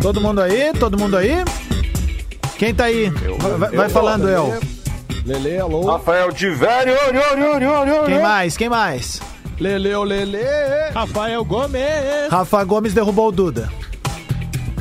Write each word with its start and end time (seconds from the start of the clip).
Todo 0.00 0.20
mundo 0.20 0.40
aí? 0.40 0.72
Todo 0.72 0.98
mundo 0.98 1.16
aí? 1.16 1.44
Quem 2.58 2.74
tá 2.74 2.84
aí? 2.84 3.10
vai 3.58 3.70
vai 3.70 3.88
falando, 3.88 4.28
eu. 4.28 4.58
Lele, 5.26 5.58
alô. 5.58 5.84
Rafael 5.92 6.32
de 6.32 6.48
Velho. 6.50 6.94
Quem 8.06 8.20
mais? 8.20 8.56
Quem 8.56 8.68
mais? 8.68 9.20
Lele, 9.58 9.94
Lele. 9.94 10.38
Rafael 10.94 11.44
Gomes. 11.44 12.30
Rafa 12.30 12.64
Gomes 12.64 12.94
derrubou 12.94 13.28
o 13.28 13.32
Duda. 13.32 13.70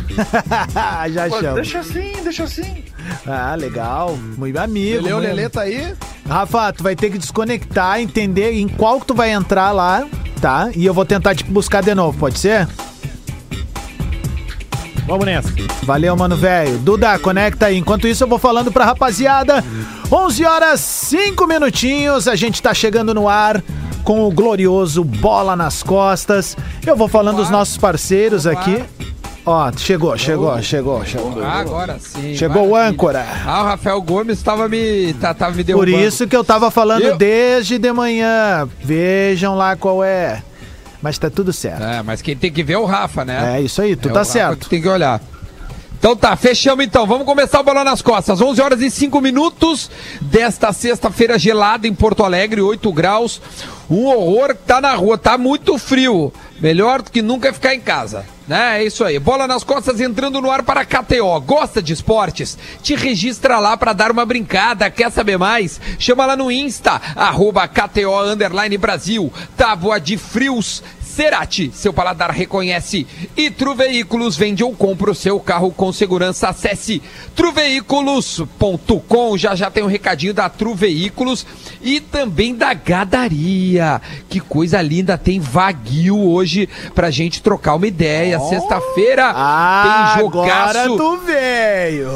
Já 1.11 1.29
chama. 1.29 1.53
Deixa 1.53 1.79
assim, 1.79 2.13
deixa 2.23 2.43
assim. 2.45 2.83
Ah, 3.27 3.55
legal. 3.55 4.17
Muito 4.37 4.57
amigo. 4.57 5.03
Lele, 5.03 5.33
Lele, 5.33 5.49
tá 5.49 5.61
aí? 5.61 5.93
Rafa, 6.27 6.71
tu 6.71 6.83
vai 6.83 6.95
ter 6.95 7.09
que 7.09 7.17
desconectar, 7.17 7.99
entender 7.99 8.53
em 8.53 8.67
qual 8.67 8.99
que 9.01 9.07
tu 9.07 9.13
vai 9.13 9.31
entrar 9.31 9.71
lá, 9.71 10.07
tá? 10.39 10.69
E 10.73 10.85
eu 10.85 10.93
vou 10.93 11.05
tentar 11.05 11.35
te 11.35 11.43
buscar 11.43 11.83
de 11.83 11.93
novo, 11.93 12.17
pode 12.17 12.39
ser? 12.39 12.67
Vamos 15.09 15.25
nessa. 15.25 15.49
Valeu, 15.83 16.15
mano, 16.15 16.35
velho. 16.37 16.77
Duda, 16.77 17.17
conecta 17.19 17.65
aí. 17.65 17.77
Enquanto 17.77 18.07
isso, 18.07 18.23
eu 18.23 18.27
vou 18.27 18.37
falando 18.39 18.71
pra 18.71 18.85
rapaziada. 18.85 19.63
11 20.11 20.45
horas 20.45 20.79
5 20.79 21.47
minutinhos. 21.47 22.27
A 22.27 22.35
gente 22.35 22.61
tá 22.61 22.73
chegando 22.73 23.13
no 23.13 23.27
ar 23.27 23.61
com 24.03 24.21
o 24.27 24.31
glorioso 24.31 25.03
Bola 25.03 25.55
nas 25.55 25.81
Costas. 25.83 26.55
Eu 26.85 26.95
vou 26.95 27.07
falando 27.07 27.37
dos 27.37 27.49
nossos 27.49 27.75
parceiros 27.77 28.45
aqui. 28.47 28.83
Ó, 29.45 29.71
chegou, 29.75 30.15
chegou, 30.15 30.61
chegou, 30.61 31.03
chegou. 31.05 31.43
Ah, 31.43 31.59
agora 31.59 31.97
sim. 31.99 32.35
Chegou 32.35 32.67
o 32.67 32.71
maravilha. 32.71 32.93
âncora. 32.93 33.25
Ah, 33.47 33.61
o 33.63 33.65
Rafael 33.65 33.99
Gomes 34.03 34.43
tava 34.43 34.69
me, 34.69 35.13
tá, 35.13 35.33
tava 35.33 35.53
me 35.55 35.63
Por 35.63 35.85
derrubando. 35.85 35.99
isso 36.07 36.27
que 36.27 36.35
eu 36.35 36.43
tava 36.43 36.69
falando 36.69 37.01
Eu- 37.01 37.17
desde 37.17 37.79
de 37.79 37.91
manhã. 37.91 38.67
Vejam 38.83 39.55
lá 39.55 39.75
qual 39.75 40.03
é. 40.03 40.43
Mas 41.01 41.17
tá 41.17 41.29
tudo 41.29 41.53
certo. 41.53 41.83
É, 41.83 42.01
mas 42.03 42.21
quem 42.21 42.35
tem 42.35 42.51
que 42.51 42.61
ver 42.63 42.73
é 42.73 42.77
o 42.77 42.85
Rafa, 42.85 43.23
né? 43.23 43.57
É 43.57 43.61
isso 43.61 43.81
aí, 43.81 43.95
tu 43.95 44.09
É 44.09 44.11
o 44.11 44.13
tá 44.13 44.19
Rafa 44.19 44.31
certo. 44.31 44.59
que 44.59 44.69
tem 44.69 44.81
que 44.81 44.87
olhar. 44.89 45.21
Então 45.97 46.15
tá, 46.15 46.33
fechamos 46.35 46.85
então. 46.85 47.05
Vamos 47.05 47.25
começar 47.25 47.59
o 47.59 47.63
Bola 47.63 47.83
nas 47.83 48.01
Costas. 48.01 48.39
11 48.39 48.61
horas 48.61 48.81
e 48.81 48.89
5 48.89 49.19
minutos 49.19 49.91
desta 50.21 50.71
sexta-feira 50.71 51.37
gelada 51.37 51.87
em 51.87 51.93
Porto 51.93 52.23
Alegre, 52.23 52.61
8 52.61 52.91
graus. 52.93 53.41
Um 53.89 54.05
horror 54.05 54.55
que 54.55 54.63
tá 54.65 54.79
na 54.79 54.93
rua, 54.93 55.17
tá 55.17 55.37
muito 55.37 55.77
frio. 55.77 56.31
Melhor 56.59 57.01
do 57.01 57.11
que 57.11 57.21
nunca 57.21 57.49
é 57.49 57.53
ficar 57.53 57.75
em 57.75 57.81
casa. 57.81 58.25
Né? 58.49 58.81
É 58.81 58.83
isso 58.83 59.03
aí. 59.03 59.19
Bola 59.19 59.47
nas 59.47 59.63
costas 59.63 60.01
entrando 60.01 60.41
no 60.41 60.49
ar 60.49 60.63
para 60.63 60.81
a 60.81 60.85
KTO. 60.85 61.39
Gosta 61.41 61.83
de 61.83 61.93
esportes? 61.93 62.57
Te 62.81 62.95
registra 62.95 63.59
lá 63.59 63.77
para 63.77 63.93
dar 63.93 64.11
uma 64.11 64.25
brincada. 64.25 64.89
Quer 64.89 65.11
saber 65.11 65.37
mais? 65.37 65.79
Chama 65.99 66.25
lá 66.25 66.35
no 66.35 66.51
Insta, 66.51 66.99
arroba 67.15 67.67
KTO 67.67 68.25
Brasil. 68.79 69.31
Tábua 69.55 69.99
de 69.99 70.17
frios. 70.17 70.81
Cerati, 71.19 71.69
seu 71.73 71.91
paladar 71.91 72.31
reconhece. 72.31 73.05
E 73.35 73.51
Tru 73.51 73.75
Veículos 73.75 74.37
vende 74.37 74.63
ou 74.63 74.73
compra 74.73 75.11
o 75.11 75.15
seu 75.15 75.37
carro 75.37 75.69
com 75.69 75.91
segurança. 75.91 76.47
Acesse 76.47 77.01
truveículos.com. 77.35 79.37
Já 79.37 79.53
já 79.53 79.69
tem 79.69 79.83
um 79.83 79.87
recadinho 79.87 80.33
da 80.33 80.47
Tru 80.47 80.73
Veículos 80.73 81.45
e 81.81 81.99
também 81.99 82.55
da 82.55 82.73
Gadaria. 82.73 84.01
Que 84.29 84.39
coisa 84.39 84.81
linda, 84.81 85.17
tem 85.17 85.41
Vaguio 85.41 86.17
hoje 86.17 86.69
pra 86.95 87.11
gente 87.11 87.41
trocar 87.41 87.75
uma 87.75 87.87
ideia. 87.87 88.39
Sexta-feira 88.39 89.33
Ah, 89.35 90.13
tem 90.15 90.25
agora 90.25 90.83
jogaço. 90.85 90.95
tu 90.97 91.17
veio. 91.25 92.07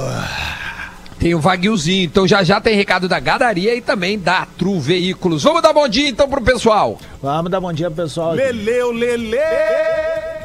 Tem 1.23 1.33
o 1.33 1.39
Vaguiozinho. 1.39 2.03
Então 2.03 2.27
já 2.27 2.43
já 2.43 2.59
tem 2.59 2.75
recado 2.75 3.07
da 3.07 3.17
Gadaria 3.17 3.73
e 3.73 3.79
também 3.79 4.19
da 4.19 4.45
Tru 4.57 4.77
Veículos. 4.77 5.41
Vamos 5.41 5.61
dar 5.61 5.71
bom 5.71 5.87
dia 5.87 6.09
então 6.09 6.27
pro 6.27 6.41
pessoal. 6.41 6.99
Vamos 7.21 7.49
dar 7.49 7.61
bom 7.61 7.71
dia 7.71 7.89
pro 7.89 8.03
pessoal. 8.03 8.33
Leleu, 8.33 8.91
Lele. 8.91 9.37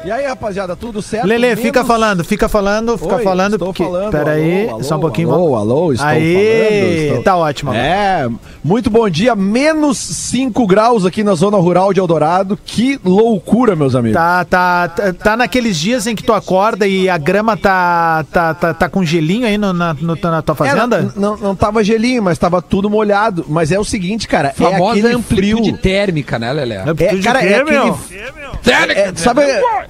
E 0.05 0.09
aí, 0.11 0.25
rapaziada, 0.25 0.77
tudo 0.77 1.01
certo? 1.01 1.27
Lele, 1.27 1.47
Menos- 1.47 1.61
fica 1.61 1.83
falando, 1.83 2.23
fica 2.23 2.47
falando, 2.47 2.97
fica 2.97 3.17
Oi, 3.17 3.23
falando. 3.23 3.53
estou 3.55 3.67
porque... 3.67 3.83
falando, 3.83 4.11
Pera 4.11 4.31
aí, 4.31 4.61
alô, 4.63 4.75
alô, 4.75 4.83
só 4.83 4.95
um 4.95 4.99
pouquinho. 5.01 5.31
alô, 5.33 5.55
alô, 5.57 5.91
estou 5.91 6.07
Aí, 6.07 6.33
falando, 6.33 7.03
estou- 7.09 7.23
tá 7.23 7.35
ótimo. 7.37 7.71
agora. 7.71 7.85
É, 7.85 8.29
muito 8.63 8.89
bom 8.89 9.09
dia. 9.09 9.35
Menos 9.35 9.97
5 9.97 10.65
graus 10.65 11.05
aqui 11.05 11.21
na 11.21 11.35
zona 11.35 11.57
rural 11.57 11.93
de 11.93 11.99
Eldorado. 11.99 12.57
Que 12.65 12.97
loucura, 13.03 13.75
meus 13.75 13.93
amigos. 13.93 14.15
Tá, 14.15 14.45
tá, 14.45 14.87
tá, 14.87 15.13
tá 15.13 15.37
naqueles 15.37 15.77
dias 15.77 16.07
em 16.07 16.15
que 16.15 16.23
tu 16.23 16.31
acorda 16.31 16.87
e 16.87 17.09
a 17.09 17.17
grama 17.17 17.57
tá, 17.57 18.23
tá, 18.31 18.53
tá, 18.53 18.73
tá 18.73 18.87
com 18.89 19.03
gelinho 19.03 19.45
aí 19.45 19.57
no- 19.57 19.73
na, 19.73 19.93
no- 19.93 20.15
na 20.21 20.41
tua 20.41 20.53
É, 20.53 20.57
fazenda? 20.57 21.11
não, 21.13 21.31
não, 21.31 21.37
não 21.37 21.55
tava 21.55 21.83
gelinho, 21.83 22.23
mas 22.23 22.37
tava 22.37 22.61
tudo 22.61 22.89
molhado. 22.89 23.45
Mas 23.49 23.69
é 23.69 23.77
o 23.77 23.83
seguinte, 23.83 24.29
cara, 24.29 24.49
é 24.49 24.53
Famosa 24.53 24.91
aquele 24.99 25.13
amplitude 25.13 25.61
frio. 25.71 25.77
térmica, 25.77 26.39
né, 26.39 26.53
Lelé? 26.53 26.75
É, 26.77 27.17
cara, 27.21 27.43
é 27.43 27.55
aquele, 27.59 27.93
Térmica, 28.63 28.99
É, 28.99 29.11
sabe, 29.15 29.41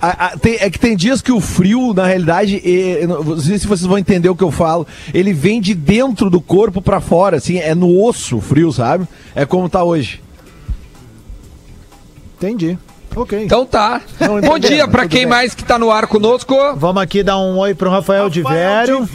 a- 0.01 0.25
a- 0.27 0.37
tem- 0.37 0.57
é 0.59 0.69
que 0.69 0.79
tem 0.79 0.95
dias 0.95 1.21
que 1.21 1.31
o 1.31 1.39
frio, 1.39 1.93
na 1.93 2.05
realidade, 2.05 2.61
é, 2.65 3.05
não 3.07 3.23
não 3.23 3.37
sei 3.37 3.57
se 3.59 3.67
vocês 3.67 3.85
vão 3.87 3.97
entender 3.97 4.29
o 4.29 4.35
que 4.35 4.43
eu 4.43 4.51
falo, 4.51 4.87
ele 5.13 5.33
vem 5.33 5.59
de 5.61 5.73
dentro 5.73 6.29
do 6.29 6.39
corpo 6.41 6.81
pra 6.81 6.99
fora, 7.01 7.37
assim, 7.37 7.57
é 7.57 7.73
no 7.75 8.03
osso 8.03 8.37
o 8.37 8.41
frio, 8.41 8.71
sabe? 8.71 9.07
É 9.35 9.45
como 9.45 9.69
tá 9.69 9.83
hoje. 9.83 10.21
Entendi. 12.37 12.77
Ok. 13.15 13.43
Então 13.43 13.65
tá. 13.65 14.01
Não, 14.19 14.39
Bom 14.39 14.59
dia 14.59 14.87
pra 14.87 15.01
tudo 15.01 15.11
quem 15.11 15.21
bem. 15.21 15.27
mais 15.29 15.53
que 15.55 15.63
tá 15.63 15.77
no 15.79 15.91
ar 15.91 16.05
conosco. 16.07 16.55
Vamos 16.75 17.01
aqui 17.01 17.23
dar 17.23 17.37
um 17.39 17.57
oi 17.57 17.73
pro 17.73 17.89
Rafael, 17.89 18.29
de 18.29 18.41
Vério. 18.43 19.07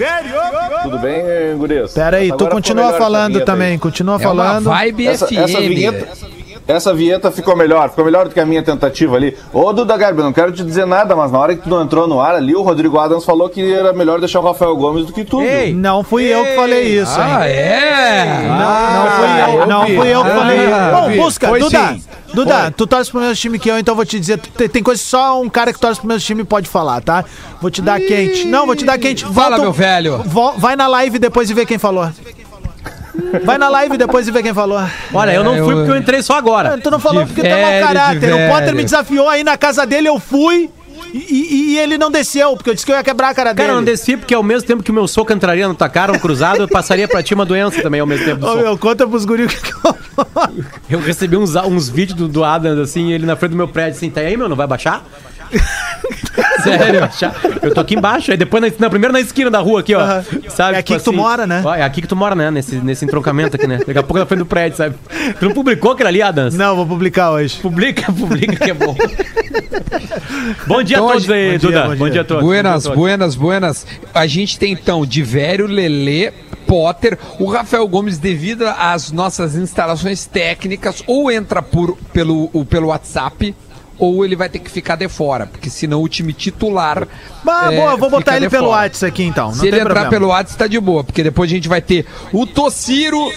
Tudo 0.82 0.98
bem, 0.98 1.56
gurias? 1.56 1.92
Pera 1.92 2.16
aí, 2.18 2.26
Agora 2.30 2.50
tu 2.50 2.52
continua 2.52 2.92
falando 2.94 3.40
também, 3.44 3.72
aí. 3.72 3.78
continua 3.78 4.16
É 4.16 4.18
uma 4.18 4.22
falando. 4.24 4.64
vibe 4.64 5.06
Essa, 5.06 5.26
FM. 5.28 5.38
essa 5.38 5.60
vinheta, 5.60 6.08
essa 6.10 6.26
vinheta 6.26 6.43
ficou 7.32 7.54
melhor, 7.56 7.90
ficou 7.90 8.04
melhor 8.04 8.28
do 8.28 8.34
que 8.34 8.40
a 8.40 8.46
minha 8.46 8.62
tentativa 8.62 9.16
ali. 9.16 9.36
Ô, 9.52 9.72
Duda 9.72 9.96
Garbi, 9.96 10.22
não 10.22 10.32
quero 10.32 10.50
te 10.52 10.62
dizer 10.64 10.86
nada, 10.86 11.14
mas 11.14 11.30
na 11.30 11.38
hora 11.38 11.54
que 11.54 11.62
tu 11.62 11.68
não 11.68 11.82
entrou 11.82 12.06
no 12.08 12.20
ar 12.20 12.34
ali, 12.34 12.54
o 12.54 12.62
Rodrigo 12.62 12.98
Adams 12.98 13.24
falou 13.24 13.48
que 13.48 13.72
era 13.72 13.92
melhor 13.92 14.18
deixar 14.18 14.40
o 14.40 14.42
Rafael 14.44 14.74
Gomes 14.76 15.04
do 15.06 15.12
que 15.12 15.24
tu. 15.24 15.42
Ei? 15.42 15.74
Não 15.74 16.02
fui 16.02 16.24
eu 16.24 16.44
que 16.44 16.56
falei 16.56 17.00
isso, 17.00 17.14
Ah, 17.18 17.48
hein? 17.48 17.54
é? 17.56 18.24
Não, 18.48 19.04
não 19.04 19.10
fui 19.10 19.42
eu, 19.54 19.60
eu 19.60 19.66
não 19.66 19.86
fui 19.86 20.08
eu 20.08 20.24
que 20.24 20.30
Ah, 20.30 20.34
falei. 20.34 20.58
eu 20.66 21.18
Bom, 21.18 21.22
busca, 21.24 21.48
Foi 21.48 21.60
Duda. 21.60 21.88
sim. 21.88 22.02
Duda, 22.32 22.62
Foi. 22.62 22.70
tu 22.72 22.86
torce 22.86 23.10
pro 23.12 23.20
mesmo 23.20 23.34
time 23.36 23.58
que 23.60 23.70
eu, 23.70 23.78
então 23.78 23.92
eu 23.92 23.96
vou 23.96 24.04
te 24.04 24.18
dizer. 24.18 24.38
Tem, 24.38 24.68
tem 24.68 24.82
coisa 24.82 25.00
que 25.00 25.08
só 25.08 25.40
um 25.40 25.48
cara 25.48 25.72
que 25.72 25.78
torce 25.78 26.00
pro 26.00 26.08
mesmo 26.08 26.20
time 26.26 26.42
pode 26.42 26.68
falar, 26.68 27.00
tá? 27.00 27.24
Vou 27.60 27.70
te 27.70 27.80
dar 27.80 28.00
quente. 28.00 28.44
Não, 28.46 28.66
vou 28.66 28.74
te 28.74 28.84
dar 28.84 28.98
quente. 28.98 29.24
Fala, 29.24 29.50
Volta- 29.50 29.62
meu 29.62 29.72
velho. 29.72 30.18
vo- 30.24 30.54
vai 30.58 30.74
na 30.74 30.88
live 30.88 31.18
depois 31.20 31.48
e 31.48 31.54
vê 31.54 31.64
quem 31.64 31.78
falou. 31.78 32.08
Vai 33.44 33.58
na 33.58 33.68
live 33.68 33.96
depois 33.96 34.26
e 34.26 34.30
vê 34.30 34.42
quem 34.42 34.52
falou. 34.54 34.80
Olha, 35.12 35.32
eu 35.32 35.44
não 35.44 35.54
É, 35.54 35.58
fui 35.62 35.72
eu- 35.72 35.76
porque 35.78 35.90
eu 35.92 35.96
entrei 35.96 36.22
só 36.22 36.36
agora. 36.36 36.78
Tu 36.78 36.90
não 36.90 36.98
falou 36.98 37.22
De 37.24 37.32
porque 37.32 37.48
tu 37.48 37.52
é 37.54 37.62
mau 37.80 37.86
caráter. 37.88 38.32
O 38.34 38.50
Potter 38.52 38.74
me 38.74 38.84
desafiou 38.84 39.28
aí 39.28 39.44
na 39.44 39.56
casa 39.56 39.86
dele, 39.86 40.08
eu 40.08 40.18
fui. 40.18 40.70
E, 41.12 41.18
e- 41.18 41.72
e 41.74 41.78
ele 41.78 41.96
não 41.96 42.10
desceu, 42.10 42.56
porque 42.56 42.70
eu 42.70 42.74
disse 42.74 42.84
que 42.84 42.90
eu 42.90 42.96
ia 42.96 43.04
quebrar 43.04 43.28
a 43.28 43.34
cara 43.34 43.52
dele. 43.52 43.66
Cara, 43.68 43.72
eu 43.72 43.76
não 43.76 43.84
desci 43.84 44.16
porque 44.16 44.34
ao 44.34 44.42
mesmo 44.42 44.66
tempo 44.66 44.82
que 44.82 44.90
o 44.90 44.94
meu 44.94 45.06
soco 45.06 45.32
entraria 45.32 45.68
na 45.68 45.74
tua 45.74 45.88
cara, 45.88 46.10
um 46.12 46.18
cruzado, 46.18 46.62
eu 46.62 46.68
passaria 46.68 47.06
pra 47.06 47.22
ti 47.22 47.34
uma 47.34 47.44
doença 47.46 47.80
também 47.80 48.00
ao 48.00 48.06
mesmo 48.06 48.24
tempo 48.24 48.40
do 48.40 48.46
Ô, 48.46 48.50
soco. 48.50 48.62
meu, 48.62 48.78
conta 48.78 49.06
pros 49.06 49.24
guris 49.24 49.46
o 49.46 49.48
que 49.48 49.62
que 49.62 49.72
eu 49.86 49.96
Eu 50.90 51.00
recebi 51.00 51.36
uns, 51.36 51.54
uns 51.54 51.88
vídeos 51.88 52.18
do, 52.18 52.26
do 52.26 52.42
Adams, 52.42 52.80
assim, 52.80 53.12
ele 53.12 53.26
na 53.26 53.36
frente 53.36 53.52
do 53.52 53.56
meu 53.56 53.68
prédio, 53.68 53.96
assim, 53.96 54.10
tá 54.10 54.22
aí, 54.22 54.36
meu, 54.36 54.48
não 54.48 54.56
vai 54.56 54.66
baixar? 54.66 55.04
Sério? 56.64 57.08
Eu 57.62 57.72
tô 57.74 57.80
aqui 57.80 57.94
embaixo, 57.94 58.30
aí 58.30 58.36
depois 58.36 58.62
na, 58.62 58.70
na 58.78 58.90
primeira 58.90 59.12
na 59.12 59.20
esquina 59.20 59.50
da 59.50 59.60
rua 59.60 59.80
aqui, 59.80 59.94
ó. 59.94 60.04
Sabe? 60.48 60.76
É 60.76 60.78
aqui 60.80 60.96
que 60.96 61.02
tu 61.04 61.12
mora, 61.12 61.46
né? 61.46 61.62
Ó, 61.64 61.74
é 61.74 61.82
aqui 61.82 62.00
que 62.02 62.08
tu 62.08 62.16
mora, 62.16 62.34
né? 62.34 62.50
Nesse, 62.50 62.76
nesse 62.76 63.04
entroncamento 63.04 63.56
aqui, 63.56 63.66
né? 63.66 63.78
Daqui 63.86 63.98
a 63.98 64.02
pouco 64.02 64.18
na 64.18 64.26
frente 64.26 64.38
do 64.40 64.46
prédio, 64.46 64.76
sabe? 64.78 64.94
Tu 65.38 65.44
não 65.44 65.52
publicou 65.52 65.92
aquilo 65.92 66.08
ali, 66.08 66.22
Adams? 66.22 66.54
Não, 66.54 66.74
vou 66.76 66.86
publicar 66.86 67.30
hoje. 67.32 67.58
Publica, 67.60 68.10
publica 68.12 68.56
que 68.56 68.70
é 68.70 68.74
bom. 68.74 68.96
bom 70.66 70.82
dia 70.82 70.96
Então, 70.96 71.08
a 71.08 71.12
todos 71.12 71.30
aí, 71.30 71.58
Duda. 71.58 71.82
bom 71.82 71.88
Bom 71.96 72.04
dia. 72.04 72.10
dia, 72.12 72.20
a 72.20 72.24
todos. 72.24 72.44
Buenas, 72.44 72.72
Bom 72.86 72.92
dia 72.92 72.92
a 72.92 72.94
todos. 72.94 72.98
buenas, 72.98 73.34
buenas. 73.34 73.86
A 74.14 74.26
gente 74.26 74.58
tem 74.58 74.72
então 74.72 75.04
Divério, 75.06 75.66
Lelê, 75.66 76.32
Potter, 76.66 77.18
o 77.38 77.46
Rafael 77.46 77.86
Gomes, 77.86 78.18
devido 78.18 78.64
às 78.66 79.12
nossas 79.12 79.54
instalações 79.54 80.26
técnicas, 80.26 81.02
ou 81.06 81.30
entra 81.30 81.60
por, 81.62 81.96
pelo, 82.12 82.48
o- 82.52 82.64
pelo 82.64 82.88
WhatsApp, 82.88 83.54
ou 83.98 84.24
ele 84.24 84.34
vai 84.36 84.48
ter 84.48 84.58
que 84.58 84.70
ficar 84.70 84.96
de 84.96 85.08
fora, 85.08 85.46
porque 85.46 85.70
senão 85.70 86.02
o 86.02 86.08
time 86.08 86.32
titular. 86.32 87.06
Ah, 87.46 87.72
é, 87.72 87.76
boa, 87.76 87.96
vou 87.96 88.10
botar 88.10 88.36
ele 88.36 88.48
pelo. 88.50 88.68
WhatsApp 88.68 89.06
aqui 89.10 89.22
então. 89.24 89.48
Não 89.48 89.54
Se 89.54 89.62
ele 89.66 89.70
tem 89.72 89.80
entrar 89.80 89.94
problema. 89.94 90.10
pelo 90.10 90.26
WhatsApp, 90.28 90.58
tá 90.58 90.66
de 90.66 90.80
boa, 90.80 91.04
porque 91.04 91.22
depois 91.22 91.50
a 91.50 91.54
gente 91.54 91.68
vai 91.68 91.80
ter 91.80 92.06
o 92.32 92.46
Tociro. 92.46 93.30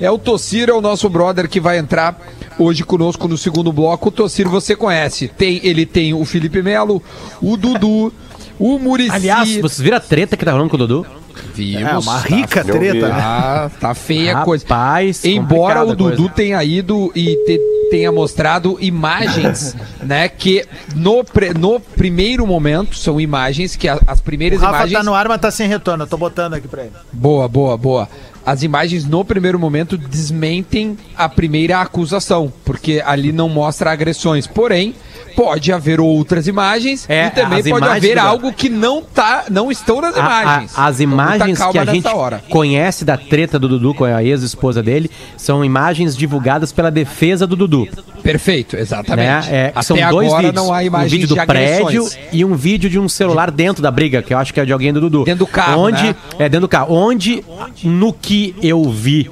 É 0.00 0.10
o 0.10 0.18
Tociro, 0.18 0.72
é 0.72 0.74
o 0.74 0.80
nosso 0.80 1.08
brother 1.08 1.48
que 1.48 1.60
vai 1.60 1.78
entrar 1.78 2.18
hoje 2.58 2.82
conosco 2.82 3.28
no 3.28 3.38
segundo 3.38 3.72
bloco. 3.72 4.08
O 4.08 4.12
Tociro 4.12 4.50
você 4.50 4.74
conhece. 4.74 5.28
Tem, 5.28 5.60
ele 5.62 5.86
tem 5.86 6.12
o 6.12 6.24
Felipe 6.24 6.60
Melo, 6.60 7.00
o 7.40 7.56
Dudu, 7.56 8.12
o 8.58 8.78
Murici. 8.78 9.12
Aliás, 9.14 9.56
vocês 9.58 9.80
viram 9.80 9.96
a 9.98 10.00
treta 10.00 10.36
que 10.36 10.44
tá 10.44 10.50
rolando 10.52 10.70
com 10.70 10.76
o 10.76 10.78
Dudu? 10.78 11.06
vimos. 11.54 11.82
É 11.82 11.98
uma 11.98 12.20
tá- 12.20 12.28
rica 12.28 12.62
vi. 12.64 12.72
treta, 12.72 13.08
né? 13.08 13.14
Tá, 13.14 13.70
tá 13.80 13.94
feia 13.94 14.38
a 14.38 14.42
coisa. 14.42 14.64
Rapaz, 14.64 15.24
Embora 15.24 15.82
o 15.84 15.94
Dudu 15.94 16.16
coisa. 16.16 16.28
tenha 16.34 16.62
ido 16.64 17.10
e 17.14 17.36
te- 17.46 17.60
tenha 17.92 18.10
mostrado 18.10 18.78
imagens, 18.80 19.76
né? 20.02 20.26
Que 20.26 20.64
no, 20.96 21.22
pre- 21.22 21.52
no 21.52 21.78
primeiro 21.78 22.46
momento, 22.46 22.96
são 22.96 23.20
imagens 23.20 23.76
que 23.76 23.86
a- 23.86 24.00
as 24.06 24.18
O 24.18 24.22
primeiras 24.22 24.62
Rafa 24.62 24.76
imagens. 24.78 24.98
tá 24.98 25.04
no 25.04 25.14
ar, 25.14 25.28
mas 25.28 25.38
tá 25.38 25.50
sem 25.50 25.68
retorno. 25.68 26.04
Eu 26.04 26.08
tô 26.08 26.16
botando 26.16 26.54
aqui 26.54 26.66
pra 26.66 26.84
ele. 26.84 26.92
Boa, 27.12 27.46
boa, 27.46 27.76
boa. 27.76 28.08
As 28.46 28.62
imagens 28.62 29.04
no 29.04 29.22
primeiro 29.26 29.58
momento 29.58 29.98
desmentem 29.98 30.96
a 31.14 31.28
primeira 31.28 31.82
acusação, 31.82 32.50
porque 32.64 33.02
ali 33.04 33.30
não 33.30 33.48
mostra 33.50 33.92
agressões. 33.92 34.46
Porém, 34.46 34.94
pode 35.34 35.72
haver 35.72 36.00
outras 36.00 36.46
imagens 36.46 37.08
É, 37.08 37.26
e 37.26 37.30
também 37.30 37.58
pode 37.62 37.68
imagens 37.68 37.96
haver 38.04 38.14
do- 38.14 38.20
algo 38.26 38.52
que 38.52 38.68
não 38.68 39.02
tá, 39.02 39.44
não 39.50 39.70
estão 39.70 40.00
nas 40.00 40.16
A- 40.16 40.20
a- 40.20 40.42
imagens. 40.42 40.72
as 40.78 41.00
Então, 41.00 41.12
imagens 41.12 41.58
que 41.70 41.78
a 41.78 41.84
gente 41.84 42.08
hora. 42.08 42.42
conhece 42.48 43.04
da 43.04 43.16
treta 43.16 43.58
do 43.58 43.68
Dudu 43.68 43.94
com 43.94 44.04
a 44.04 44.22
ex-esposa 44.22 44.82
dele 44.82 45.10
são 45.36 45.64
imagens 45.64 46.16
divulgadas 46.16 46.72
pela 46.72 46.90
defesa 46.90 47.46
do 47.46 47.56
Dudu. 47.56 47.88
Perfeito, 48.22 48.76
exatamente. 48.76 49.50
Né? 49.50 49.72
É, 49.74 49.82
são 49.82 49.96
dois 50.10 50.32
vídeos. 50.34 50.54
não 50.54 50.72
há 50.72 50.78
um 50.78 50.82
imagens 50.82 51.10
vídeo 51.12 51.28
do 51.28 51.36
prédio 51.46 52.08
e 52.32 52.44
um 52.44 52.54
vídeo 52.54 52.88
de 52.88 52.98
um 52.98 53.08
celular 53.08 53.50
dentro 53.50 53.82
da 53.82 53.90
briga, 53.90 54.22
que 54.22 54.32
eu 54.32 54.38
acho 54.38 54.54
que 54.54 54.60
é 54.60 54.64
de 54.64 54.72
alguém 54.72 54.92
do 54.92 55.00
Dudu. 55.00 55.24
Dentro 55.24 55.40
do 55.40 55.46
carro, 55.50 55.82
Onde, 55.82 56.02
né? 56.04 56.14
É, 56.38 56.48
dentro 56.48 56.60
do 56.60 56.68
carro. 56.68 56.94
Onde, 56.94 57.44
no 57.82 58.12
que 58.12 58.54
eu 58.62 58.84
vi 58.90 59.28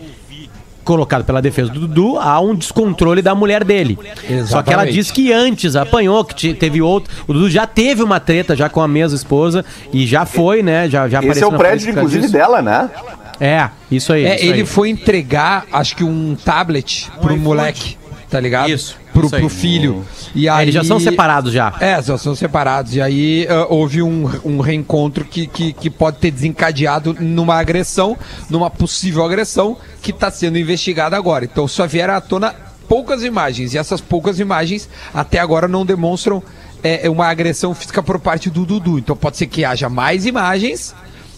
colocado 0.84 1.24
pela 1.24 1.40
defesa 1.42 1.70
do 1.70 1.80
Dudu, 1.80 2.18
há 2.18 2.40
um 2.40 2.54
descontrole 2.54 3.20
da 3.22 3.34
mulher 3.34 3.62
dele. 3.64 3.98
Só 4.46 4.62
que 4.62 4.72
ela 4.72 4.82
Exatamente. 4.82 4.92
diz 4.92 5.10
que 5.10 5.32
antes 5.32 5.76
apanhou, 5.76 6.24
que 6.24 6.34
te- 6.34 6.54
teve 6.54 6.80
outro. 6.82 7.12
O 7.28 7.32
Dudu 7.32 7.50
já 7.50 7.66
teve 7.66 8.02
uma 8.02 8.18
treta 8.18 8.56
já 8.56 8.68
com 8.68 8.80
a 8.80 8.88
mesma 8.88 9.16
esposa 9.16 9.64
e 9.92 10.06
já 10.06 10.24
foi, 10.26 10.62
né? 10.62 10.88
Já, 10.88 11.08
já 11.08 11.18
Esse 11.18 11.26
é 11.26 11.30
apareceu 11.30 11.48
o 11.48 11.52
prédio, 11.58 11.90
inclusive, 11.90 12.20
disso. 12.22 12.32
dela, 12.32 12.60
né? 12.62 12.90
É, 13.38 13.68
isso 13.90 14.12
aí. 14.12 14.24
É, 14.24 14.36
isso 14.36 14.44
ele 14.44 14.60
aí. 14.60 14.66
foi 14.66 14.90
entregar, 14.90 15.64
acho 15.72 15.96
que 15.96 16.04
um 16.04 16.36
tablet 16.44 17.10
pro 17.20 17.36
moleque, 17.36 17.96
tá 18.28 18.38
ligado? 18.38 18.70
Isso, 18.70 18.96
Pro, 19.28 19.40
pro 19.40 19.48
filho. 19.48 20.04
E 20.34 20.46
É, 20.46 20.50
aí, 20.50 20.64
eles 20.64 20.74
já 20.74 20.84
são 20.84 20.98
separados 21.00 21.52
já. 21.52 21.74
É, 21.80 22.00
já 22.02 22.16
são 22.16 22.34
separados. 22.34 22.94
E 22.94 23.00
aí 23.00 23.46
ah, 23.48 23.66
houve 23.68 24.02
um, 24.02 24.30
um 24.44 24.60
reencontro 24.60 25.24
que, 25.24 25.46
que, 25.46 25.72
que 25.72 25.90
pode 25.90 26.18
ter 26.18 26.30
desencadeado 26.30 27.16
numa 27.18 27.56
agressão, 27.56 28.16
numa 28.48 28.70
possível 28.70 29.24
agressão, 29.24 29.76
que 30.02 30.10
está 30.10 30.30
sendo 30.30 30.58
investigada 30.58 31.16
agora. 31.16 31.44
Então 31.44 31.66
só 31.68 31.86
vieram 31.86 32.14
à 32.14 32.20
tona 32.20 32.54
poucas 32.88 33.22
imagens. 33.22 33.74
E 33.74 33.78
essas 33.78 34.00
poucas 34.00 34.40
imagens 34.40 34.88
até 35.14 35.38
agora 35.38 35.68
não 35.68 35.86
demonstram 35.86 36.42
é, 36.82 37.08
uma 37.08 37.26
agressão 37.26 37.74
física 37.74 38.02
por 38.02 38.18
parte 38.18 38.50
do 38.50 38.66
Dudu. 38.66 38.98
Então 38.98 39.16
pode 39.16 39.36
ser 39.36 39.46
que 39.46 39.64
haja 39.64 39.88
mais 39.88 40.26
imagens. 40.26 40.94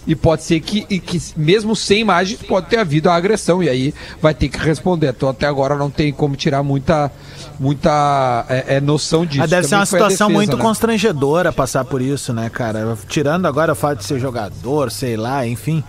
E 0.06 0.16
pode 0.16 0.42
ser 0.42 0.60
que, 0.60 0.82
que, 0.98 1.20
mesmo 1.36 1.76
sem 1.76 2.00
imagens, 2.00 2.42
pode 2.42 2.66
ter 2.66 2.78
havido 2.78 3.08
a 3.08 3.14
agressão. 3.14 3.62
E 3.62 3.68
aí 3.68 3.94
vai 4.20 4.34
ter 4.34 4.48
que 4.48 4.58
responder. 4.58 5.10
Então, 5.10 5.28
até 5.28 5.46
agora 5.46 5.76
não 5.76 5.90
tem 5.90 6.12
como 6.12 6.34
tirar 6.34 6.62
muita, 6.62 7.10
muita 7.58 8.44
é, 8.48 8.76
é, 8.76 8.80
noção 8.80 9.24
disso. 9.24 9.42
Ah, 9.42 9.46
deve 9.46 9.62
ser 9.62 9.70
Também 9.70 9.80
uma 9.80 9.86
foi 9.86 9.98
a 9.98 10.02
situação 10.02 10.28
defesa, 10.28 10.38
muito 10.38 10.56
né? 10.56 10.62
constrangedora 10.62 11.52
passar 11.52 11.84
por 11.84 12.02
isso, 12.02 12.32
né, 12.32 12.50
cara? 12.50 12.98
Tirando 13.08 13.46
agora 13.46 13.72
o 13.72 13.76
fato 13.76 13.98
de 13.98 14.04
ser 14.04 14.18
jogador, 14.18 14.90
sei 14.90 15.16
lá, 15.16 15.46
enfim. 15.46 15.84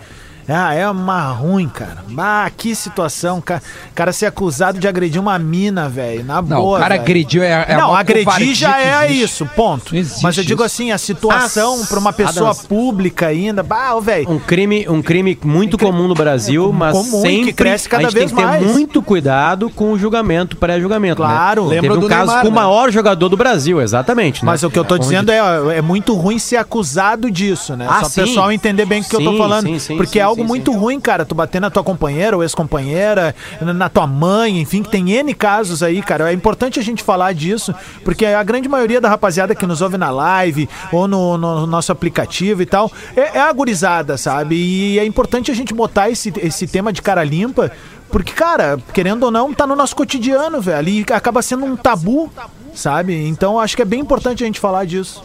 Ah, 0.47 0.73
é 0.73 0.89
uma 0.89 1.27
ruim, 1.31 1.69
cara. 1.69 2.03
Ah, 2.17 2.49
que 2.55 2.75
situação, 2.75 3.39
cara. 3.39 3.61
cara 3.95 4.11
ser 4.11 4.25
acusado 4.25 4.77
de 4.79 4.87
agredir 4.87 5.19
uma 5.21 5.37
mina, 5.39 5.87
velho. 5.87 6.23
Na 6.23 6.41
Não, 6.41 6.61
boa. 6.61 6.77
o 6.77 6.81
cara 6.81 6.95
velho. 6.95 7.01
agrediu 7.01 7.43
é, 7.43 7.65
é 7.69 7.77
não, 7.77 7.95
agredir 7.95 8.53
já 8.53 8.79
é 8.79 9.11
isso, 9.11 9.45
ponto. 9.55 9.93
Mas 10.21 10.37
eu 10.37 10.43
digo 10.43 10.61
isso. 10.63 10.73
assim, 10.73 10.91
a 10.91 10.97
situação 10.97 11.79
Ah, 11.83 11.85
pra 11.87 11.99
uma 11.99 12.11
pessoa 12.13 12.49
Adams. 12.51 12.67
pública 12.67 13.27
ainda, 13.27 13.63
bah, 13.63 13.97
velho. 13.99 14.29
Um 14.29 14.39
crime, 14.39 14.85
um 14.89 15.01
crime 15.01 15.37
muito 15.43 15.77
comum 15.77 16.07
no 16.07 16.13
Brasil, 16.13 16.71
mas 16.73 16.91
comum 16.97 17.19
e 17.25 17.29
que 17.29 17.35
sempre 17.37 17.53
cresce 17.53 17.87
cada 17.87 18.07
a 18.07 18.09
gente 18.09 18.13
vez 18.19 18.31
tem 18.31 18.35
que 18.35 18.41
ter 18.51 18.59
mais. 18.59 18.71
muito 18.73 19.01
cuidado 19.01 19.69
com 19.69 19.91
o 19.93 19.97
julgamento, 19.99 20.57
pré-julgamento. 20.57 21.17
Claro. 21.17 21.63
né? 21.63 21.75
Lembra 21.75 21.81
Teve 21.91 21.97
um 21.97 22.01
do 22.01 22.09
caso 22.09 22.25
Neymar, 22.27 22.41
com 22.41 22.47
o 22.47 22.51
né? 22.51 22.55
maior 22.55 22.91
jogador 22.91 23.29
do 23.29 23.37
Brasil, 23.37 23.81
exatamente. 23.81 24.43
né? 24.43 24.51
Mas 24.51 24.63
o 24.63 24.69
que 24.69 24.77
eu 24.77 24.83
tô 24.83 24.95
Onde- 24.95 25.03
dizendo 25.05 25.31
é, 25.31 25.77
é 25.77 25.81
muito 25.81 26.13
ruim 26.15 26.37
ser 26.37 26.57
acusado 26.57 27.31
disso, 27.31 27.75
né? 27.75 27.87
Ah, 27.89 28.01
Só 28.03 28.07
o 28.07 28.25
pessoal 28.25 28.51
entender 28.51 28.85
bem 28.85 29.01
o 29.01 29.05
que 29.05 29.15
eu 29.15 29.23
tô 29.23 29.37
falando. 29.37 29.67
sim, 29.67 29.79
sim, 29.79 29.95
porque 29.97 30.13
sim, 30.13 30.19
é 30.19 30.32
algo 30.33 30.41
sim, 30.41 30.47
muito 30.47 30.71
ruim, 30.71 30.99
cara, 30.99 31.25
tu 31.25 31.33
bater 31.33 31.61
na 31.61 31.69
tua 31.69 31.83
companheira 31.83 32.35
ou 32.35 32.43
ex-companheira, 32.43 33.35
na 33.61 33.89
tua 33.89 34.05
mãe, 34.05 34.59
enfim, 34.59 34.83
que 34.83 34.89
tem 34.89 35.11
N 35.11 35.33
casos 35.33 35.81
aí, 35.81 36.01
cara. 36.01 36.31
É 36.31 36.33
importante 36.33 36.79
a 36.79 36.83
gente 36.83 37.03
falar 37.03 37.33
disso, 37.33 37.73
porque 38.03 38.25
a 38.25 38.43
grande 38.43 38.67
maioria 38.67 38.99
da 38.99 39.09
rapaziada 39.09 39.55
que 39.55 39.65
nos 39.65 39.81
ouve 39.81 39.97
na 39.97 40.09
live 40.09 40.67
ou 40.91 41.07
no, 41.07 41.37
no 41.37 41.67
nosso 41.67 41.91
aplicativo 41.91 42.61
e 42.61 42.65
tal, 42.65 42.91
é, 43.15 43.37
é 43.37 43.41
a 43.41 43.51
gurizada, 43.53 44.17
sabe? 44.17 44.55
E 44.55 44.99
é 44.99 45.05
importante 45.05 45.51
a 45.51 45.55
gente 45.55 45.73
botar 45.73 46.09
esse, 46.09 46.33
esse 46.37 46.67
tema 46.67 46.91
de 46.91 47.01
cara 47.01 47.23
limpa. 47.23 47.71
Porque, 48.09 48.31
cara, 48.31 48.77
querendo 48.93 49.23
ou 49.23 49.31
não, 49.31 49.51
tá 49.53 49.65
no 49.65 49.75
nosso 49.75 49.95
cotidiano, 49.95 50.61
velho. 50.61 50.87
E 50.87 51.05
acaba 51.11 51.41
sendo 51.41 51.65
um 51.65 51.75
tabu, 51.75 52.31
sabe? 52.73 53.27
Então 53.27 53.59
acho 53.59 53.75
que 53.75 53.81
é 53.81 53.85
bem 53.85 54.01
importante 54.01 54.43
a 54.43 54.45
gente 54.45 54.59
falar 54.59 54.85
disso. 54.85 55.23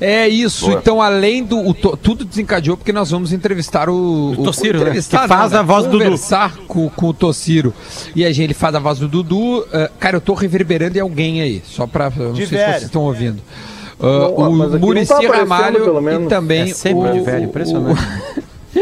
É 0.00 0.28
isso. 0.28 0.66
Boa. 0.66 0.78
Então, 0.78 1.02
além 1.02 1.42
do. 1.42 1.58
o 1.58 1.74
tudo 1.74 2.24
desencadeou 2.24 2.76
porque 2.76 2.92
nós 2.92 3.10
vamos 3.10 3.32
entrevistar 3.32 3.88
o. 3.88 4.32
o 4.32 4.44
Tociro, 4.44 4.84
né? 4.84 4.92
Que 4.92 5.02
faz 5.02 5.52
não, 5.52 5.60
a 5.60 5.62
voz 5.62 5.84
do 5.84 5.90
Dudu. 5.90 6.04
Conversar 6.04 6.56
com, 6.68 6.88
com 6.88 7.08
o 7.08 7.14
Tociro. 7.14 7.74
E 8.14 8.24
a 8.24 8.28
gente 8.28 8.48
ele 8.48 8.54
faz 8.54 8.74
a 8.74 8.78
voz 8.78 8.98
do 8.98 9.08
Dudu. 9.08 9.66
Ah, 9.72 9.90
cara, 9.98 10.16
eu 10.16 10.20
tô 10.20 10.34
reverberando 10.34 10.96
em 10.96 11.00
alguém 11.00 11.40
aí. 11.40 11.62
Só 11.64 11.86
pra. 11.86 12.10
Não 12.10 12.36
sei 12.36 12.46
se 12.46 12.54
velho. 12.54 12.70
vocês 12.70 12.82
estão 12.84 13.02
ouvindo. 13.02 13.42
Não, 14.00 14.52
mas 14.52 14.70
o 14.70 14.76
aqui 14.76 14.84
Murici 14.84 15.08
tá 15.08 15.20
Ramalho 15.20 15.82
pelo 15.82 15.98
e 15.98 16.02
menos. 16.02 16.28
também 16.28 16.70
É 16.70 16.74
sempre 16.74 17.10
o, 17.10 17.12
de 17.12 17.20
velho, 17.20 17.44
impressionante. 17.44 18.00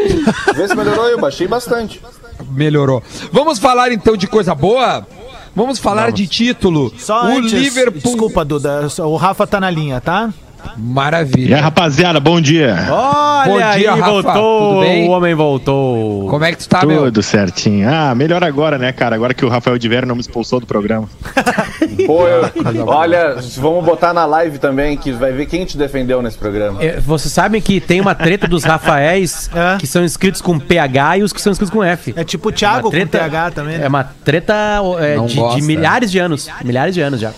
Vê 0.55 0.69
se 0.69 0.77
melhorou, 0.77 1.09
eu 1.09 1.19
baixei 1.19 1.49
bastante. 1.49 2.03
Melhorou. 2.51 3.03
Vamos 3.33 3.59
falar 3.59 3.93
então 3.93 4.17
de 4.17 4.27
coisa 4.27 4.55
boa? 4.55 5.07
Vamos 5.55 5.79
falar 5.79 6.13
de 6.13 6.27
título. 6.27 6.93
Só 6.99 7.23
o 7.23 7.27
antes, 7.29 7.53
Liverpool. 7.53 8.03
desculpa, 8.03 8.45
Duda, 8.45 8.87
o 8.99 9.17
Rafa 9.17 9.47
tá 9.47 9.59
na 9.59 9.71
linha, 9.71 10.03
tá? 10.03 10.31
E 10.67 10.79
aí, 10.79 10.83
Maravilha. 10.83 11.61
rapaziada, 11.61 12.19
bom 12.21 12.41
dia. 12.41 12.75
Olha 12.91 13.47
Bom 13.47 13.57
dia, 13.59 13.67
aí, 13.71 13.85
Rafa. 13.87 14.11
voltou, 14.11 14.69
Tudo 14.75 14.81
bem? 14.81 15.09
o 15.09 15.11
homem 15.13 15.35
voltou. 15.35 16.29
Como 16.29 16.45
é 16.45 16.53
que 16.53 16.59
tu 16.59 16.69
tá, 16.69 16.85
meu? 16.85 17.05
Tudo 17.05 17.23
certinho. 17.23 17.89
Ah, 17.89 18.15
melhor 18.15 18.43
agora, 18.43 18.77
né, 18.79 18.93
cara? 18.93 19.15
Agora 19.15 19.33
que 19.35 19.45
o 19.45 19.49
Rafael 19.49 19.79
de 19.79 19.89
Vera 19.89 20.05
não 20.07 20.15
me 20.15 20.21
expulsou 20.21 20.61
do 20.61 20.67
programa. 20.67 21.09
Pô, 22.07 22.27
eu- 22.27 22.51
olha, 22.87 23.37
vamos 23.57 23.85
botar 23.85 24.13
na 24.13 24.25
live 24.27 24.59
também, 24.59 24.97
que 24.97 25.13
vai 25.13 25.33
ver 25.33 25.47
quem 25.47 25.65
te 25.65 25.77
defendeu 25.79 26.21
nesse 26.21 26.37
programa. 26.39 26.83
É, 26.83 26.99
Vocês 27.01 27.33
sabem 27.33 27.61
que 27.61 27.81
tem 27.81 28.01
uma 28.01 28.15
treta 28.15 28.47
dos 28.49 28.65
Rafaéis 28.65 29.49
É. 29.55 29.77
que 29.81 29.87
são 29.87 30.05
inscritos 30.05 30.41
com 30.41 30.59
PH 30.59 31.19
e 31.19 31.23
os 31.23 31.33
que 31.33 31.41
são 31.41 31.53
inscritos 31.53 31.73
com 31.73 31.83
F. 31.83 32.13
É 32.17 32.25
tipo 32.25 32.49
o 32.49 32.53
Thiago 32.53 32.89
Uma 32.89 32.91
treta- 32.91 33.19
com 33.19 33.25
TH 33.25 33.51
também. 33.53 33.79
né? 33.79 33.85
É 33.85 33.89
uma 33.89 34.05
treta 34.05 34.55
é, 35.01 35.17
de, 35.19 35.55
de 35.57 35.63
milhares 35.63 36.11
de 36.11 36.19
anos. 36.19 36.49
Milhares 36.65 36.95
de 36.95 37.01
anos 37.01 37.21
já. 37.21 37.31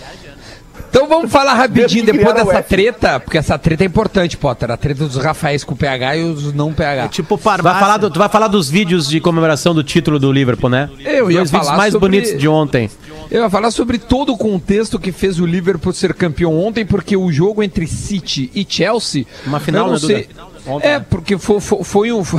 Então 0.91 1.07
vamos 1.09 1.31
falar 1.31 1.55
rapidinho 1.55 2.05
depois 2.05 2.31
o 2.31 2.35
dessa 2.35 2.63
treta, 2.63 3.21
porque 3.21 3.39
essa 3.39 3.59
treta 3.59 3.85
é 3.85 3.87
importante, 3.87 4.37
Potter. 4.37 4.71
A 4.71 4.77
treta 4.77 5.05
dos 5.07 5.17
Rafaéis 5.17 5.63
com 5.65 5.75
PH 5.77 6.17
e 6.17 6.25
os 6.25 6.53
não 6.53 6.73
PH. 6.73 7.05
É 7.05 7.09
tipo 7.09 7.37
Tu 7.37 7.43
vai, 7.43 7.57
farmácia. 7.57 7.81
falar 7.81 7.97
do- 7.99 8.11
tu 8.11 8.19
vai 8.19 8.29
falar 8.29 8.49
dos 8.49 8.69
vídeos 8.71 9.09
de 9.09 9.21
comemoração 9.21 9.75
do 9.75 9.85
título 9.85 10.19
do 10.19 10.33
Liverpool, 10.33 10.71
né? 10.71 10.89
Eu 11.01 11.31
ia 11.31 11.39
Dois 11.39 11.51
vídeos 11.51 11.67
falar 11.67 11.77
mais 11.77 11.93
sobre- 11.93 12.09
bonitos 12.09 12.39
de 12.39 12.49
ontem. 12.49 12.91
Eu 13.31 13.43
ia 13.43 13.51
falar 13.51 13.71
sobre 13.71 13.99
todo 13.99 14.33
o 14.33 14.39
contexto 14.39 14.99
que 14.99 15.13
fez 15.13 15.39
o 15.39 15.45
Liverpool 15.47 15.93
ser 15.93 16.15
campeão 16.15 16.59
ontem, 16.59 16.85
porque 16.87 17.17
o 17.17 17.31
jogo 17.31 17.63
entre 17.63 17.87
City 17.87 18.51
e 18.55 18.67
Chelsea. 18.69 19.27
Uma 19.47 19.61
final, 19.61 19.87
eu 19.89 19.93
não 19.93 19.95
né, 19.95 20.01
Duda? 20.01 20.15
sei. 20.15 20.29
Ontem, 20.67 20.89
é, 20.89 20.99
né? 20.99 21.05
porque 21.09 21.39
foi, 21.39 21.61
foi, 21.61 21.85
foi 21.85 22.13
um. 22.13 22.23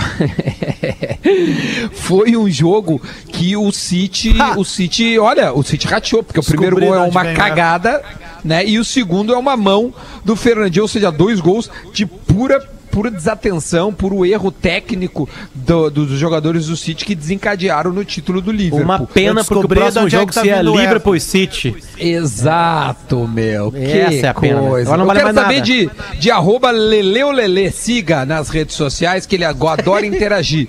foi 1.93 2.35
um 2.35 2.49
jogo 2.49 3.01
que 3.31 3.55
o 3.55 3.71
City. 3.71 4.35
O 4.57 4.65
City, 4.65 5.17
olha, 5.19 5.53
o 5.53 5.63
City 5.63 5.87
rateou, 5.87 6.23
porque 6.23 6.39
o 6.39 6.43
primeiro 6.43 6.79
gol 6.79 6.93
é 6.95 6.99
uma 6.99 7.23
ganhar. 7.23 7.37
cagada, 7.37 8.01
né? 8.43 8.65
E 8.65 8.79
o 8.79 8.86
segundo 8.86 9.34
é 9.34 9.38
uma 9.38 9.55
mão 9.58 9.93
do 10.24 10.36
Fernandinho, 10.36 10.84
ou 10.84 10.88
seja, 10.88 11.12
dois 11.12 11.39
gols 11.39 11.69
de 11.93 12.05
pura. 12.05 12.60
Pura 12.91 13.12
desatenção, 13.12 13.93
puro 13.93 14.25
erro 14.25 14.51
técnico 14.51 15.29
do- 15.53 15.91
dos 15.91 16.10
jogadores 16.19 16.65
do 16.65 16.75
City 16.75 17.05
que 17.05 17.13
desencadearam 17.13 17.93
no 17.93 18.03
título 18.03 18.41
do 18.41 18.51
Liverpool. 18.51 18.81
Uma 18.84 19.00
pena 19.05 19.41
Eu 19.41 19.46
porque 19.46 19.65
o 19.65 19.69
próximo 19.69 20.08
é 20.08 20.10
jogo 20.10 20.25
que 20.25 20.34
tá 20.34 20.41
seria 20.41 20.58
vindo 20.58 20.74
o 20.74 20.75
Liverpool 20.79 21.15
e 21.15 21.19
City. 21.19 21.75
Exato, 22.00 23.27
meu. 23.27 23.72
Essa 23.75 24.10
que 24.10 24.25
é 24.25 24.27
a 24.29 24.34
pena, 24.34 24.62
né? 24.62 24.69
coisa. 24.69 24.91
Não 24.98 25.00
Eu 25.03 25.05
vale 25.08 25.19
quero 25.19 25.34
mais 25.34 25.48
saber 25.48 25.55
nada. 25.60 25.65
de, 25.65 26.19
de 26.19 26.31
arroba 26.31 26.72
Leleolele. 26.72 27.72
Siga 27.72 28.25
nas 28.25 28.50
redes 28.50 28.75
sociais 28.75 29.25
que 29.27 29.36
ele 29.36 29.46
agora 29.46 29.81
adora 29.81 30.03
interagir. 30.08 30.67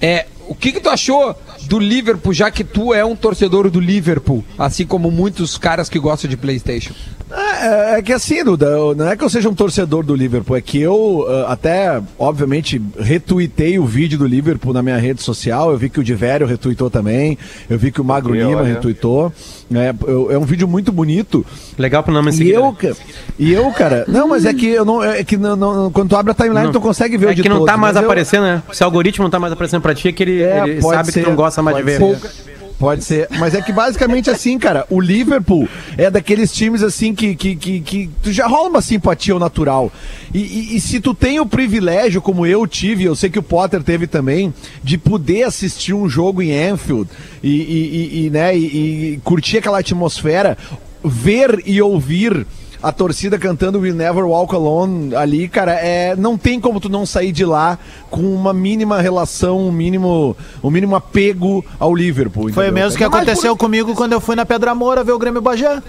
É, 0.00 0.26
o 0.48 0.54
que, 0.54 0.72
que 0.72 0.80
tu 0.80 0.88
achou 0.88 1.36
do 1.70 1.78
Liverpool, 1.78 2.34
já 2.34 2.50
que 2.50 2.64
tu 2.64 2.92
é 2.92 3.04
um 3.04 3.14
torcedor 3.14 3.70
do 3.70 3.78
Liverpool, 3.78 4.44
assim 4.58 4.84
como 4.84 5.08
muitos 5.08 5.56
caras 5.56 5.88
que 5.88 6.00
gostam 6.00 6.28
de 6.28 6.36
Playstation? 6.36 6.92
É, 7.32 7.98
é 7.98 8.02
que 8.02 8.12
assim, 8.12 8.42
Duda, 8.42 8.66
eu- 8.66 8.94
não 8.94 9.08
é 9.08 9.16
que 9.16 9.22
eu 9.22 9.28
seja 9.30 9.48
um 9.48 9.54
torcedor 9.54 10.02
do 10.04 10.14
Liverpool, 10.14 10.56
é 10.56 10.60
que 10.60 10.80
eu 10.80 11.24
ah, 11.46 11.52
até, 11.52 12.00
obviamente, 12.18 12.80
retuitei 12.98 13.78
o 13.78 13.84
vídeo 13.84 14.18
do 14.18 14.26
Liverpool 14.26 14.72
na 14.72 14.82
minha 14.82 14.96
rede 14.96 15.22
social. 15.22 15.70
Eu 15.70 15.78
vi 15.78 15.88
que 15.88 16.00
o 16.00 16.04
Divério 16.04 16.46
retuitou 16.46 16.90
também, 16.90 17.38
eu 17.68 17.78
vi 17.78 17.92
que 17.92 18.00
o 18.00 18.04
Magro 18.04 18.34
Eu, 18.34 18.48
Lima 18.48 18.60
olha. 18.62 18.74
retuitou. 18.74 19.32
É, 19.72 19.94
eu- 20.06 20.32
é 20.32 20.38
um 20.38 20.44
vídeo 20.44 20.66
muito 20.66 20.90
bonito. 20.90 21.46
Legal 21.78 22.02
pro 22.02 22.12
nome 22.12 22.30
E 22.30 22.32
seguir. 22.32 22.50
eu, 22.54 22.72
ca- 22.72 22.92
e 23.38 23.52
eu, 23.52 23.70
cara, 23.72 24.04
não, 24.08 24.26
mas 24.28 24.44
é 24.44 24.52
que 24.52 24.66
eu 24.66 24.84
não, 24.84 25.02
é 25.02 25.22
que 25.22 25.36
não, 25.36 25.54
não- 25.54 25.90
quando 25.92 26.08
tu 26.08 26.16
abre 26.16 26.32
a 26.32 26.34
timeline, 26.34 26.64
Não. 26.66 26.72
tu 26.72 26.80
consegue 26.80 27.16
ver 27.16 27.28
É 27.28 27.30
o 27.30 27.34
de 27.34 27.42
que 27.42 27.48
não 27.48 27.58
todos, 27.58 27.70
tá 27.72 27.76
mais 27.78 27.94
eu- 27.94 28.02
aparecendo, 28.02 28.42
né? 28.42 28.62
Se 28.72 28.82
o 28.82 28.86
algoritmo 28.86 29.22
não 29.24 29.30
tá 29.30 29.38
mais 29.38 29.52
aparecendo 29.52 29.82
pra 29.82 29.94
ti, 29.94 30.08
é 30.08 30.12
que 30.12 30.22
ele, 30.22 30.42
É, 30.42 30.64
ele 30.66 30.82
sabe 30.82 31.12
ser, 31.12 31.20
que 31.20 31.24
tu 31.26 31.28
não 31.30 31.36
gosta 31.36 31.62
mais 31.62 31.76
de 31.76 31.82
ver. 31.84 31.98
ser. 31.98 32.59
Pode 32.80 33.04
ser, 33.04 33.28
mas 33.38 33.54
é 33.54 33.60
que 33.60 33.72
basicamente 33.72 34.30
assim, 34.30 34.58
cara, 34.58 34.86
o 34.88 34.98
Liverpool 34.98 35.68
é 35.98 36.10
daqueles 36.10 36.50
times 36.50 36.82
assim 36.82 37.14
que, 37.14 37.36
que, 37.36 37.54
que, 37.54 37.80
que 37.80 38.10
tu 38.22 38.32
já 38.32 38.46
rola 38.46 38.70
uma 38.70 38.80
simpatia 38.80 39.38
natural. 39.38 39.92
E, 40.32 40.38
e- 40.38 40.76
e 40.76 40.80
se 40.80 40.98
tu 40.98 41.12
tem 41.12 41.38
o 41.38 41.44
privilégio, 41.44 42.22
como 42.22 42.46
eu 42.46 42.66
tive, 42.66 43.04
eu 43.04 43.14
sei 43.14 43.28
que 43.28 43.38
o 43.38 43.42
Potter 43.42 43.82
teve 43.82 44.06
também, 44.06 44.54
de 44.82 44.96
poder 44.96 45.42
assistir 45.42 45.92
um 45.92 46.08
jogo 46.08 46.40
em 46.40 46.58
Anfield 46.70 47.06
e, 47.42 48.24
e- 48.26 48.30
né, 48.30 48.56
e 48.56 49.20
curtir 49.22 49.58
aquela 49.58 49.78
atmosfera. 49.80 50.56
ver 51.04 51.62
e 51.66 51.80
ouvir 51.82 52.46
a 52.82 52.92
torcida 52.92 53.38
cantando 53.38 53.78
We'll 53.78 53.94
Never 53.94 54.24
Walk 54.24 54.54
Alone 54.54 55.14
ali, 55.14 55.48
cara, 55.48 55.72
é, 55.74 56.16
não 56.16 56.36
tem 56.38 56.60
como 56.60 56.80
tu 56.80 56.88
não 56.88 57.04
sair 57.04 57.32
de 57.32 57.44
lá 57.44 57.78
com 58.10 58.22
uma 58.22 58.52
mínima 58.52 59.00
relação, 59.00 59.58
um 59.58 59.72
mínimo, 59.72 60.36
um 60.62 60.70
mínimo 60.70 60.96
apego 60.96 61.64
ao 61.78 61.94
Liverpool. 61.94 62.52
Foi 62.52 62.64
entendeu? 62.64 62.72
mesmo 62.72 62.98
que 62.98 63.04
Mas 63.06 63.14
aconteceu 63.14 63.56
comigo 63.56 63.94
quando 63.94 64.12
eu 64.12 64.20
fui 64.20 64.34
na 64.34 64.46
Pedra 64.46 64.74
Moura 64.74 65.04
ver 65.04 65.12
o 65.12 65.18
Grêmio 65.18 65.40
Bagé. 65.40 65.82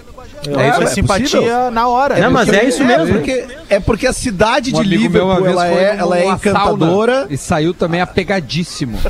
É, 0.46 0.68
É, 0.68 0.72
foi 0.72 0.84
é 0.84 0.86
simpatia 0.88 1.24
possível. 1.40 1.70
na 1.70 1.86
hora. 1.88 2.18
Não, 2.18 2.30
mas 2.30 2.48
é 2.48 2.64
isso 2.64 2.82
É 2.82 2.86
mesmo. 2.86 3.14
porque, 3.14 3.44
é 3.70 3.80
porque 3.80 4.06
a 4.06 4.12
cidade 4.12 4.74
Um 4.74 4.82
de 4.82 4.88
Liverpool, 4.88 5.34
vez 5.36 5.52
ela 5.52 5.68
é, 5.68 5.96
ela 5.96 6.18
é 6.18 6.26
encantadora. 6.26 7.26
E 7.30 7.36
saiu 7.36 7.72
também 7.72 8.00
apegadíssimo. 8.00 8.98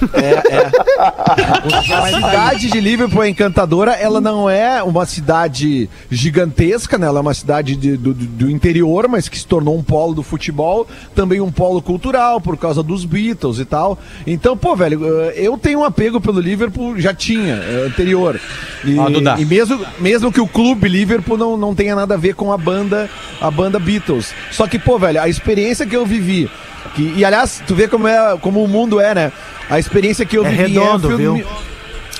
A 1.02 2.06
cidade 2.10 2.70
de 2.70 2.80
Liverpool 2.80 3.22
é 3.22 3.28
encantadora, 3.28 3.92
ela 3.92 4.20
não 4.20 4.48
é 4.48 4.82
uma 4.82 5.06
cidade 5.06 5.88
gigantesca, 6.10 6.98
né? 6.98 7.06
Ela 7.06 7.18
é 7.18 7.22
uma 7.22 7.34
cidade 7.34 7.76
de- 7.76 7.96
do, 7.96 8.12
do- 8.14 8.50
interior, 8.50 9.08
mas 9.08 9.28
que 9.28 9.38
se 9.38 9.46
tornou 9.46 9.76
um 9.76 9.82
polo 9.82 10.14
do 10.14 10.22
futebol, 10.22 10.86
também 11.14 11.40
um 11.40 11.50
polo 11.50 11.80
cultural, 11.82 12.40
por 12.40 12.56
causa 12.56 12.82
dos 12.82 13.04
Beatles 13.04 13.58
e 13.58 13.64
tal. 13.64 13.98
Então, 14.26 14.56
pô, 14.56 14.76
velho, 14.76 15.00
eh, 15.30 15.34
eu 15.36 15.56
tenho 15.58 15.80
um 15.80 15.84
apego 15.84 16.20
pelo 16.20 16.40
Liverpool, 16.40 16.98
já 16.98 17.14
tinha, 17.14 17.54
eh, 17.54 17.84
anterior. 17.86 18.38
E, 18.84 18.94
Duda. 18.94 19.36
e 19.38 19.44
mesmo, 19.44 19.80
mesmo 19.98 20.30
que 20.32 20.40
o 20.40 20.46
clube 20.46 20.88
Liverpool 20.88 21.21
não, 21.30 21.56
não 21.56 21.74
tenha 21.74 21.94
nada 21.94 22.14
a 22.14 22.16
ver 22.18 22.34
com 22.34 22.52
a 22.52 22.58
banda, 22.58 23.08
a 23.40 23.50
banda 23.50 23.78
Beatles. 23.78 24.34
Só 24.50 24.66
que, 24.66 24.78
pô, 24.78 24.98
velho, 24.98 25.20
a 25.20 25.28
experiência 25.28 25.86
que 25.86 25.96
eu 25.96 26.04
vivi. 26.06 26.50
Que, 26.94 27.14
e 27.16 27.24
aliás, 27.24 27.62
tu 27.66 27.74
vê 27.74 27.88
como, 27.88 28.06
é, 28.08 28.36
como 28.40 28.62
o 28.62 28.68
mundo 28.68 29.00
é, 29.00 29.14
né? 29.14 29.32
A 29.70 29.78
experiência 29.78 30.26
que 30.26 30.36
eu 30.36 30.44
É 30.44 30.50
vivi 30.50 30.62
redondo, 30.74 31.16
viu? 31.16 31.34
me- 31.34 31.44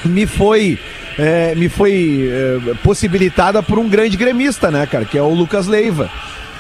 me 0.05 0.27
foi 0.27 0.79
é, 1.19 1.55
me 1.55 1.69
foi 1.69 2.29
é, 2.71 2.75
possibilitada 2.83 3.63
por 3.63 3.79
um 3.79 3.89
grande 3.89 4.17
gremista, 4.17 4.71
né, 4.71 4.87
cara, 4.87 5.05
que 5.05 5.19
é 5.19 5.23
o 5.23 5.29
Lucas 5.29 5.67
Leiva. 5.67 6.11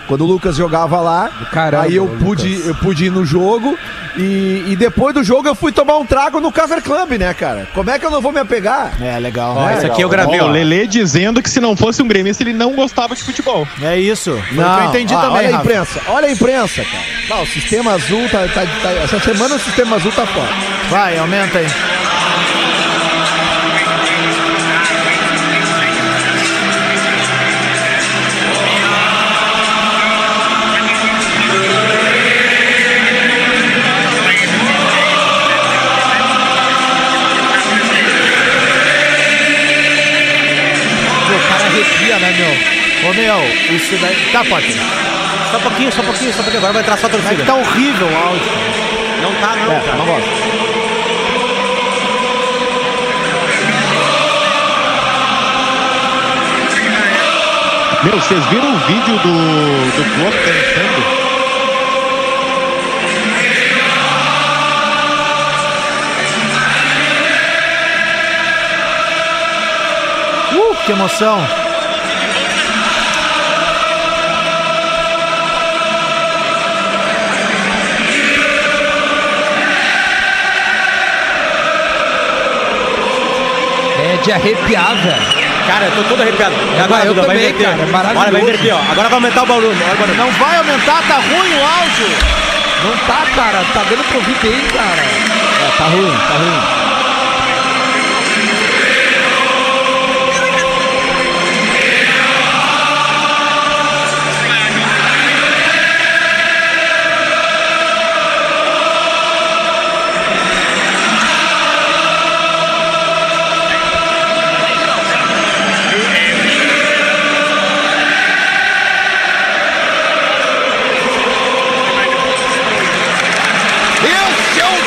Quando 0.08 0.22
o 0.22 0.26
Lucas 0.26 0.56
jogava 0.56 1.00
lá, 1.00 1.30
caramba, 1.52 1.84
aí 1.84 1.96
eu 1.96 2.06
pude, 2.22 2.48
Lucas. 2.48 2.66
eu 2.66 2.74
pude 2.74 3.04
ir 3.06 3.10
no 3.10 3.24
jogo 3.24 3.78
e, 4.16 4.64
e 4.68 4.76
depois 4.76 5.14
do 5.14 5.22
jogo 5.22 5.48
eu 5.48 5.54
fui 5.54 5.72
tomar 5.72 5.96
um 5.96 6.04
trago 6.04 6.40
no 6.40 6.52
Cover 6.52 6.82
Club, 6.82 7.12
né, 7.12 7.32
cara? 7.32 7.68
Como 7.72 7.88
é 7.90 7.98
que 7.98 8.04
eu 8.04 8.10
não 8.10 8.20
vou 8.20 8.32
me 8.32 8.40
apegar? 8.40 8.92
É, 9.00 9.18
legal. 9.18 9.54
Ó, 9.56 9.64
né? 9.66 9.76
isso 9.78 9.86
aqui 9.86 10.02
eu 10.02 10.08
Ó, 10.08 10.10
gravei, 10.10 10.40
o 10.40 10.44
ó. 10.44 10.48
Lelê 10.48 10.86
dizendo 10.86 11.40
que 11.42 11.48
se 11.48 11.60
não 11.60 11.76
fosse 11.76 12.02
um 12.02 12.08
gremista, 12.08 12.42
ele 12.42 12.52
não 12.52 12.74
gostava 12.74 13.14
de 13.14 13.22
futebol. 13.22 13.66
É 13.80 13.96
isso. 13.98 14.32
Foi 14.54 14.64
o 14.64 14.74
que 14.76 14.80
eu 14.82 14.88
entendi 14.88 15.14
ó, 15.14 15.20
também, 15.20 15.38
Olha 15.38 15.48
a 15.48 15.52
Rafa. 15.52 15.62
imprensa, 15.64 16.00
olha 16.08 16.26
a 16.28 16.32
imprensa, 16.32 16.84
cara. 16.84 17.04
Não, 17.30 17.42
o 17.42 17.46
sistema 17.46 17.92
azul 17.92 18.28
tá, 18.28 18.40
tá- 18.48 18.66
tá- 18.82 18.90
Essa 19.04 19.20
semana 19.20 19.54
o 19.54 19.58
sistema 19.58 19.96
azul 19.96 20.12
tá 20.12 20.26
fora. 20.26 20.48
Vai, 20.90 21.16
aumenta 21.16 21.58
aí. 21.58 21.66
Tá, 44.32 44.42
Potter. 44.44 44.74
Só 45.50 45.58
um 45.58 45.60
pouquinho, 45.60 45.92
só 45.92 46.00
um 46.00 46.04
pouquinho, 46.06 46.32
só 46.32 46.40
um 46.40 46.44
pouquinho. 46.44 46.58
Agora 46.58 46.72
vai 46.72 46.82
entrar 46.82 46.96
só 46.96 47.06
a 47.06 47.10
Como 47.10 47.22
é 47.22 47.26
torcida. 47.26 47.44
tá 47.44 47.54
horrível 47.54 48.06
o 48.06 48.16
áudio. 48.16 48.52
Não 49.20 49.34
tá, 49.34 49.56
não, 49.56 49.80
cara. 49.80 49.96
Vamos 49.98 50.24
Meu, 58.04 58.14
vocês 58.14 58.44
viram 58.46 58.74
o 58.74 58.78
vídeo 58.78 59.16
do, 59.18 59.96
do 59.96 60.04
Klopp 60.16 60.34
cantando? 60.34 61.22
Uh, 70.52 70.76
que 70.84 70.92
emoção. 70.92 71.61
De 84.22 84.32
arrepiar, 84.32 84.94
velho. 84.96 85.42
Cara, 85.66 85.84
eu 85.86 85.92
tô 85.92 86.02
todo 86.08 86.22
arrepiado. 86.22 86.54
Agora, 86.82 87.04
eu 87.04 87.14
Duda, 87.14 87.26
vai 87.26 87.36
também, 87.36 87.50
inverter. 87.50 87.70
cara, 87.70 87.82
é 87.82 87.86
maravilhoso. 87.86 88.20
Agora 88.26 88.32
vai 88.32 88.40
inverter, 88.42 88.74
ó. 88.74 88.78
Agora 88.92 89.08
vai 89.08 89.14
aumentar 89.14 89.42
o 89.42 89.46
barulho. 89.46 89.68
Olha 89.68 89.92
o 89.94 89.96
barulho. 89.98 90.16
Não 90.18 90.30
vai 90.32 90.56
aumentar, 90.56 91.02
tá 91.08 91.14
ruim 91.16 91.54
o 91.54 91.64
áudio. 91.64 92.06
Não 92.84 92.96
tá, 93.06 93.22
cara. 93.36 93.64
Tá 93.72 93.82
dando 93.88 94.04
pra 94.08 94.16
ouvir 94.18 94.36
bem, 94.42 94.60
cara. 94.68 95.02
É, 95.02 95.70
tá 95.78 95.84
ruim, 95.84 96.10
tá 96.28 96.34
ruim. 96.34 96.81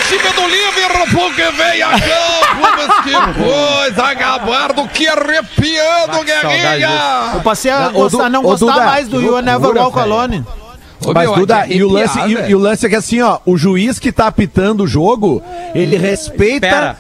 Time 0.08 0.34
do 0.34 0.48
Liverpool 0.48 1.34
que 1.34 1.52
vem 1.52 1.82
a 1.82 1.92
campo. 1.92 2.62
Mas 2.62 3.04
que 3.04 3.44
coisa, 3.44 4.14
Gabardo, 4.14 4.88
que 4.88 5.08
arrepiando, 5.08 6.24
Guerrinha. 6.24 7.32
Eu 7.34 7.42
passei 7.42 7.72
a 7.72 7.90
gostar, 7.90 8.30
não 8.30 8.42
gostar 8.42 8.66
Duda, 8.74 8.86
mais 8.86 9.08
do 9.08 9.22
You 9.22 9.42
Never 9.42 9.72
Walk 9.72 9.96
velho. 9.96 10.14
Alone. 10.14 10.46
Ô, 11.06 11.14
Mas, 11.14 11.26
meu, 11.26 11.34
é 11.36 11.40
Duda, 11.40 11.68
e 11.68 11.84
o, 11.84 11.90
lance, 11.90 12.20
arrepiar, 12.20 12.48
e, 12.48 12.52
e 12.52 12.56
o 12.56 12.60
lance 12.60 12.86
é 12.86 12.90
que 12.90 12.96
assim, 12.96 13.22
ó, 13.22 13.40
o 13.46 13.58
juiz 13.58 14.00
que 14.00 14.12
tá 14.12 14.28
apitando 14.28 14.84
o 14.84 14.88
jogo, 14.88 15.44
ele 15.74 15.98
respeita, 15.98 16.68
Espera. 16.68 16.98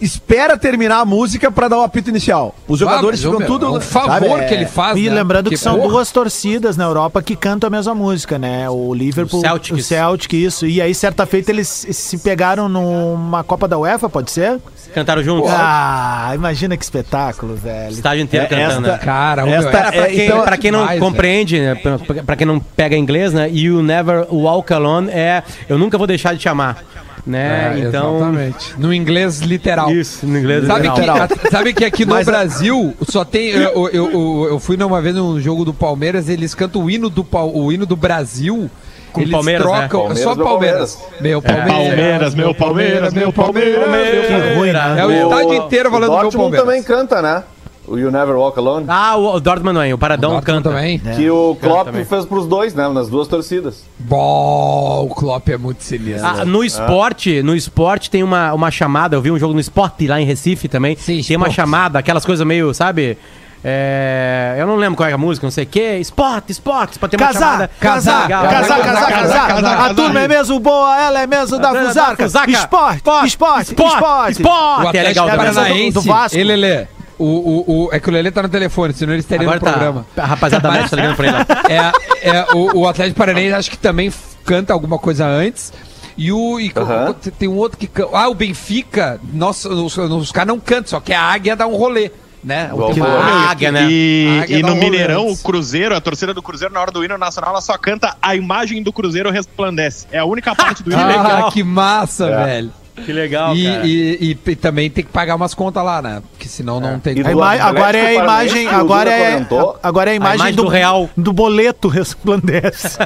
Espera, 0.00 0.56
terminar 0.58 1.00
a 1.00 1.04
música 1.04 1.50
pra 1.50 1.68
dar 1.68 1.78
o 1.78 1.82
apito 1.82 2.10
inicial. 2.10 2.54
Os 2.68 2.78
jogadores 2.78 3.24
Ah, 3.24 3.28
mas, 3.28 3.34
ô, 3.34 3.38
ficam 3.38 3.38
meu, 3.38 3.48
tudo. 3.48 3.74
É 3.74 3.78
um 3.78 3.80
favor 3.80 4.10
sabe, 4.10 4.26
é- 4.28 4.46
que 4.48 4.54
ele 4.54 4.66
faz, 4.66 4.98
E 4.98 5.08
né? 5.08 5.14
lembrando 5.14 5.44
que 5.44 5.56
Porque, 5.56 5.64
são 5.64 5.76
porra, 5.76 5.88
duas 5.88 6.10
torcidas 6.10 6.76
na 6.76 6.84
Europa 6.84 7.22
que 7.22 7.34
cantam 7.36 7.68
a 7.68 7.70
mesma 7.70 7.94
música, 7.94 8.38
né? 8.38 8.68
O 8.68 8.92
Liverpool, 8.92 9.38
O 9.40 9.42
Celtics. 9.42 9.80
o 9.80 9.82
Celtic, 9.82 10.32
isso. 10.34 10.66
E 10.66 10.80
aí, 10.80 10.94
certa 10.94 11.24
feita, 11.26 11.50
eles 11.50 11.68
se 11.90 12.18
pegaram 12.18 12.68
numa 12.68 13.42
Copa 13.44 13.66
da 13.68 13.78
UEFA, 13.78 14.08
pode 14.08 14.30
ser? 14.30 14.58
Cantaram 14.94 15.22
juntos. 15.24 15.50
Ah, 15.52 16.30
imagina 16.34 16.76
que 16.76 16.84
espetáculo, 16.84 17.56
velho. 17.56 17.90
Estádio 17.92 18.22
inteiro 18.22 18.46
É, 18.46 18.48
cantando, 18.48 18.86
esta- 18.86 18.92
né? 18.92 18.98
Cara, 18.98 19.48
Esta- 19.48 19.70
Cara, 19.70 19.92
pra, 19.92 20.00
É, 20.02 20.06
quem, 20.10 20.24
então- 20.26 20.42
pra 20.42 20.56
quem 20.56 20.70
não 20.70 20.80
demais, 20.80 21.00
compreende, 21.00 21.60
né, 21.60 21.74
pra, 21.74 21.98
pra 22.24 22.36
quem 22.36 22.46
não 22.46 22.60
pega 22.60 22.96
inglês, 22.96 23.32
né? 23.32 23.48
You 23.50 23.82
never 23.82 24.26
walk 24.32 24.72
alone 24.72 25.10
é 25.10 25.42
eu 25.68 25.76
nunca 25.78 25.98
vou 25.98 26.06
deixar 26.06 26.32
de 26.34 26.38
te 26.40 26.48
amar. 26.48 26.82
Né? 27.26 27.72
É, 27.76 27.78
então. 27.88 28.16
Exatamente. 28.16 28.74
No 28.78 28.92
inglês 28.92 29.40
literal. 29.40 29.90
Isso, 29.90 30.26
no 30.26 30.38
inglês 30.38 30.66
Sabe 30.66 30.90
que, 30.90 31.00
Literal. 31.00 31.16
a- 31.22 31.50
sabe 31.50 31.72
que 31.72 31.84
aqui 31.84 32.04
no 32.04 32.12
Mas 32.14 32.26
Brasil 32.26 32.94
só 33.08 33.24
tem. 33.24 33.48
Eu, 33.48 33.88
eu, 33.88 34.10
eu, 34.10 34.46
eu 34.50 34.58
fui 34.58 34.76
uma 34.76 35.00
vez 35.00 35.14
num 35.14 35.40
jogo 35.40 35.64
do 35.64 35.72
Palmeiras, 35.72 36.28
eles 36.28 36.54
cantam 36.54 36.82
o 36.84 36.90
hino 36.90 37.08
do, 37.08 37.24
Pal- 37.24 37.54
o 37.54 37.72
hino 37.72 37.86
do 37.86 37.96
Brasil. 37.96 38.70
Com 39.10 39.20
eles 39.20 39.30
Palmeiras, 39.32 39.64
né? 39.64 39.72
trocam. 39.88 40.00
Palmeiras, 40.00 40.22
só 40.24 40.34
meu 40.34 40.44
Palmeiras. 40.44 40.98
Meu 41.20 41.40
Palmeiras. 41.40 41.72
Palmeiras, 41.72 42.34
meu 42.34 42.54
Palmeiras, 42.54 43.14
meu 43.14 43.32
Palmeiras. 43.32 44.26
Que 44.26 44.54
ruim, 44.58 44.72
né? 44.72 44.96
É 44.98 45.06
o 45.06 45.10
estádio 45.12 45.54
inteiro 45.54 45.88
o 45.88 45.92
falando 45.92 46.10
meu 46.10 46.20
Dortmund 46.20 46.56
Palmeiras. 46.56 46.66
também 46.66 46.82
canta, 46.82 47.22
né? 47.22 47.42
O 47.86 47.98
You 47.98 48.10
Never 48.10 48.34
Walk 48.36 48.58
Alone. 48.58 48.86
Ah, 48.88 49.16
o, 49.16 49.34
o 49.34 49.40
Dortmund 49.40 49.78
hein? 49.78 49.92
o 49.92 49.98
Paradão 49.98 50.30
Dortmund 50.32 50.62
canta. 50.62 50.70
também. 50.74 50.98
Que 50.98 51.28
o 51.30 51.54
Klopp 51.60 51.86
também. 51.86 52.04
fez 52.04 52.24
pros 52.24 52.46
dois, 52.46 52.72
né? 52.74 52.88
Nas 52.88 53.08
duas 53.08 53.28
torcidas. 53.28 53.84
Bom, 53.98 55.06
o 55.10 55.14
Klopp 55.14 55.48
é 55.50 55.56
muito 55.58 55.82
sinistro. 55.82 56.26
Ah, 56.26 56.44
no 56.44 56.64
esporte, 56.64 57.42
no 57.42 57.54
esporte 57.54 58.08
tem 58.10 58.22
uma, 58.22 58.52
uma 58.54 58.70
chamada, 58.70 59.16
eu 59.16 59.20
vi 59.22 59.30
um 59.30 59.38
jogo 59.38 59.52
no 59.52 59.60
esporte 59.60 60.06
lá 60.06 60.20
em 60.20 60.24
Recife 60.24 60.66
também. 60.68 60.96
Sim, 60.96 61.22
tem 61.22 61.36
uma 61.36 61.48
esporte. 61.48 61.54
chamada, 61.56 61.98
aquelas 61.98 62.24
coisas 62.24 62.46
meio, 62.46 62.72
sabe? 62.72 63.18
É, 63.66 64.56
eu 64.58 64.66
não 64.66 64.76
lembro 64.76 64.94
qual 64.96 65.08
é 65.08 65.12
a 65.14 65.16
música, 65.18 65.46
não 65.46 65.50
sei 65.50 65.64
o 65.64 65.66
que. 65.66 65.80
Esporte, 65.96 66.52
esporte, 66.52 66.98
pra 66.98 67.08
ter 67.08 67.16
uma 67.16 67.26
Casar, 67.28 67.40
chamada. 67.40 67.70
casar, 67.80 68.22
legal. 68.24 68.42
casar, 68.44 68.58
casar, 68.58 68.82
casar, 68.84 69.08
casar. 69.10 69.48
casar, 69.48 69.90
A 69.90 69.94
turma 69.94 70.20
é 70.20 70.28
mesmo 70.28 70.58
boa, 70.60 71.00
ela 71.00 71.20
é 71.22 71.26
mesmo 71.26 71.58
da. 71.58 71.68
Fusaca. 71.70 72.24
Esporte, 72.26 72.50
esporte, 72.98 73.26
esporte, 73.26 73.72
esporte, 73.72 74.32
esporte. 74.32 74.86
O 74.86 74.98
É 74.98 75.02
legal 75.02 75.28
também. 75.30 75.46
Paranaense. 75.52 75.90
Do- 75.92 76.00
do 76.02 76.06
Vasco. 76.06 76.36
Ele, 76.38 76.56
Lelê. 76.56 76.86
O, 77.18 77.24
o, 77.24 77.84
o, 77.86 77.88
é 77.92 78.00
que 78.00 78.08
o 78.08 78.12
Lelê 78.12 78.30
tá 78.30 78.42
no 78.42 78.48
telefone, 78.48 78.92
senão 78.92 79.12
ele 79.12 79.20
estaria 79.20 79.46
Agora 79.46 79.60
no 79.60 79.64
programa. 79.66 80.06
tá. 80.16 80.22
A 80.24 80.26
rapaziada 80.26 80.68
da 80.68 80.88
tá 80.88 80.96
ligando 80.96 81.16
pra 81.16 81.26
ele 81.26 81.36
lá. 81.36 81.46
É, 82.22 82.28
é, 82.30 82.46
o, 82.54 82.80
o 82.80 82.88
Atlético 82.88 83.18
Paranaense 83.18 83.54
acho 83.54 83.70
que 83.70 83.78
também 83.78 84.12
canta 84.44 84.72
alguma 84.72 84.98
coisa 84.98 85.26
antes. 85.26 85.72
E 86.16 86.30
o. 86.32 86.58
E 86.60 86.72
Aham. 86.76 87.14
tem 87.38 87.48
um 87.48 87.56
outro 87.56 87.78
que 87.78 87.86
canta. 87.86 88.16
Ah, 88.16 88.28
o 88.28 88.34
Benfica. 88.34 89.20
Nossa, 89.32 89.68
os, 89.68 89.96
os 89.96 90.32
caras 90.32 90.48
não 90.48 90.58
cantam, 90.60 90.86
só 90.88 91.00
que 91.00 91.12
a 91.12 91.20
águia 91.20 91.56
dá 91.56 91.66
um 91.66 91.76
rolê. 91.76 92.10
né? 92.42 92.70
O 92.72 92.92
que 92.92 93.00
A 93.00 93.50
águia, 93.50 93.72
né? 93.72 93.86
E, 93.90 94.40
águia 94.42 94.58
e 94.58 94.62
no 94.62 94.72
um 94.72 94.76
Mineirão, 94.76 95.28
o 95.28 95.36
Cruzeiro, 95.36 95.94
a 95.96 96.00
torcida 96.00 96.32
do 96.34 96.42
Cruzeiro, 96.42 96.72
na 96.74 96.80
hora 96.80 96.90
do 96.92 97.04
hino 97.04 97.16
nacional, 97.18 97.50
ela 97.50 97.60
só 97.60 97.76
canta 97.78 98.16
a 98.22 98.36
imagem 98.36 98.82
do 98.82 98.92
Cruzeiro 98.92 99.30
resplandece. 99.30 100.06
É 100.12 100.18
a 100.18 100.24
única 100.24 100.54
parte 100.54 100.82
do 100.82 100.92
hino. 100.92 101.00
Ah, 101.00 101.50
que 101.52 101.62
massa, 101.64 102.26
É. 102.26 102.44
velho. 102.44 102.72
Que 103.04 103.12
legal, 103.12 103.56
E, 103.56 103.64
cara. 103.64 103.86
e- 103.86 104.18
e- 104.46 104.50
e 104.52 104.56
também 104.56 104.88
tem 104.88 105.02
que 105.04 105.10
pagar 105.10 105.34
umas 105.34 105.52
contas 105.52 105.84
lá, 105.84 106.00
né? 106.00 106.22
Porque 106.30 106.46
senão 106.48 106.78
não 106.78 107.00
tem 107.00 107.12
A 107.20 107.22
do 107.32 107.42
Atlético 107.42 107.66
agora 107.68 107.98
é 107.98 108.06
a 108.06 108.14
imagem, 108.14 108.68
agora 108.68 109.10
é, 109.10 109.46
agora 109.82 110.10
é 110.10 110.12
a 110.12 110.16
imagem, 110.16 110.36
imagem 110.36 110.54
do 110.54 110.68
real. 110.68 111.10
do 111.16 111.32
boleto 111.32 111.88
resplandece. 111.88 112.98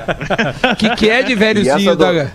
O 0.73 0.76
que, 0.76 0.90
que 0.97 1.09
é 1.09 1.23
de 1.23 1.35
velhozinho 1.35 1.75
essa 1.90 1.97
do- 1.97 2.04
da. 2.14 2.30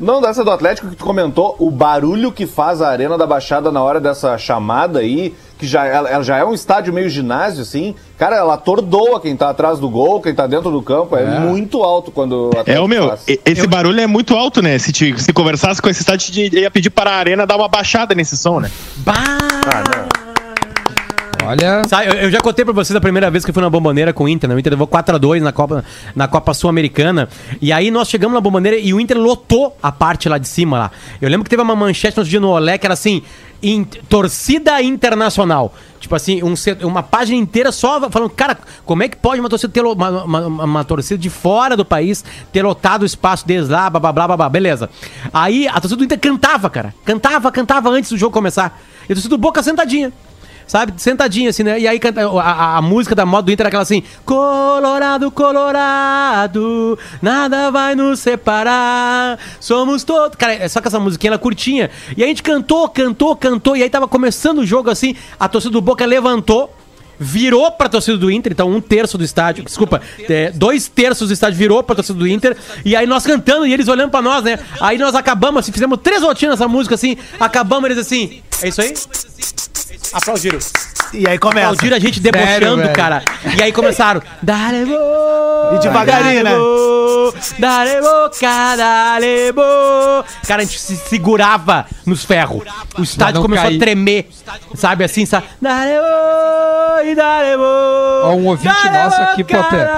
Não, 0.00 0.20
dessa 0.20 0.42
do 0.42 0.50
Atlético 0.50 0.88
que 0.88 0.96
tu 0.96 1.04
comentou, 1.04 1.54
o 1.58 1.70
barulho 1.70 2.32
que 2.32 2.46
faz 2.46 2.82
a 2.82 2.88
Arena 2.88 3.16
da 3.16 3.26
Baixada 3.26 3.70
na 3.70 3.80
hora 3.82 4.00
dessa 4.00 4.36
chamada 4.36 4.98
aí, 4.98 5.32
que 5.64 5.70
já, 5.70 5.84
ela, 5.86 6.22
já 6.22 6.36
é 6.36 6.44
um 6.44 6.52
estádio 6.52 6.92
meio 6.92 7.08
ginásio, 7.08 7.62
assim. 7.62 7.94
Cara, 8.18 8.36
ela 8.36 8.54
atordoa 8.54 9.20
quem 9.20 9.34
tá 9.36 9.50
atrás 9.50 9.78
do 9.78 9.88
gol, 9.88 10.20
quem 10.20 10.34
tá 10.34 10.46
dentro 10.46 10.70
do 10.70 10.82
campo. 10.82 11.16
É, 11.16 11.38
muito 11.40 11.82
alto 11.82 12.10
quando 12.10 12.50
É 12.66 12.78
o 12.78 12.86
meu, 12.86 13.12
e- 13.28 13.40
esse 13.44 13.66
barulho 13.66 14.00
é 14.00 14.06
muito 14.06 14.34
alto, 14.36 14.60
né? 14.62 14.78
Se, 14.78 14.92
te- 14.92 15.20
se 15.20 15.32
conversasse 15.32 15.80
com 15.80 15.88
esse 15.88 16.00
estádio, 16.00 16.30
te- 16.32 16.56
ia 16.60 16.70
pedir 16.70 16.90
para 16.90 17.10
a 17.10 17.16
arena 17.16 17.46
dar 17.46 17.56
uma 17.56 17.68
baixada 17.68 18.14
nesse 18.14 18.36
som, 18.36 18.60
né? 18.60 18.70
Olha. 21.46 21.82
Sabe, 21.86 22.08
eu, 22.08 22.14
eu 22.14 22.30
já 22.30 22.40
contei 22.40 22.64
pra 22.64 22.72
vocês 22.72 22.96
a 22.96 23.00
primeira 23.00 23.30
vez 23.30 23.44
que 23.44 23.50
eu 23.50 23.54
fui 23.54 23.62
na 23.62 23.68
Bomboneira 23.68 24.14
com 24.14 24.24
o 24.24 24.28
Inter, 24.28 24.48
né? 24.48 24.54
O 24.54 24.58
Inter 24.58 24.72
levou 24.72 24.86
4x2 24.88 25.40
na 25.42 25.52
Copa, 25.52 25.84
na 26.16 26.26
Copa 26.26 26.54
Sul-Americana. 26.54 27.28
E 27.60 27.70
aí 27.70 27.90
nós 27.90 28.08
chegamos 28.08 28.34
na 28.34 28.40
Bomboneira 28.40 28.78
e 28.78 28.94
o 28.94 29.00
Inter 29.00 29.18
lotou 29.18 29.76
a 29.82 29.92
parte 29.92 30.26
lá 30.28 30.38
de 30.38 30.48
cima 30.48 30.78
lá. 30.78 30.90
Eu 31.20 31.28
lembro 31.28 31.44
que 31.44 31.50
teve 31.50 31.60
uma 31.60 31.76
manchete 31.76 32.16
no 32.16 32.24
dia 32.24 32.40
no 32.40 32.48
Olé 32.48 32.78
que 32.78 32.86
era 32.86 32.94
assim: 32.94 33.22
in- 33.64 33.84
torcida 34.08 34.80
internacional. 34.82 35.74
Tipo 35.98 36.14
assim, 36.14 36.42
um 36.42 36.54
uma 36.86 37.02
página 37.02 37.38
inteira 37.38 37.72
só 37.72 38.10
falando, 38.10 38.30
cara, 38.30 38.58
como 38.84 39.02
é 39.02 39.08
que 39.08 39.16
pode 39.16 39.40
uma 39.40 39.48
torcida 39.48 39.72
ter 39.72 39.82
uma- 39.82 40.24
uma- 40.24 40.46
uma 40.46 40.84
torcida 40.84 41.16
de 41.18 41.30
fora 41.30 41.76
do 41.76 41.84
país 41.84 42.22
ter 42.52 42.62
lotado 42.62 43.02
o 43.02 43.06
espaço 43.06 43.46
deles 43.46 43.68
lá, 43.68 43.88
blá 43.88 43.98
blá 44.00 44.12
blá 44.12 44.26
blá, 44.28 44.36
blá, 44.36 44.48
beleza. 44.48 44.90
Aí 45.32 45.66
a 45.66 45.74
torcida 45.80 45.96
do 45.96 46.04
Inter 46.04 46.18
cantava, 46.20 46.68
cara. 46.68 46.94
Cantava, 47.04 47.50
cantava 47.50 47.88
antes 47.88 48.10
do 48.10 48.18
jogo 48.18 48.32
começar. 48.32 48.78
E 49.08 49.12
a 49.12 49.14
torcida 49.14 49.30
do 49.30 49.38
Boca 49.38 49.62
sentadinha. 49.62 50.12
Sabe? 50.66 50.94
Sentadinho 50.96 51.50
assim, 51.50 51.62
né? 51.62 51.78
E 51.78 51.86
aí 51.86 52.00
a, 52.42 52.76
a- 52.78 52.82
música 52.82 53.14
da 53.14 53.26
moda 53.26 53.42
do 53.46 53.52
Inter 53.52 53.66
é 53.66 53.68
aquela 53.68 53.82
assim: 53.82 54.02
Colorado, 54.24 55.30
Colorado, 55.30 56.98
nada 57.20 57.70
vai 57.70 57.94
nos 57.94 58.20
separar, 58.20 59.38
somos 59.60 60.04
todos. 60.04 60.36
Cara, 60.36 60.54
é 60.54 60.68
só 60.68 60.80
que 60.80 60.88
essa 60.88 60.98
musiquinha 61.00 61.30
ela 61.30 61.38
curtinha. 61.38 61.90
E 62.16 62.24
a 62.24 62.26
gente 62.26 62.42
cantou, 62.42 62.88
cantou, 62.88 63.36
cantou, 63.36 63.76
e 63.76 63.82
aí 63.82 63.90
tava 63.90 64.08
começando 64.08 64.58
o 64.58 64.66
jogo 64.66 64.90
assim, 64.90 65.14
a 65.38 65.48
torcida 65.48 65.72
do 65.72 65.80
Boca 65.80 66.04
levantou. 66.06 66.74
Virou 67.16 67.70
pra 67.70 67.88
torcida 67.88 68.18
do 68.18 68.28
Inter, 68.28 68.50
então 68.50 68.68
um 68.68 68.80
terço 68.80 69.16
do 69.16 69.22
estádio, 69.22 69.62
desculpa, 69.62 70.02
é, 70.28 70.50
dois 70.50 70.88
terços 70.88 71.28
do 71.28 71.32
estádio 71.32 71.56
virou 71.56 71.80
pra 71.80 71.94
torcida 71.94 72.18
do 72.18 72.26
Inter, 72.26 72.56
e 72.84 72.96
aí 72.96 73.06
nós 73.06 73.24
cantando 73.24 73.64
e 73.64 73.72
eles 73.72 73.86
olhando 73.86 74.10
pra 74.10 74.20
nós, 74.20 74.42
né? 74.42 74.58
Aí 74.80 74.98
nós 74.98 75.14
acabamos, 75.14 75.60
assim, 75.60 75.70
fizemos 75.70 76.00
três 76.02 76.22
voltinhas 76.22 76.58
nessa 76.58 76.66
música 76.66 76.96
assim, 76.96 77.16
acabamos 77.38 77.88
eles 77.88 77.98
assim, 78.04 78.42
é 78.60 78.66
isso 78.68 78.80
aí? 78.80 78.92
Aplaudiram. 80.12 80.58
E 81.12 81.28
aí 81.28 81.38
começa. 81.38 81.66
Aplaudiram 81.68 81.96
a 81.96 82.00
gente 82.00 82.20
debochando, 82.20 82.76
velho? 82.82 82.92
cara. 82.92 83.22
E 83.58 83.62
aí 83.62 83.72
começaram. 83.72 84.22
Dale 84.42 84.84
bo, 84.84 85.76
E 85.76 85.78
devagarinho, 85.80 86.44
né? 86.44 86.50
dale 86.50 86.56
bo, 86.56 87.34
Dale 87.58 88.00
boca, 88.00 88.76
dale 88.76 89.52
bo. 89.52 90.24
Cara, 90.46 90.62
a 90.62 90.64
gente 90.64 90.78
se 90.80 90.96
segurava 90.96 91.86
nos 92.06 92.24
ferros. 92.24 92.62
O 92.98 93.02
estádio 93.02 93.40
começou 93.42 93.66
cair. 93.66 93.76
a 93.76 93.80
tremer. 93.80 94.28
Sabe 94.74 95.04
assim, 95.04 95.24
sabe? 95.26 95.46
Dale 95.60 95.92
bo, 95.92 97.08
e 97.10 97.14
dale 97.14 97.56
bo. 97.56 97.62
Ó, 98.24 98.34
um 98.34 98.46
ouvinte 98.46 98.88
dale 98.88 99.04
nosso 99.04 99.20
aqui, 99.22 99.44
Potter. 99.44 99.88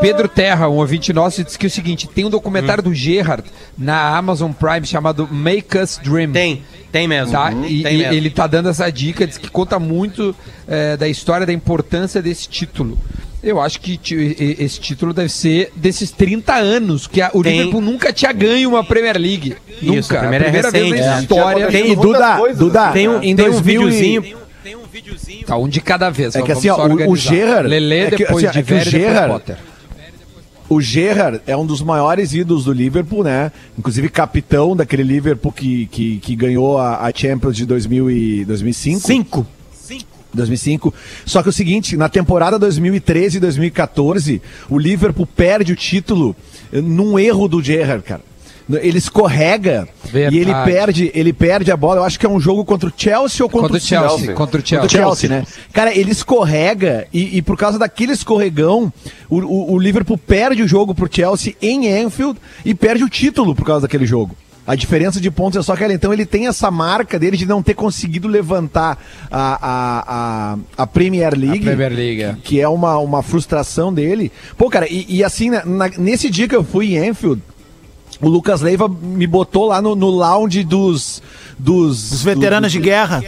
Pedro 0.00 0.28
Terra, 0.28 0.68
um 0.68 0.76
ouvinte 0.76 1.12
nosso, 1.12 1.42
disse 1.42 1.58
que 1.58 1.66
é 1.66 1.68
o 1.68 1.70
seguinte: 1.70 2.06
tem 2.08 2.24
um 2.24 2.30
documentário 2.30 2.82
do 2.82 2.94
Gerhard 2.94 3.44
na 3.76 4.16
Amazon 4.16 4.52
Prime 4.52 4.86
chamado 4.86 5.28
Make 5.30 5.76
Us 5.78 5.98
Dream. 6.02 6.32
Tem, 6.32 6.62
tem 6.92 7.06
mesmo. 7.08 7.32
Tá? 7.32 7.50
Uhum, 7.50 7.64
E, 7.64 7.82
tem 7.82 7.94
e 7.94 7.98
mesmo. 7.98 8.14
ele 8.14 8.30
tá 8.30 8.46
dando 8.46 8.68
essa 8.68 8.90
dica, 8.90 9.26
diz 9.26 9.38
que 9.38 9.48
conta 9.50 9.78
muito 9.78 10.34
é, 10.66 10.96
da 10.96 11.08
história, 11.08 11.46
da 11.46 11.52
importância 11.52 12.20
desse 12.22 12.48
título. 12.48 12.98
Eu 13.42 13.60
acho 13.60 13.80
que 13.80 14.00
esse 14.58 14.80
título 14.80 15.12
deve 15.14 15.28
ser 15.28 15.70
desses 15.76 16.10
30 16.10 16.54
anos, 16.56 17.06
que 17.06 17.22
a- 17.22 17.30
o 17.32 17.42
Tem. 17.42 17.56
Liverpool 17.58 17.80
nunca 17.80 18.12
tinha 18.12 18.32
ganho 18.32 18.68
uma 18.70 18.82
Premier 18.82 19.16
League. 19.16 19.54
Isso, 19.80 19.84
nunca. 20.12 20.16
a 20.16 20.20
primeira 20.20 20.46
é 20.46 20.50
vez 20.50 20.64
recente, 20.66 21.00
na 21.00 21.16
é. 21.16 21.20
história. 21.20 21.66
Tinha 21.68 21.82
Tem, 21.84 21.94
Duda, 21.94 22.36
coisas, 22.36 22.58
Duda, 22.58 22.90
Tem 22.90 23.08
um, 23.08 23.22
em 23.22 23.36
tem 23.36 23.46
um 23.48 23.50
2000 23.52 23.82
e- 23.82 23.84
videozinho. 23.84 24.38
Tá, 25.46 25.56
um 25.56 25.68
de 25.68 25.80
cada 25.80 26.10
vez. 26.10 26.34
É 26.34 26.42
que 26.42 26.50
assim, 26.50 26.68
ó, 26.68 26.86
o-. 26.88 27.14
Gerrard- 27.16 27.68
Lelê, 27.68 28.00
é 28.00 28.10
que, 28.10 28.16
depois 28.18 28.44
assim, 28.44 28.52
de 28.52 28.58
é 28.58 28.62
o 28.62 28.64
Vera, 28.64 28.84
depois 28.84 29.02
Gerrard- 29.04 29.32
Potter. 29.32 29.56
O 30.68 30.80
Gerrard 30.82 31.40
é 31.46 31.56
um 31.56 31.64
dos 31.64 31.80
maiores 31.80 32.34
ídolos 32.34 32.64
do 32.64 32.72
Liverpool, 32.72 33.24
né? 33.24 33.50
Inclusive 33.78 34.08
capitão 34.10 34.76
daquele 34.76 35.02
Liverpool 35.02 35.50
que, 35.50 35.86
que, 35.86 36.18
que 36.18 36.36
ganhou 36.36 36.76
a, 36.76 37.06
a 37.06 37.12
Champions 37.14 37.56
de 37.56 37.64
2000 37.64 38.10
e 38.10 38.44
2005. 38.44 39.00
Cinco. 39.00 39.46
2005. 40.34 40.92
Só 41.24 41.42
que 41.42 41.48
é 41.48 41.50
o 41.50 41.52
seguinte, 41.52 41.96
na 41.96 42.08
temporada 42.08 42.58
2013 42.58 43.38
e 43.38 43.40
2014, 43.40 44.42
o 44.68 44.78
Liverpool 44.78 45.26
perde 45.26 45.72
o 45.72 45.76
título 45.76 46.36
eh, 46.72 46.82
num 46.82 47.18
erro 47.18 47.48
do 47.48 47.62
Gerrard, 47.62 48.04
cara. 48.04 48.22
Ele 48.70 48.98
escorrega 48.98 49.88
Verdade. 50.04 50.36
e 50.36 50.40
ele 50.40 50.52
perde, 50.64 51.10
ele 51.14 51.32
perde 51.32 51.72
a 51.72 51.76
bola. 51.76 52.00
Eu 52.00 52.04
acho 52.04 52.18
que 52.20 52.26
é 52.26 52.28
um 52.28 52.38
jogo 52.38 52.64
contra 52.64 52.88
o 52.88 52.92
Chelsea 52.94 53.44
ou 53.44 53.48
contra, 53.48 53.68
Contra 53.68 53.76
o 53.78 53.80
Chelsea. 53.80 54.08
Contra 54.08 54.28
o 54.28 54.34
Contra 54.34 54.60
o 54.60 54.66
Chelsea. 54.66 54.88
Chelsea, 54.88 55.28
né? 55.30 55.44
Cara, 55.72 55.96
ele 55.96 56.10
escorrega 56.10 57.06
e, 57.12 57.38
e 57.38 57.42
por 57.42 57.56
causa 57.56 57.78
daquele 57.78 58.12
escorregão, 58.12 58.92
o, 59.30 59.36
o- 59.38 59.72
o 59.72 59.78
Liverpool 59.78 60.18
perde 60.18 60.62
o 60.62 60.68
jogo 60.68 60.94
pro 60.94 61.08
Chelsea 61.10 61.54
em 61.62 61.90
Anfield 61.90 62.38
e 62.64 62.74
perde 62.74 63.04
o 63.04 63.08
título 63.08 63.54
por 63.54 63.64
causa 63.64 63.82
daquele 63.82 64.04
jogo. 64.04 64.36
A 64.66 64.74
diferença 64.74 65.18
de 65.18 65.30
pontos 65.30 65.58
é 65.58 65.62
só 65.62 65.72
aquela. 65.72 65.94
Então 65.94 66.12
ele 66.12 66.26
tem 66.26 66.46
essa 66.46 66.70
marca 66.70 67.18
dele 67.18 67.38
de 67.38 67.46
não 67.46 67.62
ter 67.62 67.72
conseguido 67.72 68.28
levantar 68.28 69.02
a, 69.30 69.58
a, 69.62 70.04
a, 70.52 70.58
a 70.82 70.86
Premier 70.86 71.32
League. 71.34 71.60
A 71.60 71.74
Premier 71.74 71.90
League, 71.94 72.22
é. 72.22 72.36
Que 72.44 72.60
é 72.60 72.68
uma, 72.68 72.98
uma 72.98 73.22
frustração 73.22 73.90
dele. 73.94 74.30
Pô, 74.58 74.68
cara, 74.68 74.86
e, 74.86 75.06
e 75.08 75.24
assim, 75.24 75.48
na- 75.48 75.64
na- 75.64 75.88
nesse 75.96 76.28
dia 76.28 76.46
que 76.46 76.54
eu 76.54 76.62
fui 76.62 76.94
em 76.96 77.08
Anfield, 77.08 77.40
o 78.20 78.28
Lucas 78.28 78.60
Leiva 78.60 78.88
me 78.88 79.26
botou 79.26 79.66
lá 79.66 79.80
no, 79.82 79.94
no 79.94 80.08
lounge 80.10 80.64
dos. 80.64 81.22
Dos, 81.60 82.12
Os 82.12 82.22
veteranos 82.22 82.70
de 82.70 82.78
guerra. 82.78 83.22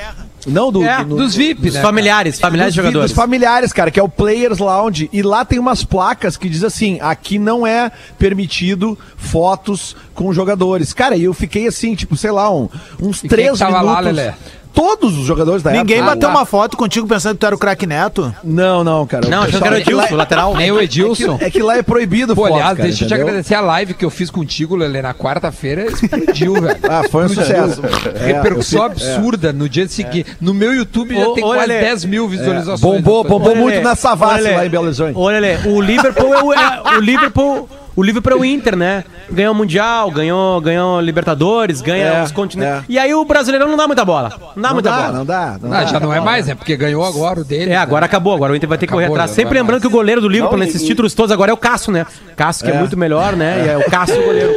Não, 0.46 0.70
do, 0.72 0.82
É, 0.84 1.04
do- 1.04 1.16
Dos 1.16 1.34
VIP, 1.34 1.68
Os 1.68 1.74
né? 1.74 1.82
familiares, 1.82 2.38
familiares 2.40 2.72
dos, 2.72 2.76
jogadores. 2.76 3.10
dos 3.10 3.16
familiares, 3.16 3.72
cara, 3.72 3.90
que 3.90 3.98
é 3.98 4.02
o 4.02 4.08
Players 4.08 4.58
Lounge. 4.58 5.10
E 5.12 5.20
lá 5.20 5.44
tem 5.44 5.58
umas 5.58 5.82
placas 5.84 6.36
que 6.36 6.48
diz 6.48 6.62
assim: 6.64 6.98
aqui 7.00 7.38
não 7.40 7.66
é 7.66 7.90
permitido 8.18 8.96
fotos 9.16 9.94
com 10.14 10.32
jogadores. 10.32 10.92
Cara, 10.92 11.16
e 11.16 11.24
eu 11.24 11.34
fiquei 11.34 11.66
assim, 11.66 11.94
tipo, 11.94 12.16
sei 12.16 12.30
lá, 12.30 12.50
um- 12.54 12.68
uns 13.02 13.18
E 13.18 13.20
quem 13.22 13.30
três 13.30 13.52
que 13.52 13.58
tava 13.58 13.72
minutos. 13.80 13.94
lá, 13.94 14.00
Lelé? 14.00 14.34
Todos 14.72 15.16
os 15.18 15.24
jogadores 15.26 15.62
da 15.62 15.70
Ninguém 15.72 15.98
época. 15.98 16.14
bateu 16.14 16.28
uma 16.30 16.44
foto 16.46 16.76
contigo 16.76 17.06
pensando 17.06 17.34
que 17.34 17.40
tu 17.40 17.46
era 17.46 17.54
o 17.54 17.58
craque 17.58 17.86
Neto. 17.86 18.34
Não, 18.42 18.82
não, 18.84 19.06
cara. 19.06 19.28
Não, 19.28 19.42
achando 19.42 19.60
que 19.62 19.66
era 19.68 19.76
o 19.76 19.78
é 19.78 19.84
lá- 19.94 20.02
Edilson, 20.04 20.16
lateral. 20.16 20.56
Nem 20.56 20.70
o 20.72 20.80
Edilson. 20.80 21.34
É 21.34 21.38
que, 21.38 21.44
é 21.44 21.50
que 21.50 21.62
lá 21.62 21.76
é 21.76 21.82
proibido 21.82 22.34
Pô, 22.34 22.42
foto, 22.42 22.54
aliás, 22.54 22.76
cara, 22.76 22.88
deixa 22.88 23.04
eu 23.04 23.08
te 23.08 23.14
agradecer 23.14 23.54
a 23.54 23.60
live 23.60 23.94
que 23.94 24.04
eu 24.04 24.10
fiz 24.10 24.30
contigo, 24.30 24.76
Lelê, 24.76 25.02
na 25.02 25.12
quarta-feira. 25.14 25.86
Explodiu, 25.86 26.54
velho. 26.54 26.78
Ah, 26.90 27.02
foi 27.10 27.24
um 27.24 27.28
sucesso. 27.28 27.80
É, 28.16 28.26
Repercussão 28.32 28.82
absurda 28.82 29.52
no 29.52 29.68
dia 29.68 29.86
seguinte. 29.88 30.26
No 30.40 30.52
meu 30.54 30.74
YouTube 30.74 31.14
já 31.14 31.28
Ô, 31.28 31.34
tem 31.34 31.44
ô, 31.44 31.48
quase 31.48 31.66
Lelê. 31.68 31.80
10 31.80 32.04
mil 32.06 32.28
visualizações. 32.28 32.80
Bombou, 32.80 33.22
bombou 33.24 33.50
Olha, 33.52 33.60
muito 33.60 33.80
na 33.82 33.94
Savassi 33.94 34.42
lá 34.50 34.66
em 34.66 34.68
Belo 34.70 34.86
Horizonte. 34.86 35.12
Olha, 35.16 35.60
o 35.66 35.80
Liverpool 35.80 36.34
é 36.34 36.42
o, 36.42 36.52
é- 36.52 36.82
o 36.96 37.00
Liverpool. 37.00 37.68
O 37.96 38.02
Liverpool 38.02 38.32
é 38.32 38.36
o 38.36 38.44
Inter, 38.44 38.76
né? 38.76 39.04
Ganhou 39.30 39.52
o 39.52 39.56
Mundial, 39.56 40.10
ganhou, 40.10 40.60
ganhou 40.60 41.00
Libertadores, 41.00 41.80
ganha 41.80 42.04
É, 42.06 42.22
os 42.22 42.30
continentes. 42.32 42.80
é. 42.80 42.84
E 42.88 42.98
aí 42.98 43.12
o 43.14 43.24
brasileirão 43.24 43.68
não 43.68 43.76
dá 43.76 43.86
muita 43.86 44.04
bola. 44.04 44.30
Não 44.54 44.62
dá 44.62 44.68
Não 44.68 44.74
muita 44.74 44.90
dá, 44.90 44.96
bola. 44.96 45.12
não 45.12 45.26
dá, 45.26 45.58
não 45.60 45.72
Ah, 45.72 45.80
dá. 45.80 45.84
já 45.86 46.00
não 46.00 46.12
é 46.14 46.20
mais, 46.20 46.46
né? 46.46 46.54
Porque 46.54 46.76
ganhou 46.76 47.04
agora 47.04 47.40
o 47.40 47.44
dele. 47.44 47.72
É, 47.72 47.76
agora 47.76 48.02
né? 48.02 48.06
acabou. 48.06 48.34
Agora 48.34 48.52
o 48.52 48.56
Inter 48.56 48.68
vai 48.68 48.78
ter 48.78 48.86
que 48.86 48.92
correr 48.92 49.06
atrás. 49.06 49.30
Sempre 49.32 49.44
não 49.44 49.50
vai 49.50 49.58
lembrando 49.62 49.80
mais. 49.80 49.82
que 49.82 49.88
o 49.88 49.90
goleiro 49.98 50.20
do 50.20 50.28
Liverpool 50.28 50.56
Não, 50.58 50.64
nesses 50.64 50.82
e- 50.82 50.86
títulos 50.86 51.14
todos 51.14 51.32
agora 51.32 51.50
é 51.50 51.54
o 51.54 51.56
Cássio, 51.56 51.92
né? 51.92 52.06
Cássio 52.36 52.64
que 52.64 52.70
é, 52.72 52.78
muito 52.78 52.96
melhor, 52.96 53.34
né? 53.36 53.64
E 53.66 53.68
é 53.70 53.76
o 53.76 53.90
Cássio 53.90 54.20
o 54.20 54.24
goleiro. 54.24 54.52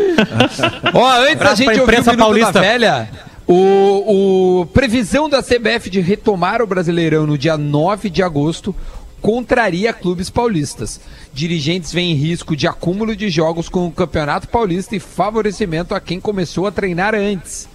Ó, 0.93 1.12
antes 1.12 1.26
da 1.26 1.32
Abraço 1.34 1.56
gente 1.58 1.65
pra 1.65 1.74
ouvir 1.74 1.80
o 1.80 1.84
imprensa 1.84 2.17
paulista. 2.17 2.52
da 2.54 2.62
Velha, 2.62 3.10
o, 3.48 4.62
o 4.62 4.65
previsão 4.67 5.28
da 5.30 5.41
CBF 5.43 5.89
de 5.89 6.00
retomar 6.00 6.62
o 6.62 6.67
Brasileirão 6.67 7.26
no 7.28 7.38
dia 7.38 7.58
9 7.58 8.10
de 8.10 8.24
agosto 8.24 8.74
contraria 9.23 9.93
clubes 9.93 10.29
paulistas. 10.29 10.99
Dirigentes 11.33 11.93
veem 11.93 12.13
risco 12.13 12.57
de 12.57 12.67
acúmulo 12.67 13.15
de 13.15 13.29
jogos 13.29 13.69
com 13.69 13.88
o 13.88 13.91
Campeonato 13.91 14.49
Paulista 14.49 14.97
e 14.97 14.99
favorecimento 14.99 15.95
a 15.95 16.01
quem 16.01 16.19
começou 16.19 16.67
a 16.67 16.71
treinar 16.71 17.15
antes. 17.15 17.69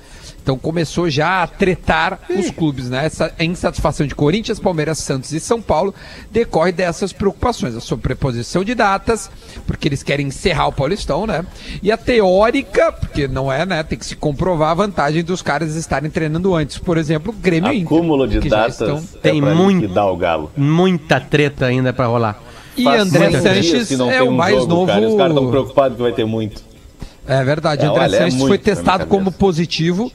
Então 0.48 0.56
começou 0.56 1.10
já 1.10 1.42
a 1.42 1.46
tretar 1.46 2.20
os 2.30 2.50
clubes, 2.50 2.88
né? 2.88 3.04
Essa 3.04 3.30
insatisfação 3.38 4.06
de 4.06 4.14
Corinthians, 4.14 4.58
Palmeiras, 4.58 4.96
Santos 4.96 5.30
e 5.34 5.40
São 5.40 5.60
Paulo 5.60 5.94
decorre 6.30 6.72
dessas 6.72 7.12
preocupações, 7.12 7.76
a 7.76 7.80
sobreposição 7.82 8.64
de 8.64 8.74
datas, 8.74 9.30
porque 9.66 9.86
eles 9.86 10.02
querem 10.02 10.28
encerrar 10.28 10.68
o 10.68 10.72
Paulistão, 10.72 11.26
né? 11.26 11.44
E 11.82 11.92
a 11.92 11.98
teórica, 11.98 12.90
porque 12.92 13.28
não 13.28 13.52
é, 13.52 13.66
né? 13.66 13.82
Tem 13.82 13.98
que 13.98 14.06
se 14.06 14.16
comprovar 14.16 14.70
a 14.70 14.74
vantagem 14.74 15.22
dos 15.22 15.42
caras 15.42 15.74
estarem 15.74 16.08
treinando 16.08 16.54
antes. 16.54 16.78
Por 16.78 16.96
exemplo, 16.96 17.30
Grêmio 17.30 17.70
e 17.70 17.80
Inter, 17.80 17.98
Acúmulo 17.98 18.26
de 18.26 18.40
datas 18.48 18.80
estão- 18.80 19.04
é 19.16 19.18
Tem 19.20 19.42
muito- 19.42 20.00
o 20.00 20.16
Galo. 20.16 20.50
Muita 20.56 21.20
treta 21.20 21.66
ainda 21.66 21.92
pra 21.92 22.06
rolar. 22.06 22.42
E 22.74 22.84
Faz 22.84 23.02
André 23.02 23.38
Sanches 23.38 23.90
é 23.90 24.22
o 24.22 24.30
um 24.30 24.32
mais 24.32 24.54
jogo, 24.56 24.66
novo. 24.66 24.86
Cara. 24.86 25.06
Os 25.08 25.14
caras 25.14 25.32
estão 25.34 25.50
preocupados 25.50 25.96
que 25.98 26.02
vai 26.02 26.12
ter 26.12 26.24
muito. 26.24 26.62
É 27.26 27.44
verdade, 27.44 27.84
É, 27.84 27.88
André 27.88 28.00
olha, 28.04 28.16
é 28.16 28.18
Sanches 28.20 28.34
muito 28.36 28.48
foi 28.48 28.56
testado 28.56 29.04
como 29.04 29.30
positivo 29.30 30.10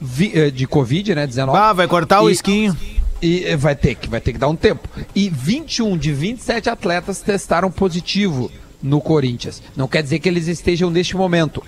vi- 0.00 0.32
eh, 0.34 0.50
de 0.50 0.66
Covid, 0.66 1.14
né? 1.14 1.26
19. 1.26 1.58
Ah, 1.58 1.72
vai 1.72 1.86
cortar 1.88 2.20
o 2.22 2.28
E- 2.28 2.32
esquinho. 2.32 2.76
E 3.22 3.56
vai 3.56 3.74
ter 3.74 3.94
que 3.94 4.08
vai 4.10 4.20
ter 4.20 4.32
que 4.34 4.38
dar 4.38 4.48
um 4.48 4.56
tempo. 4.56 4.88
E 5.14 5.28
21 5.30 5.96
de 5.96 6.12
27 6.12 6.68
atletas 6.68 7.20
testaram 7.20 7.70
positivo 7.70 8.50
no 8.82 9.00
Corinthians. 9.00 9.62
Não 9.74 9.88
quer 9.88 10.02
dizer 10.02 10.18
que 10.18 10.28
eles 10.28 10.46
estejam 10.48 10.90
neste 10.90 11.16
momento. 11.16 11.62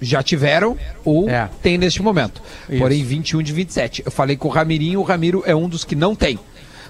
Já 0.00 0.22
tiveram 0.22 0.78
ou 1.04 1.28
É. 1.28 1.46
tem 1.62 1.76
neste 1.76 2.00
momento. 2.02 2.40
Isso. 2.70 2.78
Porém, 2.78 3.04
21 3.04 3.42
de 3.42 3.52
27. 3.52 4.02
Eu 4.06 4.10
falei 4.10 4.34
com 4.34 4.48
o 4.48 4.50
Ramirinho, 4.50 4.98
o 5.00 5.02
Ramiro 5.02 5.42
é 5.44 5.54
um 5.54 5.68
dos 5.68 5.84
que 5.84 5.94
não 5.94 6.14
tem. 6.14 6.38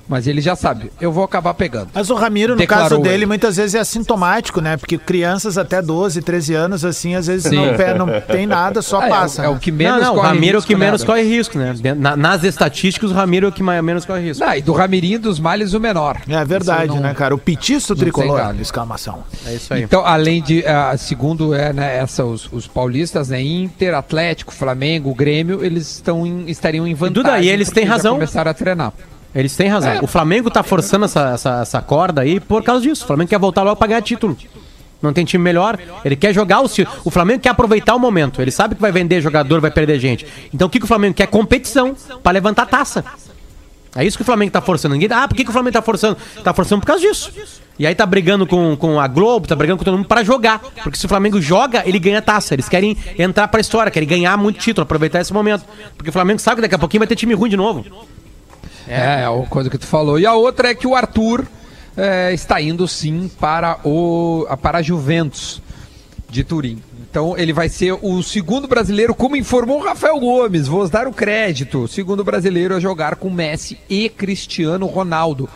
Mas 0.09 0.27
ele 0.27 0.41
já 0.41 0.57
sabe, 0.57 0.91
eu 1.01 1.13
vou 1.13 1.23
acabar 1.23 1.53
pegando. 1.55 1.89
Mas 1.93 2.09
o 2.09 2.15
Ramiro, 2.15 2.55
no 2.55 2.59
Declarou 2.59 2.89
caso 2.89 3.03
dele, 3.03 3.15
ele. 3.17 3.27
muitas 3.27 3.57
vezes 3.57 3.75
é 3.75 3.79
assintomático, 3.81 4.61
né? 4.61 4.77
Porque 4.77 4.97
crianças 4.97 5.59
até 5.59 5.83
12, 5.83 6.23
13 6.23 6.55
anos, 6.55 6.85
assim, 6.85 7.15
às 7.15 7.27
vezes 7.27 7.53
não, 7.53 8.07
não 8.07 8.21
tem 8.23 8.47
nada, 8.47 8.81
só 8.81 9.01
É, 9.03 9.05
é 9.05 9.07
o- 9.07 9.11
passa. 9.11 9.43
é, 9.43 9.45
né? 9.45 9.49
o 9.51 9.59
que 9.59 9.71
menos 9.71 10.01
não, 10.01 10.07
não, 10.07 10.13
o 10.13 10.17
corre 10.17 10.29
Ramiro 10.29 10.47
é 10.47 10.51
o 10.53 10.57
risco, 10.61 10.67
que 10.69 10.75
né, 10.75 10.85
menos 10.87 11.05
corre 11.05 11.23
risco, 11.23 11.59
né? 11.59 11.75
Na- 11.97 12.17
nas 12.17 12.43
estatísticas, 12.43 13.11
o 13.11 13.15
Ramiro 13.15 13.47
é 13.47 13.49
o 13.51 13.53
que 13.53 13.63
mais, 13.63 13.85
menos 13.85 14.05
corre 14.07 14.23
risco. 14.23 14.43
Ah, 14.45 14.57
e 14.57 14.63
do 14.63 14.73
Ramirinho 14.73 15.19
dos 15.21 15.39
males 15.39 15.75
o 15.75 15.81
menor. 15.81 16.17
É 16.29 16.45
verdade, 16.45 16.89
não- 16.95 17.01
né, 17.01 17.13
cara? 17.15 17.35
O 17.35 17.39
petiço 17.39 17.95
tricolor, 17.95 18.55
exclamação. 18.61 19.25
É 19.47 19.55
isso 19.55 19.75
aí. 19.75 19.83
Então, 19.83 20.05
além 20.07 20.43
de, 20.43 20.65
ah, 20.67 20.97
segundo 20.97 21.55
é, 21.55 21.73
né, 21.73 21.99
essa, 21.99 22.25
os, 22.25 22.49
os 22.51 22.67
paulistas, 22.67 23.29
né, 23.29 23.43
Inter, 23.43 23.95
Atlético, 23.95 24.55
Flamengo, 24.55 25.15
Grêmio, 25.15 25.63
eles 25.65 25.97
estão 25.97 26.27
em- 26.27 26.49
estariam 26.49 26.87
em 26.87 26.95
vantagem. 26.95 27.23
Duda, 27.23 27.39
e 27.41 27.49
eles 27.49 27.71
têm 27.71 27.85
razão. 27.85 28.15
começaram 28.15 28.51
a 28.51 28.55
treinar. 28.55 28.93
Eles 29.35 29.55
têm 29.57 29.69
razão. 29.69 29.93
É. 29.93 30.01
O 30.03 30.07
Flamengo 30.07 30.51
tá 30.51 30.63
forçando 30.63 31.05
essa, 31.05 31.31
essa, 31.31 31.61
essa 31.61 31.83
corda 31.83 32.23
aí 32.23 32.41
por 32.41 32.63
causa 32.63 32.83
disso. 32.83 33.05
O 33.05 33.07
Flamengo 33.07 33.29
quer 33.29 33.39
voltar 33.39 33.63
logo 33.63 33.77
pra 33.77 33.87
ganhar 33.87 34.03
título. 34.03 34.37
Não 35.01 35.13
tem 35.13 35.25
time 35.25 35.43
melhor. 35.43 35.79
Ele 36.05 36.17
quer 36.17 36.35
jogar 36.35 36.61
o. 36.61 36.69
O 37.05 37.11
Flamengo 37.11 37.41
quer 37.41 37.51
aproveitar 37.51 37.95
o 37.95 38.01
momento. 38.01 38.43
Ele 38.43 38.51
sabe 38.51 38.75
que 38.75 38.81
vai 38.81 38.91
vender 38.91 39.21
jogador, 39.21 39.61
vai 39.61 39.71
perder 39.71 39.99
gente. 40.01 40.27
Então 40.53 40.67
o 40.67 40.71
que, 40.71 40.79
que 40.79 40.85
o 40.85 40.89
Flamengo 40.89 41.15
quer? 41.15 41.27
Competição 41.27 41.95
pra 42.23 42.33
levantar 42.33 42.67
taça. 42.67 43.05
É 43.95 44.05
isso 44.05 44.19
que 44.19 44.23
o 44.23 44.25
Flamengo 44.25 44.51
tá 44.51 44.61
forçando. 44.61 44.95
Ninguém. 44.95 45.09
Ah, 45.13 45.27
por 45.27 45.37
que, 45.37 45.45
que 45.45 45.51
o 45.51 45.53
Flamengo 45.53 45.73
tá 45.73 45.83
forçando? 45.83 46.17
Tá 46.43 46.53
forçando 46.53 46.81
por 46.81 46.87
causa 46.87 47.01
disso. 47.01 47.33
E 47.79 47.87
aí 47.87 47.95
tá 47.95 48.05
brigando 48.05 48.47
com, 48.47 48.77
com 48.77 48.99
a 48.99 49.07
Globo, 49.07 49.47
tá 49.47 49.55
brigando 49.55 49.79
com 49.79 49.85
todo 49.85 49.97
mundo 49.97 50.07
pra 50.07 50.25
jogar. 50.25 50.61
Porque 50.83 50.99
se 50.99 51.07
o 51.07 51.09
Flamengo 51.09 51.41
joga, 51.41 51.83
ele 51.87 51.99
ganha 51.99 52.21
taça. 52.21 52.55
Eles 52.55 52.69
querem 52.69 52.97
entrar 53.19 53.47
pra 53.49 53.61
história, 53.61 53.91
querem 53.91 54.09
ganhar 54.09 54.37
muito 54.37 54.59
título, 54.59 54.83
aproveitar 54.83 55.21
esse 55.21 55.33
momento. 55.33 55.65
Porque 55.97 56.11
o 56.11 56.13
Flamengo 56.13 56.41
sabe 56.41 56.57
que 56.57 56.63
daqui 56.63 56.75
a 56.75 56.79
pouquinho 56.79 57.01
vai 57.01 57.09
ter 57.09 57.17
time 57.17 57.35
ruim 57.35 57.51
de 57.51 57.57
novo. 57.57 57.85
É, 58.89 59.23
é 59.23 59.25
a 59.27 59.47
coisa 59.49 59.69
que 59.71 59.79
tu 59.79 59.87
falou. 59.87 60.19
E 60.19 60.27
a 60.27 60.35
outra 60.35 60.69
é 60.71 60.75
que 60.75 60.87
o 60.87 60.95
Arthur 60.95 61.45
é, 61.97 62.33
está 62.33 62.61
indo 62.61 62.87
sim 62.89 63.31
para, 63.41 63.79
o, 63.85 64.47
a- 64.49 64.57
para 64.57 64.79
a 64.79 64.83
Juventus 64.83 65.61
de 66.31 66.43
Turim. 66.45 66.83
Então 67.11 67.37
ele 67.39 67.53
vai 67.53 67.69
ser 67.69 67.93
o 68.03 68.23
segundo 68.23 68.69
brasileiro, 68.69 69.15
como 69.15 69.35
informou 69.35 69.79
o 69.81 69.83
Rafael 69.85 70.19
Gomes, 70.21 70.69
vou 70.69 70.87
dar 70.89 71.07
o 71.09 71.13
crédito, 71.13 71.85
o 71.85 71.89
segundo 71.89 72.23
brasileiro 72.23 72.75
a 72.77 72.81
jogar 72.81 73.17
com 73.17 73.31
Messi 73.31 73.79
e 73.89 74.09
Cristiano 74.11 74.87
Ronaldo. 74.87 75.49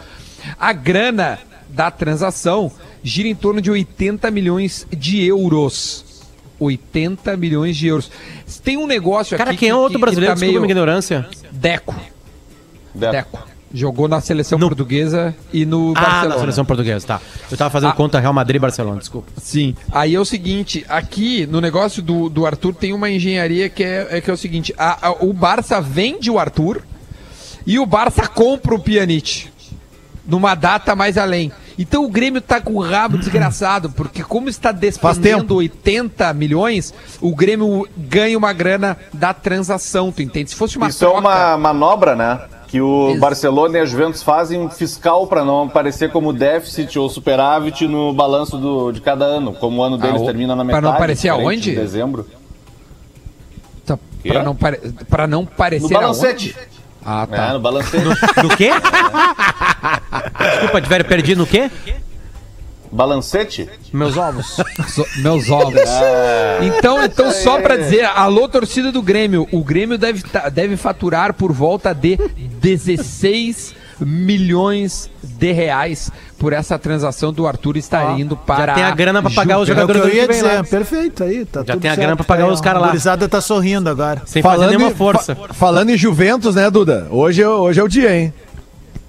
A 0.58 0.72
grana 0.72 1.38
da 1.68 1.90
transação 1.90 2.72
gira 3.02 3.28
em 3.28 3.34
torno 3.34 3.60
de 3.60 3.70
80 3.70 4.30
milhões 4.30 4.86
de 4.90 5.22
euros. 5.24 6.04
80 6.58 7.36
milhões 7.36 7.76
de 7.76 7.88
euros. 7.88 8.10
Tem 8.64 8.76
um 8.76 8.86
negócio 8.86 9.36
Cara, 9.36 9.50
aqui 9.50 9.58
quem 9.60 9.68
é 9.68 9.72
que- 9.72 9.76
outro 9.76 9.90
que- 9.90 9.94
que 9.98 10.00
brasileiro? 10.00 10.34
tá 10.34 10.40
Desculpa 10.40 10.58
a 10.58 10.60
meio- 10.62 10.70
ignorância. 10.70 11.26
Deco. 11.50 11.94
Deco. 12.94 13.12
Deco. 13.12 13.38
Jogou 13.74 14.06
na 14.06 14.20
seleção 14.20 14.58
No- 14.58 14.66
portuguesa 14.68 15.34
e 15.50 15.64
no 15.64 15.92
Ah, 15.96 16.00
Barcelona. 16.00 16.28
na 16.34 16.40
seleção 16.40 16.64
portuguesa, 16.64 17.06
tá. 17.06 17.20
Eu 17.50 17.56
tava 17.56 17.70
fazendo 17.70 17.88
Ah. 17.90 17.94
conta 17.94 18.20
Real 18.20 18.32
Madrid 18.34 18.56
e 18.56 18.58
Barcelona, 18.58 18.98
desculpa. 18.98 19.28
Sim. 19.38 19.74
Aí 19.90 20.14
é 20.14 20.20
o 20.20 20.24
seguinte, 20.26 20.84
aqui 20.90 21.46
no 21.46 21.58
negócio 21.58 22.02
do, 22.02 22.28
do 22.28 22.44
Arthur 22.44 22.74
tem 22.74 22.92
uma 22.92 23.08
engenharia 23.08 23.70
que 23.70 23.82
é, 23.82 24.08
é 24.10 24.20
que 24.20 24.30
é 24.30 24.32
o 24.32 24.36
seguinte, 24.36 24.74
a- 24.76 25.08
a- 25.08 25.12
o 25.24 25.32
Barça 25.32 25.80
vende 25.80 26.30
o 26.30 26.38
Arthur 26.38 26.82
e 27.66 27.78
o 27.78 27.86
Barça 27.86 28.26
compra 28.28 28.74
o 28.74 28.78
Pjanic 28.78 29.48
numa 30.26 30.54
data 30.54 30.94
mais 30.94 31.16
além. 31.16 31.50
Então 31.78 32.04
o 32.04 32.10
Grêmio 32.10 32.42
tá 32.42 32.60
com 32.60 32.74
o 32.74 32.80
rabo 32.82 33.16
desgraçado, 33.16 33.88
porque 33.88 34.22
como 34.22 34.50
está 34.50 34.70
despendendo 34.70 35.54
80 35.54 36.30
milhões, 36.34 36.92
o 37.22 37.34
Grêmio 37.34 37.88
ganha 37.96 38.36
uma 38.36 38.52
grana 38.52 38.98
da 39.14 39.32
transação, 39.32 40.12
tu 40.12 40.20
entende? 40.20 40.50
Se 40.50 40.56
fosse 40.56 40.76
uma 40.76 40.88
Isso 40.88 41.02
é 41.02 41.08
troca... 41.08 41.20
uma 41.20 41.56
manobra, 41.56 42.14
né? 42.14 42.38
Que 42.72 42.80
o 42.80 43.10
Ex- 43.10 43.20
Barcelona 43.20 43.76
e 43.78 43.80
a 43.82 43.84
Juventus 43.84 44.22
fazem 44.22 44.68
fiscal 44.70 45.26
para 45.26 45.44
não 45.44 45.64
aparecer 45.64 46.10
como 46.10 46.32
déficit 46.32 46.98
ou 46.98 47.08
superávit 47.08 47.86
no 47.86 48.12
balanço 48.14 48.56
do, 48.56 48.90
de 48.90 49.00
cada 49.00 49.24
ano, 49.26 49.52
como 49.52 49.80
o 49.80 49.84
ano 49.84 49.96
deles 49.98 50.16
Ah, 50.20 50.24
o- 50.24 50.26
termina 50.26 50.56
na 50.56 50.64
metade. 50.64 50.82
não 50.84 50.90
aparecer 50.92 51.28
aonde? 51.28 51.70
De 51.70 51.76
dezembro. 51.76 52.26
Tá, 53.84 53.98
pra, 54.26 54.42
não 54.42 54.56
pare... 54.56 54.80
não 55.28 55.44
parecer 55.44 55.82
No 55.82 55.88
balancete. 56.00 56.56
aonde? 56.56 56.72
Ah, 57.04 57.26
tá. 57.26 57.48
É, 57.48 57.52
no 57.52 57.60
balancete. 57.60 58.04
No 58.04 58.56
quê? 58.56 58.70
desculpa, 60.52 60.80
tiveram 60.80 61.04
perdido 61.04 61.38
no 61.38 61.46
quê? 61.46 61.70
Balancete? 62.92 63.68
Meus 63.92 64.16
ovos. 64.16 64.56
So- 64.88 65.06
meus 65.18 65.48
ovos. 65.50 65.80
então, 66.62 67.02
então 67.02 67.30
só 67.32 67.60
pra 67.60 67.76
dizer, 67.76 68.04
alô 68.04 68.48
torcida 68.48 68.92
do 68.92 69.00
Grêmio, 69.02 69.48
o 69.50 69.64
Grêmio 69.64 69.96
deve, 69.96 70.22
deve 70.52 70.76
faturar 70.76 71.32
por 71.34 71.52
volta 71.52 71.94
de 71.94 72.18
16 72.60 73.74
milhões 74.00 75.08
de 75.22 75.52
reais 75.52 76.10
por 76.38 76.52
essa 76.52 76.76
transação 76.78 77.32
do 77.32 77.46
Arthur 77.46 77.76
estar 77.76 78.18
indo 78.18 78.36
para 78.36 78.72
já 78.72 78.74
tem 78.74 78.82
a 78.84 78.90
grana 78.90 79.22
pra 79.22 79.30
pagar 79.30 79.58
os 79.60 79.68
É 79.68 79.72
que 79.72 79.80
jogadores 79.80 80.02
eu 80.02 80.08
do 80.10 80.14
ia 80.16 80.26
que 80.26 80.32
vem 80.32 80.42
lá. 80.42 80.48
dizer. 80.62 80.70
Perfeito 80.70 81.22
aí, 81.24 81.44
tá 81.44 81.60
Já 81.60 81.74
tudo 81.74 81.82
tem 81.82 81.90
a 81.90 81.94
certo. 81.94 82.00
grana 82.04 82.16
pra 82.16 82.24
pagar 82.24 82.44
Aí, 82.46 82.50
os 82.50 82.60
caras 82.60 82.78
A 82.78 82.80
lá. 82.80 82.86
gurizada 82.88 83.28
tá 83.28 83.40
sorrindo 83.40 83.88
agora. 83.88 84.22
Sem 84.26 84.42
fazer 84.42 84.66
nenhuma 84.66 84.90
força. 84.90 85.36
fa- 85.36 85.54
falando 85.54 85.90
em 85.90 85.96
Juventus, 85.96 86.56
né, 86.56 86.68
Duda? 86.68 87.06
Hoje, 87.10 87.42
é- 87.42 87.48
hoje 87.48 87.78
é 87.80 87.82
o 87.84 87.88
dia, 87.88 88.16
hein? 88.16 88.34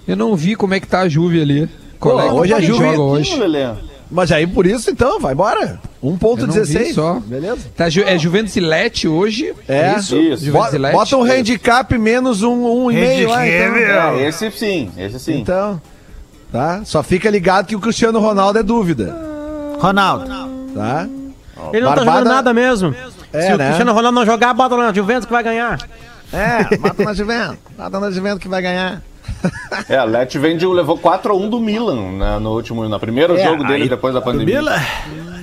Eu 0.07 0.15
não 0.15 0.35
vi 0.35 0.55
como 0.55 0.73
é 0.75 0.79
que 0.79 0.85
tá 0.87 0.99
a 0.99 1.09
Juve 1.09 1.41
ali. 1.41 1.67
Qual 2.03 2.15
Pô, 2.17 2.21
é 2.21 2.27
que 2.29 2.33
hoje 2.35 2.53
é 2.53 2.55
que 2.57 2.61
Juve. 2.67 2.83
joga 2.85 3.01
hoje. 3.01 3.35
Lelê. 3.39 3.69
Mas 4.11 4.31
aí 4.31 4.45
por 4.45 4.67
isso, 4.67 4.91
então, 4.91 5.19
vai 5.19 5.33
embora. 5.33 5.79
Eu 6.03 6.09
não 6.11 6.17
1.16. 6.17 6.65
vi 6.77 6.93
só. 6.93 7.19
Beleza? 7.25 7.57
Tá, 7.75 7.89
Ju- 7.89 8.03
é 8.05 8.17
Juventus 8.19 8.55
e 8.55 8.59
Lete 8.59 9.07
hoje? 9.07 9.53
É, 9.67 9.95
isso? 9.97 10.15
isso. 10.17 10.45
Juventus 10.45 10.71
Bota, 10.71 10.89
e 10.89 10.91
bota 10.91 11.17
um 11.17 11.23
handicap 11.23 11.97
menos 11.97 12.43
um, 12.43 12.53
um 12.85 12.91
e 12.91 12.95
meio 12.95 13.29
lá, 13.29 13.47
então. 13.47 13.75
É, 14.19 14.27
esse 14.27 14.51
sim, 14.51 14.91
esse 14.97 15.19
sim. 15.19 15.39
Então, 15.39 15.81
tá? 16.51 16.81
Só 16.85 17.01
fica 17.01 17.29
ligado 17.29 17.65
que 17.65 17.75
o 17.75 17.79
Cristiano 17.79 18.19
Ronaldo 18.19 18.59
é 18.59 18.63
dúvida, 18.63 19.15
Ronaldo. 19.79 20.25
tá? 20.75 21.07
Ele 21.71 21.81
não 21.85 21.89
tá 21.91 21.95
Barbada- 21.95 22.03
jogando 22.19 22.25
nada 22.27 22.53
mesmo. 22.53 22.95
É, 23.31 23.47
Se 23.47 23.53
o 23.53 23.57
né? 23.57 23.65
Cristiano 23.67 23.93
Ronaldo 23.93 24.15
não 24.19 24.25
jogar, 24.25 24.53
bota 24.53 24.75
lá 24.75 24.87
na 24.87 24.93
Juventus 24.93 25.25
que 25.25 25.31
vai 25.31 25.41
ganhar. 25.43 25.79
É, 26.31 26.77
mata 26.77 27.03
na 27.03 27.13
Juventus. 27.13 27.57
Mata 27.77 27.99
na 27.99 28.11
Juventus 28.11 28.39
que 28.39 28.47
vai 28.49 28.61
ganhar. 28.61 29.01
É, 29.89 29.97
a 29.97 30.03
Leti 30.03 30.38
vende, 30.39 30.65
levou 30.65 30.97
4x1 30.97 31.49
do 31.49 31.60
Milan 31.60 32.12
né, 32.17 32.39
no 32.39 32.51
último, 32.53 32.88
no 32.88 32.99
primeiro 32.99 33.36
É, 33.38 33.43
jogo 33.43 33.63
dele 33.65 33.84
aí- 33.84 33.89
depois 33.89 34.13
da 34.13 34.21
pandemia. 34.21 34.60
Bila? 34.60 34.75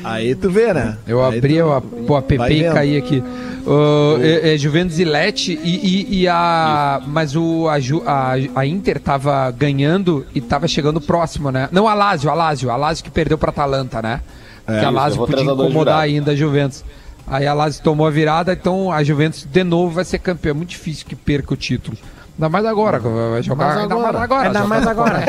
Aí 0.02 0.34
tu 0.34 0.50
vê, 0.50 0.72
né? 0.72 0.96
Eu 1.06 1.22
Aí 1.24 1.36
abri 1.38 1.58
tu- 1.58 1.64
o, 1.64 2.12
o 2.12 2.16
app 2.16 2.34
e 2.34 2.64
caí 2.72 2.96
aqui. 2.96 3.22
Uh, 3.66 4.16
é, 4.22 4.54
é 4.54 4.58
Juventus 4.58 4.98
e 4.98 5.04
Lecce 5.04 5.52
e, 5.62 6.16
e, 6.16 6.20
e 6.22 6.28
a. 6.28 7.02
Mas 7.06 7.36
o, 7.36 7.68
a, 7.68 7.74
a, 8.10 8.32
a 8.60 8.66
Inter 8.66 8.98
tava 8.98 9.50
ganhando 9.50 10.24
e 10.34 10.40
tava 10.40 10.66
chegando 10.66 10.98
próximo, 11.02 11.50
né? 11.50 11.68
Não, 11.70 11.86
a 11.86 11.92
Lazio, 11.92 12.30
a 12.30 12.34
Lazio. 12.34 12.70
A 12.70 12.76
Lazio 12.76 13.04
que 13.04 13.10
perdeu 13.10 13.36
pra 13.36 13.50
Atalanta, 13.50 14.00
né? 14.00 14.22
que 14.66 14.72
a 14.72 14.82
isso, 14.84 14.90
Lazio 14.90 15.18
podia 15.18 15.36
3 15.36 15.48
a 15.48 15.54
2 15.54 15.68
incomodar 15.68 16.00
ainda 16.00 16.30
a 16.32 16.34
Juventus. 16.34 16.82
Aí 17.26 17.46
a 17.46 17.52
Lazio 17.52 17.82
tomou 17.82 18.06
a 18.06 18.10
virada, 18.10 18.54
então 18.54 18.90
a 18.90 19.04
Juventus 19.04 19.44
de 19.44 19.62
novo 19.62 19.92
vai 19.92 20.04
ser 20.04 20.18
campeã. 20.20 20.50
É 20.50 20.54
muito 20.54 20.70
difícil 20.70 21.04
que 21.06 21.14
perca 21.14 21.52
o 21.52 21.56
título. 21.56 21.98
Ainda 22.40 22.48
mais 22.48 22.64
agora, 22.64 22.98
vai 22.98 23.42
jogar. 23.42 23.76
Ainda 23.76 23.94
mais 23.94 24.16
agora. 24.16 24.46
Ainda 24.46 24.66
mais 24.66 24.86
agora. 24.86 25.24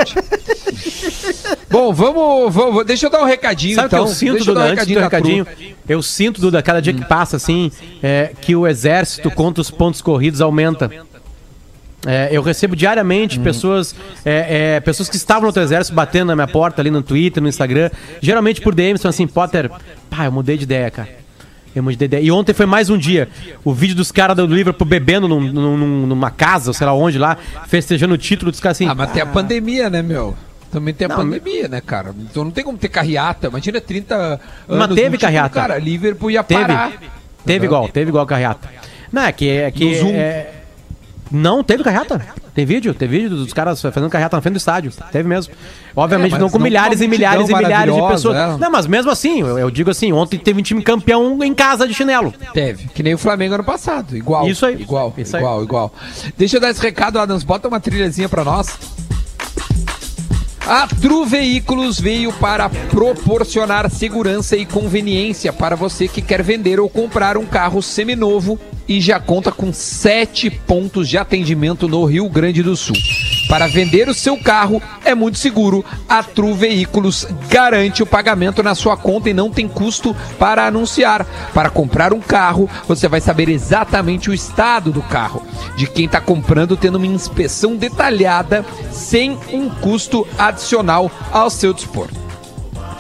Bom, 1.70 1.94
vamos, 1.94 2.54
vamos. 2.54 2.86
Deixa 2.86 3.08
eu 3.08 3.10
dar 3.10 3.22
um 3.22 3.26
recadinho 3.26 3.76
Sabe 3.76 3.88
o 3.88 3.90
então. 3.90 4.06
que 4.06 4.10
eu 4.10 4.16
sinto, 4.16 4.34
Deixa 4.36 4.50
eu 4.50 4.54
Duda, 4.54 4.66
um 4.66 4.72
antes 4.72 4.88
do 4.88 5.00
recadinho? 5.00 5.44
Tru. 5.46 5.56
Eu 5.90 6.02
sinto, 6.02 6.40
Duda, 6.40 6.64
cada 6.64 6.82
dia 6.82 6.94
que 6.94 7.04
passa, 7.04 7.36
assim, 7.36 7.70
é, 8.02 8.32
que 8.40 8.56
o 8.56 8.66
exército 8.66 9.30
contra 9.30 9.60
os 9.60 9.70
pontos 9.70 10.02
corridos 10.02 10.40
aumenta. 10.40 10.90
É, 12.08 12.30
eu 12.32 12.42
recebo 12.42 12.78
diariamente 12.78 13.40
pessoas 13.40 13.94
é, 14.26 14.76
é, 14.76 14.80
pessoas 14.80 15.08
que 15.08 15.18
estavam 15.18 15.42
no 15.42 15.48
outro 15.48 15.62
exército 15.62 15.94
batendo 15.94 16.30
na 16.30 16.36
minha 16.36 16.48
porta 16.48 16.82
ali 16.82 16.90
no 16.90 17.04
Twitter, 17.04 17.44
no 17.44 17.50
Instagram, 17.50 17.92
geralmente 18.22 18.60
por 18.62 18.74
DMs, 18.74 19.04
falando 19.04 19.14
assim, 19.14 19.28
Potter, 19.28 19.70
pá, 20.10 20.26
eu 20.26 20.32
mudei 20.32 20.58
de 20.58 20.64
ideia, 20.64 20.90
cara. 20.90 21.21
Emoji 21.76 21.98
Dedé. 21.98 22.22
E 22.22 22.32
ontem 22.32 22.54
foi 22.54 22.66
mais 22.66 22.90
um 22.90 22.98
dia. 22.98 23.30
O 23.64 23.74
vídeo 23.74 23.96
dos 23.96 24.12
caras 24.12 24.36
do 24.36 24.46
Liverpool 24.46 24.88
bebendo 24.88 25.28
num- 25.28 25.40
num- 25.42 26.06
numa 26.08 26.30
casa, 26.30 26.74
sei 26.74 26.86
lá 26.86 26.94
onde 26.94 27.18
lá, 27.18 27.38
festejando 27.68 28.14
o 28.14 28.18
título 28.18 28.52
dos 28.52 28.60
caras 28.60 28.78
assim. 28.78 28.88
Ah, 28.88 28.96
mas 28.96 29.12
tem 29.12 29.22
a 29.22 29.26
pandemia, 29.26 29.90
né, 29.90 30.02
meu? 30.02 30.36
Também 30.72 30.94
tem 30.94 31.06
a 31.06 31.10
Não, 31.10 31.18
pandemia, 31.18 31.68
né, 31.68 31.82
cara? 31.82 32.14
Então 32.20 32.44
não 32.46 32.52
tem 32.52 32.64
como 32.64 32.78
ter 32.78 32.88
carreata. 32.90 33.48
Imagina 33.48 33.80
30 33.82 34.16
anos. 34.16 34.40
Mas 34.68 34.94
teve 34.96 35.18
carreata. 35.18 35.50
Cara, 35.62 35.78
Liverpool 35.78 36.32
ia 36.32 36.44
Teve. 36.44 36.62
parar. 36.62 36.92
Teve 37.46 37.66
igual, 37.66 37.90
teve 37.90 38.10
igual 38.10 38.26
carreata. 38.26 38.70
Não, 39.12 39.24
é 39.24 39.32
que. 39.32 39.50
É 39.50 39.70
que 39.72 39.84
No 39.84 39.96
Zoom. 39.96 40.12
é- 40.14 40.61
Não, 41.32 41.64
teve 41.64 41.84
carreata. 41.84 42.22
Tem 42.54 42.66
vídeo, 42.66 42.94
tem 42.94 43.08
vídeo 43.08 43.30
dos 43.30 43.54
caras 43.54 43.82
fazendo 43.82 44.10
carreata 44.10 44.36
na 44.36 44.42
frente 44.42 44.56
do 44.56 44.58
estádio. 44.58 44.92
Teve 45.12 45.28
mesmo. 45.28 45.54
Obviamente 45.96 46.36
É, 46.36 46.38
não 46.38 46.50
com 46.50 46.58
não 46.58 46.64
milhares 46.64 47.00
e 47.00 47.08
milhares 47.08 47.48
e 47.50 47.56
milhares 47.56 47.96
de 47.96 48.02
pessoas. 48.08 48.36
é. 48.36 48.58
Não, 48.58 48.70
mas 48.70 48.86
mesmo 48.86 49.10
assim, 49.10 49.40
eu, 49.40 49.58
eu 49.58 49.72
digo 49.72 49.90
assim, 49.90 50.12
ontem 50.12 50.38
teve 50.38 50.60
um 50.60 50.64
time 50.64 50.82
campeão 50.82 51.42
em 51.44 51.54
casa 51.54 51.88
de 51.88 51.94
chinelo. 51.94 52.34
Teve. 52.54 52.90
Que 52.90 53.02
nem 53.02 53.14
o 53.14 53.18
Flamengo 53.18 53.56
ano 53.56 53.64
passado. 53.64 54.16
Igual. 54.18 54.48
Isso 54.48 54.66
aí. 54.66 54.76
Igual, 54.82 55.14
Isso 55.18 55.38
aí. 55.38 55.42
igual, 55.42 55.64
igual. 55.64 55.94
Deixa 56.38 56.58
eu 56.58 56.62
dar 56.62 56.70
esse 56.72 56.82
recado, 56.82 57.18
Adams. 57.20 57.44
Bota 57.44 57.68
uma 57.70 57.80
trilhazinha 57.80 58.28
pra 58.28 58.44
nós. 58.44 58.78
A 60.72 60.88
Tru 60.88 61.26
Veículos 61.26 62.00
veio 62.00 62.32
para 62.32 62.70
proporcionar 62.70 63.92
segurança 63.92 64.56
e 64.56 64.66
conveniência 64.66 65.52
para 65.52 65.76
você 65.76 66.08
que 66.08 66.22
quer 66.22 66.42
vender 66.42 66.80
ou 66.80 66.90
comprar 66.90 67.36
um 67.36 67.46
carro 67.46 67.82
seminovo 67.82 68.58
e 68.88 69.02
já 69.02 69.20
conta 69.20 69.52
com 69.52 69.74
sete 69.74 70.50
pontos 70.50 71.10
de 71.10 71.18
atendimento 71.18 71.90
no 71.90 72.06
Rio 72.06 72.30
Grande 72.30 72.64
do 72.64 72.78
Sul. 72.78 72.96
Para 73.52 73.68
vender 73.68 74.08
o 74.08 74.14
seu 74.14 74.38
carro 74.38 74.82
é 75.04 75.14
muito 75.14 75.38
seguro. 75.38 75.84
A 76.08 76.24
Tru 76.24 76.56
Veículos 76.56 77.28
garante 77.50 78.02
o 78.02 78.06
pagamento 78.06 78.64
na 78.64 78.74
sua 78.74 78.96
conta 78.96 79.30
e 79.30 79.34
não 79.34 79.52
tem 79.52 79.68
custo 79.68 80.16
para 80.40 80.66
anunciar. 80.66 81.26
Para 81.54 81.70
comprar 81.70 82.14
um 82.14 82.22
carro, 82.22 82.70
você 82.88 83.10
vai 83.10 83.20
saber 83.20 83.50
exatamente 83.50 84.30
o 84.30 84.34
estado 84.34 84.90
do 84.90 85.02
carro, 85.02 85.44
de 85.76 85.86
quem 85.86 86.06
está 86.06 86.22
comprando, 86.22 86.78
tendo 86.78 86.96
uma 86.96 87.06
inspeção 87.06 87.76
detalhada, 87.76 88.66
sem 88.90 89.38
um 89.52 89.70
custo 89.70 90.26
adicional 90.38 91.12
ao 91.30 91.50
seu 91.50 91.74
dispor. 91.74 92.08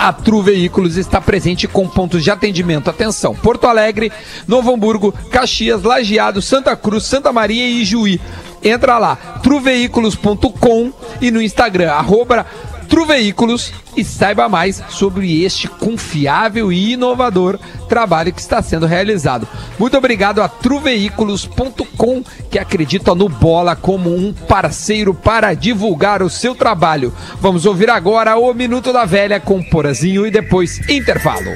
A 0.01 0.11
Tru 0.11 0.41
Veículos 0.41 0.97
está 0.97 1.21
presente 1.21 1.67
com 1.67 1.87
pontos 1.87 2.23
de 2.23 2.31
atendimento. 2.31 2.89
Atenção: 2.89 3.35
Porto 3.35 3.67
Alegre, 3.67 4.11
Novo 4.47 4.73
Hamburgo, 4.73 5.13
Caxias, 5.29 5.83
Lajeado, 5.83 6.41
Santa 6.41 6.75
Cruz, 6.75 7.03
Santa 7.03 7.31
Maria 7.31 7.69
e 7.69 7.85
Juí. 7.85 8.19
Entra 8.63 8.97
lá, 8.97 9.15
truveículos.com 9.43 10.91
e 11.21 11.29
no 11.29 11.39
Instagram, 11.39 11.91
arroba 11.91 12.47
Truveículos 12.91 13.71
e 13.95 14.03
saiba 14.03 14.49
mais 14.49 14.83
sobre 14.89 15.43
este 15.43 15.65
confiável 15.65 16.73
e 16.73 16.91
inovador 16.91 17.57
trabalho 17.87 18.33
que 18.33 18.41
está 18.41 18.61
sendo 18.61 18.85
realizado. 18.85 19.47
Muito 19.79 19.97
obrigado 19.97 20.41
a 20.41 20.49
truveículos.com 20.49 22.21
que 22.49 22.59
acredita 22.59 23.15
no 23.15 23.29
Bola 23.29 23.77
como 23.77 24.13
um 24.13 24.33
parceiro 24.33 25.13
para 25.13 25.53
divulgar 25.53 26.21
o 26.21 26.29
seu 26.29 26.53
trabalho. 26.53 27.13
Vamos 27.39 27.65
ouvir 27.65 27.89
agora 27.89 28.37
o 28.37 28.53
Minuto 28.53 28.91
da 28.91 29.05
Velha 29.05 29.39
com 29.39 29.63
Porazinho 29.63 30.27
e 30.27 30.31
depois 30.31 30.77
intervalo. 30.89 31.51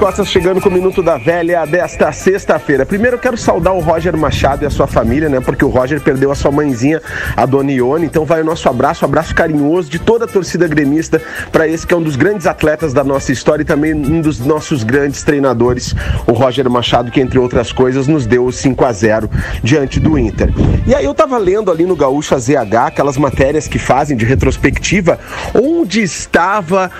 Costas, 0.00 0.28
chegando 0.28 0.62
com 0.62 0.70
o 0.70 0.72
Minuto 0.72 1.02
da 1.02 1.18
Velha 1.18 1.66
desta 1.66 2.10
sexta-feira. 2.10 2.86
Primeiro 2.86 3.16
eu 3.16 3.20
quero 3.20 3.36
saudar 3.36 3.74
o 3.74 3.80
Roger 3.80 4.16
Machado 4.16 4.64
e 4.64 4.66
a 4.66 4.70
sua 4.70 4.86
família, 4.86 5.28
né? 5.28 5.40
Porque 5.40 5.62
o 5.62 5.68
Roger 5.68 6.00
perdeu 6.00 6.32
a 6.32 6.34
sua 6.34 6.50
mãezinha, 6.50 7.02
a 7.36 7.44
Dona 7.44 7.70
Ione. 7.70 8.06
Então 8.06 8.24
vai 8.24 8.40
o 8.40 8.44
nosso 8.44 8.66
abraço, 8.66 9.04
um 9.04 9.08
abraço 9.08 9.34
carinhoso 9.34 9.90
de 9.90 9.98
toda 9.98 10.24
a 10.24 10.26
torcida 10.26 10.66
gremista 10.66 11.20
para 11.52 11.68
esse 11.68 11.86
que 11.86 11.92
é 11.92 11.96
um 11.98 12.02
dos 12.02 12.16
grandes 12.16 12.46
atletas 12.46 12.94
da 12.94 13.04
nossa 13.04 13.30
história 13.30 13.60
e 13.60 13.64
também 13.66 13.92
um 13.92 14.22
dos 14.22 14.40
nossos 14.40 14.82
grandes 14.82 15.22
treinadores, 15.22 15.94
o 16.26 16.32
Roger 16.32 16.70
Machado, 16.70 17.10
que 17.10 17.20
entre 17.20 17.38
outras 17.38 17.70
coisas 17.70 18.06
nos 18.06 18.24
deu 18.24 18.46
o 18.46 18.52
5 18.52 18.82
a 18.86 18.92
0 18.92 19.28
diante 19.62 20.00
do 20.00 20.18
Inter. 20.18 20.48
E 20.86 20.94
aí 20.94 21.04
eu 21.04 21.12
tava 21.12 21.36
lendo 21.36 21.70
ali 21.70 21.84
no 21.84 21.94
Gaúcho 21.94 22.38
ZH 22.38 22.86
aquelas 22.86 23.18
matérias 23.18 23.68
que 23.68 23.78
fazem 23.78 24.16
de 24.16 24.24
retrospectiva, 24.24 25.18
onde 25.54 26.00
estava 26.00 26.90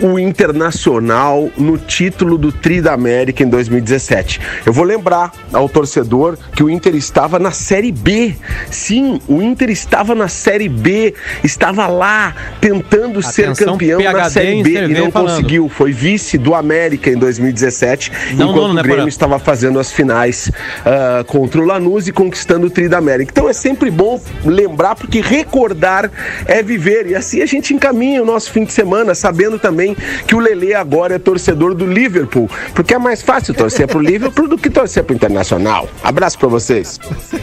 o 0.00 0.18
Internacional 0.18 1.50
no 1.56 1.78
título 1.78 2.38
do 2.38 2.52
Tri 2.52 2.80
da 2.80 2.92
América 2.92 3.42
em 3.42 3.48
2017. 3.48 4.40
Eu 4.64 4.72
vou 4.72 4.84
lembrar 4.84 5.32
ao 5.52 5.68
torcedor 5.68 6.38
que 6.54 6.62
o 6.62 6.70
Inter 6.70 6.94
estava 6.94 7.38
na 7.38 7.50
Série 7.50 7.92
B. 7.92 8.34
Sim, 8.70 9.20
o 9.28 9.42
Inter 9.42 9.70
estava 9.70 10.14
na 10.14 10.28
Série 10.28 10.68
B, 10.68 11.14
estava 11.42 11.86
lá 11.86 12.34
tentando 12.60 13.22
ser 13.22 13.46
Atenção, 13.46 13.72
campeão 13.72 14.00
na 14.00 14.12
PhD 14.12 14.30
Série 14.30 14.50
em 14.52 14.62
B 14.62 14.84
e 14.84 14.88
não 14.88 15.10
falando. 15.10 15.30
conseguiu. 15.30 15.68
Foi 15.68 15.92
vice 15.92 16.38
do 16.38 16.54
América 16.54 17.10
em 17.10 17.16
2017, 17.16 18.12
Não, 18.34 18.50
enquanto 18.50 18.62
nono, 18.62 18.74
né, 18.74 18.80
o 18.80 18.84
Grêmio 18.84 19.08
estava 19.08 19.38
fazendo 19.38 19.78
as 19.78 19.90
finais 19.90 20.50
ah, 20.84 21.24
contra 21.26 21.60
o 21.60 21.64
Lanús 21.64 22.08
e 22.08 22.12
conquistando 22.12 22.66
o 22.66 22.70
Tri 22.70 22.88
da 22.88 22.98
América. 22.98 23.30
Então 23.32 23.48
é 23.48 23.52
sempre 23.52 23.90
bom 23.90 24.20
lembrar, 24.44 24.94
porque 24.94 25.20
recordar 25.20 26.10
é 26.46 26.62
viver. 26.62 27.06
E 27.06 27.14
assim 27.14 27.42
a 27.42 27.46
gente 27.46 27.74
encaminha 27.74 28.22
o 28.22 28.26
nosso 28.26 28.50
fim 28.52 28.64
de 28.64 28.72
semana, 28.72 29.14
sabendo 29.14 29.58
também 29.58 29.87
que 29.94 30.34
o 30.34 30.38
Lelê 30.38 30.74
agora 30.74 31.14
é 31.14 31.18
torcedor 31.18 31.74
do 31.74 31.86
Liverpool, 31.86 32.50
porque 32.74 32.94
é 32.94 32.98
mais 32.98 33.22
fácil 33.22 33.54
torcer 33.54 33.86
pro 33.86 34.00
Liverpool 34.00 34.48
do 34.48 34.58
que 34.58 34.70
torcer 34.70 35.04
pro 35.04 35.14
Internacional. 35.14 35.88
Abraço 36.02 36.38
pra 36.38 36.48
vocês. 36.48 36.98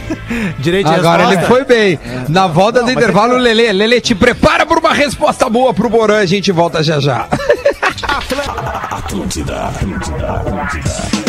Direito 0.58 0.88
Agora 0.88 1.24
ele 1.24 1.36
resposta. 1.36 1.54
foi 1.54 1.64
bem. 1.64 1.98
Na 2.28 2.46
volta 2.46 2.82
do 2.82 2.90
intervalo, 2.90 3.34
o 3.34 3.38
Lele. 3.38 3.72
Lele, 3.72 4.00
te 4.00 4.14
prepara 4.14 4.66
para 4.66 4.78
uma 4.78 4.92
resposta 4.92 5.48
boa 5.48 5.72
pro 5.74 5.88
Borã. 5.88 6.18
A 6.18 6.26
gente 6.26 6.52
volta 6.52 6.82
já 6.82 7.00
já. 7.00 7.26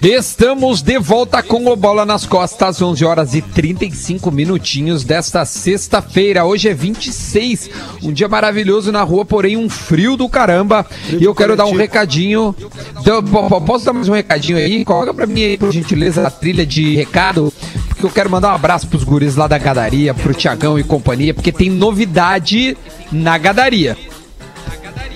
Estamos 0.00 0.80
de 0.80 0.96
volta 0.98 1.42
com 1.42 1.66
o 1.66 1.74
Bola 1.74 2.06
nas 2.06 2.24
Costas, 2.24 2.80
11 2.80 3.04
horas 3.04 3.34
e 3.34 3.42
35 3.42 4.30
minutinhos 4.30 5.02
desta 5.02 5.44
sexta-feira. 5.44 6.44
Hoje 6.44 6.68
é 6.68 6.74
26, 6.74 7.68
um 8.02 8.12
dia 8.12 8.28
maravilhoso 8.28 8.92
na 8.92 9.02
rua, 9.02 9.24
porém 9.24 9.56
um 9.56 9.68
frio 9.68 10.16
do 10.16 10.28
caramba. 10.28 10.86
E 11.18 11.24
eu 11.24 11.34
quero 11.34 11.56
dar 11.56 11.66
um 11.66 11.74
recadinho. 11.76 12.54
Então, 13.00 13.22
po- 13.24 13.48
po- 13.48 13.60
Posso 13.60 13.84
dar 13.84 13.92
mais 13.92 14.08
um 14.08 14.12
recadinho 14.14 14.56
aí? 14.56 14.84
Coloca 14.84 15.12
pra 15.12 15.26
mim 15.26 15.42
aí, 15.42 15.58
por 15.58 15.72
gentileza, 15.72 16.26
a 16.26 16.30
trilha 16.30 16.64
de 16.64 16.94
recado. 16.94 17.52
Porque 17.88 18.06
eu 18.06 18.10
quero 18.10 18.30
mandar 18.30 18.52
um 18.52 18.54
abraço 18.54 18.86
pros 18.86 19.02
guris 19.02 19.34
lá 19.34 19.48
da 19.48 19.58
Gadaria, 19.58 20.14
pro 20.14 20.32
Tiagão 20.32 20.78
e 20.78 20.84
companhia, 20.84 21.34
porque 21.34 21.50
tem 21.50 21.68
novidade 21.68 22.76
na 23.10 23.36
Gadaria 23.36 23.96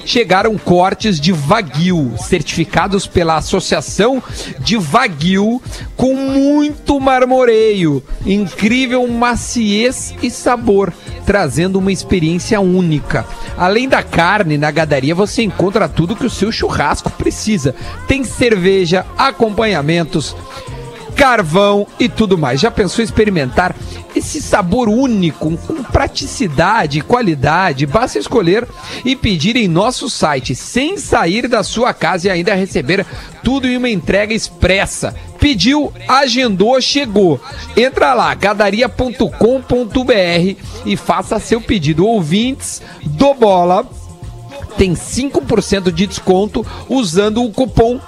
chegaram 0.05 0.57
cortes 0.57 1.21
de 1.21 1.33
Wagyu, 1.33 2.15
certificados 2.19 3.07
pela 3.07 3.37
Associação 3.37 4.23
de 4.61 4.77
Wagyu, 4.77 5.61
com 5.97 6.15
muito 6.15 6.99
marmoreio, 7.01 8.03
incrível 8.27 9.07
maciez 9.07 10.15
e 10.23 10.31
sabor, 10.31 10.93
trazendo 11.25 11.79
uma 11.79 11.93
experiência 11.93 12.61
única. 12.61 13.25
Além 13.57 13.89
da 13.89 14.03
carne, 14.03 14.59
na 14.59 14.71
gadaria 14.71 15.15
você 15.15 15.43
encontra 15.43 15.89
tudo 15.89 16.17
que 16.17 16.27
o 16.27 16.31
seu 16.31 16.51
churrasco 16.51 17.11
precisa. 17.11 17.75
Tem 18.07 18.25
cerveja, 18.25 19.07
acompanhamentos, 19.17 20.35
carvão 21.17 21.87
e 21.99 22.09
tudo 22.09 22.37
mais. 22.37 22.61
Já 22.61 22.71
pensou 22.71 23.05
experimentar 23.05 23.75
esse 24.15 24.43
sabor 24.43 24.89
único, 24.89 25.57
com 25.57 25.83
praticidade 25.83 26.99
e 26.99 27.03
qualidade? 27.03 27.87
Basta 27.87 28.19
escolher 28.19 28.67
e 29.05 29.17
pedir 29.17 29.57
em 29.57 29.69
nosso 29.69 30.11
site, 30.11 30.55
sem 30.55 30.97
sair 30.97 31.49
da 31.49 31.63
sua 31.63 31.95
casa 31.95 32.29
e 32.29 32.31
ainda 32.31 32.55
receber 32.55 33.07
tudo 33.43 33.67
em 33.67 33.77
uma 33.77 33.89
entrega 33.89 34.35
expressa. 34.35 35.15
Pediu, 35.39 35.93
agendou, 36.07 36.81
chegou. 36.81 37.41
Entra 37.77 38.15
lá, 38.15 38.35
gadaria.com.br 38.35 39.27
e 40.87 40.97
faça 40.97 41.39
seu 41.39 41.61
pedido. 41.61 42.07
Ouvintes 42.07 42.81
do 43.03 43.35
Bola 43.35 43.85
tem 44.77 44.95
5% 44.95 45.93
de 45.93 46.07
desconto 46.07 46.65
usando 46.89 47.45
o 47.45 47.51
cupom 47.51 48.01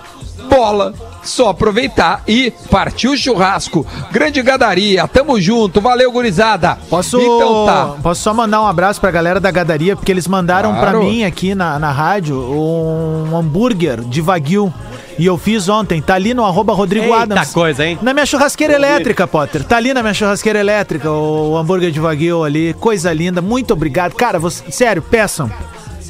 BOLA. 0.44 0.94
Só 1.22 1.48
aproveitar 1.48 2.22
e 2.28 2.52
partiu 2.70 3.12
o 3.12 3.16
churrasco. 3.16 3.86
Grande 4.12 4.42
gadaria, 4.42 5.08
tamo 5.08 5.40
junto, 5.40 5.80
valeu 5.80 6.12
gurizada. 6.12 6.76
Posso, 6.90 7.18
Então 7.18 7.64
tá. 7.66 7.94
posso 8.02 8.20
só 8.22 8.34
mandar 8.34 8.60
um 8.60 8.66
abraço 8.66 9.00
pra 9.00 9.10
galera 9.10 9.40
da 9.40 9.50
Gadaria, 9.50 9.96
porque 9.96 10.12
eles 10.12 10.28
mandaram 10.28 10.72
pra 10.74 10.90
Claro. 10.90 11.02
mim 11.04 11.24
aqui 11.24 11.54
na, 11.54 11.78
na 11.78 11.90
rádio 11.90 12.36
um 12.38 13.34
hambúrguer 13.36 14.00
de 14.02 14.20
Wagyu. 14.20 14.72
E 15.18 15.24
eu 15.26 15.38
fiz 15.38 15.68
ontem, 15.68 16.02
tá 16.02 16.14
ali 16.14 16.34
no 16.34 16.44
arroba 16.44 16.74
Rodrigo 16.74 17.06
Eita 17.06 17.22
Adams. 17.22 17.52
coisa, 17.52 17.86
hein? 17.86 17.98
Na 18.02 18.12
minha 18.12 18.26
churrasqueira 18.26 18.74
elétrica, 18.74 19.26
Potter. 19.28 19.62
Tá 19.64 19.76
ali 19.76 19.94
na 19.94 20.02
minha 20.02 20.12
churrasqueira 20.12 20.58
elétrica, 20.58 21.08
o 21.10 21.56
hambúrguer 21.56 21.90
de 21.92 22.00
Wagyu 22.00 22.42
ali. 22.44 22.74
Coisa 22.74 23.12
linda, 23.12 23.40
muito 23.40 23.72
obrigado. 23.72 24.12
Cara, 24.14 24.38
você, 24.40 24.62
sério, 24.70 25.00
peçam. 25.00 25.50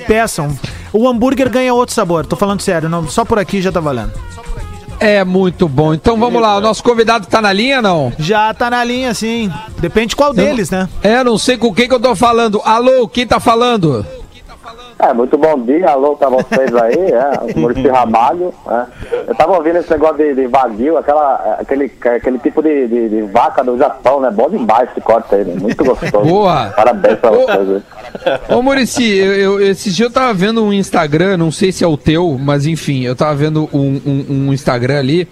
Peçam. 0.06 0.56
O 0.94 1.09
hambúrguer 1.09 1.50
ganha 1.50 1.74
outro 1.74 1.92
sabor, 1.92 2.24
tô 2.24 2.37
falando 2.37 2.61
sério, 2.61 2.88
não, 2.88 3.09
só 3.09 3.24
por 3.24 3.37
aqui 3.37 3.61
já 3.61 3.72
tá 3.72 3.80
valendo. 3.80 4.12
É 5.00 5.24
muito 5.24 5.68
bom. 5.68 5.92
Então 5.92 6.16
vamos 6.16 6.40
lá, 6.40 6.57
o 6.57 6.61
nosso 6.61 6.85
convidado 6.85 7.26
tá 7.26 7.42
na 7.42 7.52
linha, 7.52 7.83
não? 7.83 8.12
Já 8.16 8.54
tá 8.54 8.70
na 8.70 8.85
linha, 8.85 9.12
sim. 9.12 9.52
Depende 9.78 10.14
qual 10.14 10.33
deles, 10.33 10.70
né? 10.70 10.88
É, 11.02 11.24
não 11.24 11.37
sei 11.37 11.57
com 11.57 11.74
quem 11.74 11.88
que 11.88 11.94
eu 11.94 11.98
tô 11.98 12.14
falando. 12.14 12.61
Alô, 12.64 13.09
quem 13.09 13.26
tá 13.26 13.40
falando? 13.40 14.07
É, 14.98 15.12
muito 15.12 15.37
bom 15.37 15.59
dia, 15.61 15.90
alô 15.90 16.16
pra 16.16 16.28
vocês 16.28 16.74
aí, 16.74 16.94
é, 16.94 17.54
Maurício 17.61 17.92
Ramalho. 17.92 18.54
É. 18.68 18.85
Eu 19.28 19.35
tava 19.35 19.57
ouvindo 19.57 19.78
esse 19.78 19.90
negócio 19.90 20.16
de, 20.16 20.35
de 20.35 20.46
vazio, 20.46 20.96
aquela, 20.96 21.57
aquele, 21.59 21.92
aquele 22.16 22.38
tipo 22.38 22.62
de, 22.62 22.87
de, 22.87 23.09
de 23.09 23.22
vaca 23.22 23.62
do 23.64 23.76
Japão, 23.76 24.20
né? 24.20 24.30
Bom 24.30 24.48
demais 24.48 24.88
esse 24.90 25.00
corte 25.00 25.35
aí, 25.35 25.44
né? 25.44 25.57
Muito 25.61 25.85
gostoso. 25.85 26.24
Boa. 26.24 26.72
Parabéns 26.76 27.18
pra 27.18 27.30
vocês 27.30 27.68
aí. 27.70 27.83
Ô 28.48 28.62
Murici, 28.62 29.04
eu, 29.04 29.33
eu, 29.33 29.61
esse 29.61 29.90
dia 29.90 30.07
eu 30.07 30.11
tava 30.11 30.33
vendo 30.33 30.62
um 30.62 30.72
Instagram, 30.72 31.37
não 31.37 31.50
sei 31.50 31.72
se 31.72 31.83
é 31.83 31.87
o 31.87 31.96
teu, 31.96 32.38
mas 32.38 32.64
enfim, 32.66 33.02
eu 33.04 33.16
tava 33.16 33.35
vendo 33.35 33.68
um, 33.72 34.00
um, 34.07 34.26
um 34.28 34.52
Instagram 34.52 34.98
ali. 34.98 35.28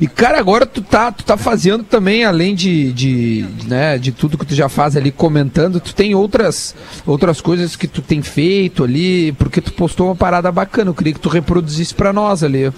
E 0.00 0.06
cara, 0.06 0.38
agora 0.38 0.64
tu 0.64 0.80
tá, 0.80 1.12
tu 1.12 1.24
tá 1.24 1.36
fazendo 1.36 1.84
também, 1.84 2.24
além 2.24 2.54
de, 2.54 2.92
de, 2.92 3.46
né, 3.66 3.98
de 3.98 4.12
tudo 4.12 4.38
que 4.38 4.46
tu 4.46 4.54
já 4.54 4.68
faz 4.68 4.96
ali 4.96 5.10
comentando, 5.10 5.78
tu 5.78 5.94
tem 5.94 6.14
outras, 6.14 6.74
outras 7.06 7.40
coisas 7.40 7.76
que 7.76 7.86
tu 7.86 8.00
tem 8.00 8.22
feito 8.22 8.82
ali, 8.82 9.11
porque 9.38 9.60
tu 9.60 9.72
postou 9.72 10.06
uma 10.06 10.16
parada 10.16 10.50
bacana. 10.50 10.90
Eu 10.90 10.94
queria 10.94 11.12
que 11.12 11.20
tu 11.20 11.28
reproduzisse 11.28 11.94
pra 11.94 12.12
nós 12.12 12.42
ali. 12.42 12.72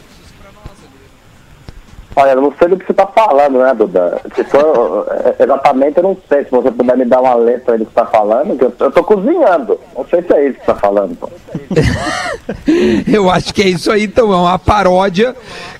Olha, 2.17 2.31
eu 2.31 2.43
não 2.43 2.53
sei 2.57 2.69
do 2.69 2.77
que 2.77 2.87
você 2.87 2.95
tá 2.95 3.07
falando, 3.09 3.59
né, 3.59 3.75
Duda? 3.75 4.21
É, 4.25 5.43
exatamente, 5.43 5.97
eu 5.97 6.05
não 6.05 6.17
sei. 6.29 6.45
Se 6.45 6.51
você 6.51 6.71
puder 6.71 6.97
me 6.97 7.05
dar 7.05 7.21
uma 7.21 7.35
letra 7.35 7.75
aí 7.75 7.79
do 7.79 7.87
que 7.87 7.93
você 7.93 8.01
tá 8.01 8.07
falando, 8.07 8.57
que 8.57 8.65
eu, 8.65 8.73
eu 8.79 8.93
tô 8.93 9.03
cozinhando. 9.03 9.81
Não 9.97 10.07
sei 10.07 10.23
se 10.23 10.33
é 10.33 10.49
isso 10.49 10.61
que 10.61 10.65
você 10.65 10.73
tá 10.73 10.75
falando, 10.77 11.17
pô. 11.17 11.29
Eu 13.13 13.31
acho 13.31 13.53
que 13.53 13.63
é 13.63 13.69
isso 13.69 13.91
aí, 13.91 14.05
então. 14.05 14.33
É 14.33 14.37
uma 14.37 14.59
paródia 14.59 15.35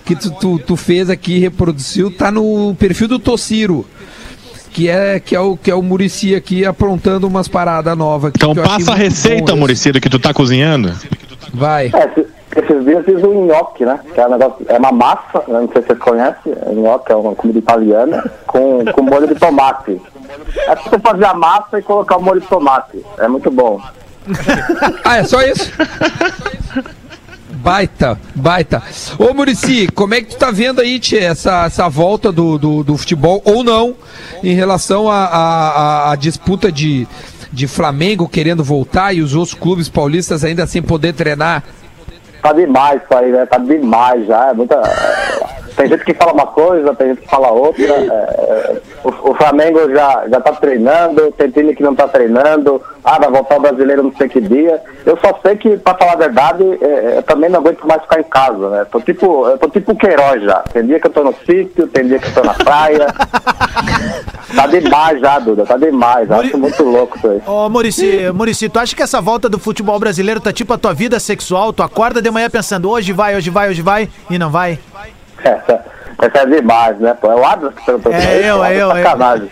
que 0.05 0.17
tu, 0.17 0.31
tu, 0.33 0.59
tu 0.59 0.77
fez 0.77 1.09
aqui, 1.09 1.39
reproduziu, 1.39 2.11
tá 2.11 2.33
no 2.33 2.75
perfil 2.75 3.07
do 3.07 3.19
Tociro. 3.19 3.87
Que 4.75 4.89
é, 4.91 5.21
que, 5.21 5.37
é 5.37 5.41
o, 5.41 5.57
que 5.57 5.71
é 5.71 5.75
o 5.75 5.81
Murici 5.81 6.35
aqui 6.35 6.67
aprontando 6.67 7.27
umas 7.29 7.47
paradas 7.47 7.97
novas. 7.97 8.31
aqui, 8.31 8.39
Então 8.45 8.55
passa 8.57 8.91
a 8.93 8.95
receita, 8.97 9.53
bom 9.53 9.61
Muricy, 9.61 9.93
do 9.93 10.01
que 10.01 10.11
tu 10.11 10.19
tá 10.19 10.35
cozinhando. 10.35 10.93
Vai. 11.53 11.93
É, 11.95 12.05
esse- 12.11 12.27
esses 12.57 12.85
dias 12.85 12.97
eu 12.99 13.05
fiz 13.05 13.23
um 13.25 13.47
nhoque, 13.47 13.85
né? 13.85 14.01
Que 14.13 14.21
é, 14.21 14.27
um 14.27 14.31
negócio, 14.31 14.67
é 14.69 14.77
uma 14.77 14.91
massa, 14.91 15.43
não 15.47 15.69
sei 15.73 15.81
se 15.83 15.87
vocês 15.87 15.99
conhecem. 16.01 16.53
É 16.67 16.73
nhoque 16.75 17.13
é 17.13 17.15
uma 17.15 17.35
comida 17.37 17.59
italiana 17.61 18.29
com, 18.49 18.85
com 18.87 19.03
molho 19.03 19.29
de 19.29 19.37
tomate. 19.37 20.01
É 20.69 20.75
só 20.77 20.91
você 20.91 20.99
fazer 20.99 21.25
a 21.27 21.35
massa 21.35 21.79
e 21.79 21.83
colocar 21.83 22.17
o 22.17 22.23
molho 22.23 22.41
de 22.41 22.47
tomate. 22.49 22.99
É 23.19 23.29
muito 23.29 23.51
bom. 23.53 23.81
Ah, 25.05 25.19
é 25.19 25.25
só 25.25 25.41
isso? 25.43 25.71
Baita, 27.65 28.19
baita. 28.35 28.83
Ô 29.19 29.33
Murici, 29.33 29.89
como 29.95 30.13
é 30.13 30.21
que 30.21 30.27
tu 30.35 30.37
tá 30.37 30.51
vendo 30.51 30.83
aí, 30.83 30.99
Tchê, 31.01 31.17
essa, 31.21 31.65
essa 31.65 31.89
volta 31.89 32.31
do, 32.31 32.59
do, 32.59 32.85
do 32.85 32.97
futebol, 32.99 33.41
ou 33.43 33.65
não, 33.65 33.95
em 34.43 34.55
relação 34.55 35.11
à 35.11 35.25
à- 35.25 35.69
à- 35.71 36.13
à 36.13 36.17
disputa 36.17 36.71
de, 36.71 37.09
de 37.51 37.67
Flamengo 37.67 38.29
querendo 38.29 38.63
voltar 38.63 39.15
e 39.15 39.23
os 39.23 39.35
outros 39.35 39.55
clubes 39.55 39.89
paulistas 39.89 40.45
ainda 40.45 40.67
sem 40.67 40.83
poder 40.83 41.15
treinar? 41.15 41.63
Tá 42.43 42.53
demais 42.53 43.01
isso 43.03 43.15
aí, 43.17 43.33
né? 43.33 43.47
Tá 43.47 43.57
demais 43.57 44.27
já. 44.27 44.51
É 44.51 44.53
muita. 44.53 44.77
É, 45.85 45.89
Tem 45.89 45.99
gente 45.99 46.05
que 46.05 46.15
fala 46.15 46.33
uma 46.33 46.47
coisa, 46.47 46.95
tem 46.95 47.09
gente 47.09 47.21
que 47.21 47.29
fala 47.29 47.51
outra. 47.51 47.85
é, 47.85 47.89
é, 47.89 48.81
o, 49.05 49.31
o 49.31 49.35
Flamengo 49.35 49.91
já, 49.91 50.25
já 50.29 50.41
tá 50.41 50.53
treinando, 50.53 51.31
tem 51.33 51.51
time 51.51 51.75
que 51.75 51.83
não 51.83 51.95
tá 51.95 52.09
treinando. 52.09 52.81
Ah, 53.05 53.19
vai 53.19 53.31
voltar 53.31 53.59
o 53.59 53.61
brasileiro 53.61 54.03
não 54.03 54.13
sei 54.17 54.29
que 54.29 54.41
dia. 54.41 54.81
Eu 55.05 55.19
só 55.19 55.39
sei 55.43 55.57
que, 55.57 55.77
pra 55.77 55.95
falar 55.95 56.13
a 56.13 56.17
verdade, 56.17 56.65
é, 56.81 57.19
eu 57.19 57.23
também 57.23 57.51
não 57.51 57.61
aguento 57.61 57.87
mais 57.87 58.03
ficar 58.03 58.21
em 58.21 58.25
casa, 58.25 58.71
né? 58.71 58.87
Tô 58.91 59.01
tipo, 59.01 59.47
eu 59.47 59.59
tô 59.59 59.69
tipo 59.69 59.93
o 59.93 59.97
Queiroz 59.97 60.43
já. 60.43 60.61
Tem 60.73 60.87
dia 60.87 60.99
que 60.99 61.07
eu 61.07 61.13
tô 61.13 61.23
no 61.23 61.35
sítio, 61.47 61.87
tem 61.89 62.07
dia 62.07 62.19
que 62.19 62.29
eu 62.29 62.35
tô 62.35 62.43
na 62.43 62.55
praia. 62.55 63.07
tá 64.55 64.67
demais 64.67 65.21
já, 65.21 65.39
Duda, 65.39 65.67
tá 65.67 65.77
demais. 65.77 66.31
Acho 66.31 66.57
muito 66.59 66.83
louco 66.83 67.19
isso 67.19 67.29
aí. 67.29 67.43
Ô, 67.47 67.69
Murici, 67.69 68.33
Murici, 68.33 68.69
tu 68.69 68.79
acha 68.79 68.97
que 68.97 69.03
essa 69.03 69.21
volta 69.21 69.49
do 69.49 69.59
futebol 69.59 69.99
brasileiro 69.99 70.41
tá 70.41 70.53
tipo 70.53 70.73
a 70.73 70.79
tua 70.79 70.95
vida 70.95 71.21
sexual? 71.21 71.73
Tu 71.73 71.83
acorda 71.83 72.23
de 72.23 72.31
manhã 72.31 72.49
pensando, 72.49 72.91
hoje 72.91 73.13
vai, 73.13 73.37
hoje 73.37 73.51
vai, 73.51 73.69
hoje 73.69 73.83
vai, 73.83 74.09
e 74.31 74.39
não 74.39 74.51
vai? 74.51 74.79
Essa, 75.45 75.85
essa 76.23 76.39
é 76.39 76.47
demais, 76.47 76.99
né, 76.99 77.15
pô? 77.21 77.31
É 77.31 77.35
o 77.35 77.45
Adams 77.45 77.75
que 77.75 77.85
perguntou 77.85 78.13
É 78.13 78.49
eu, 78.51 78.59
o 78.59 78.65
é 78.65 78.75
eu, 78.77 78.91
é 78.93 79.01
eu. 79.01 79.03
sacanagem. 79.05 79.49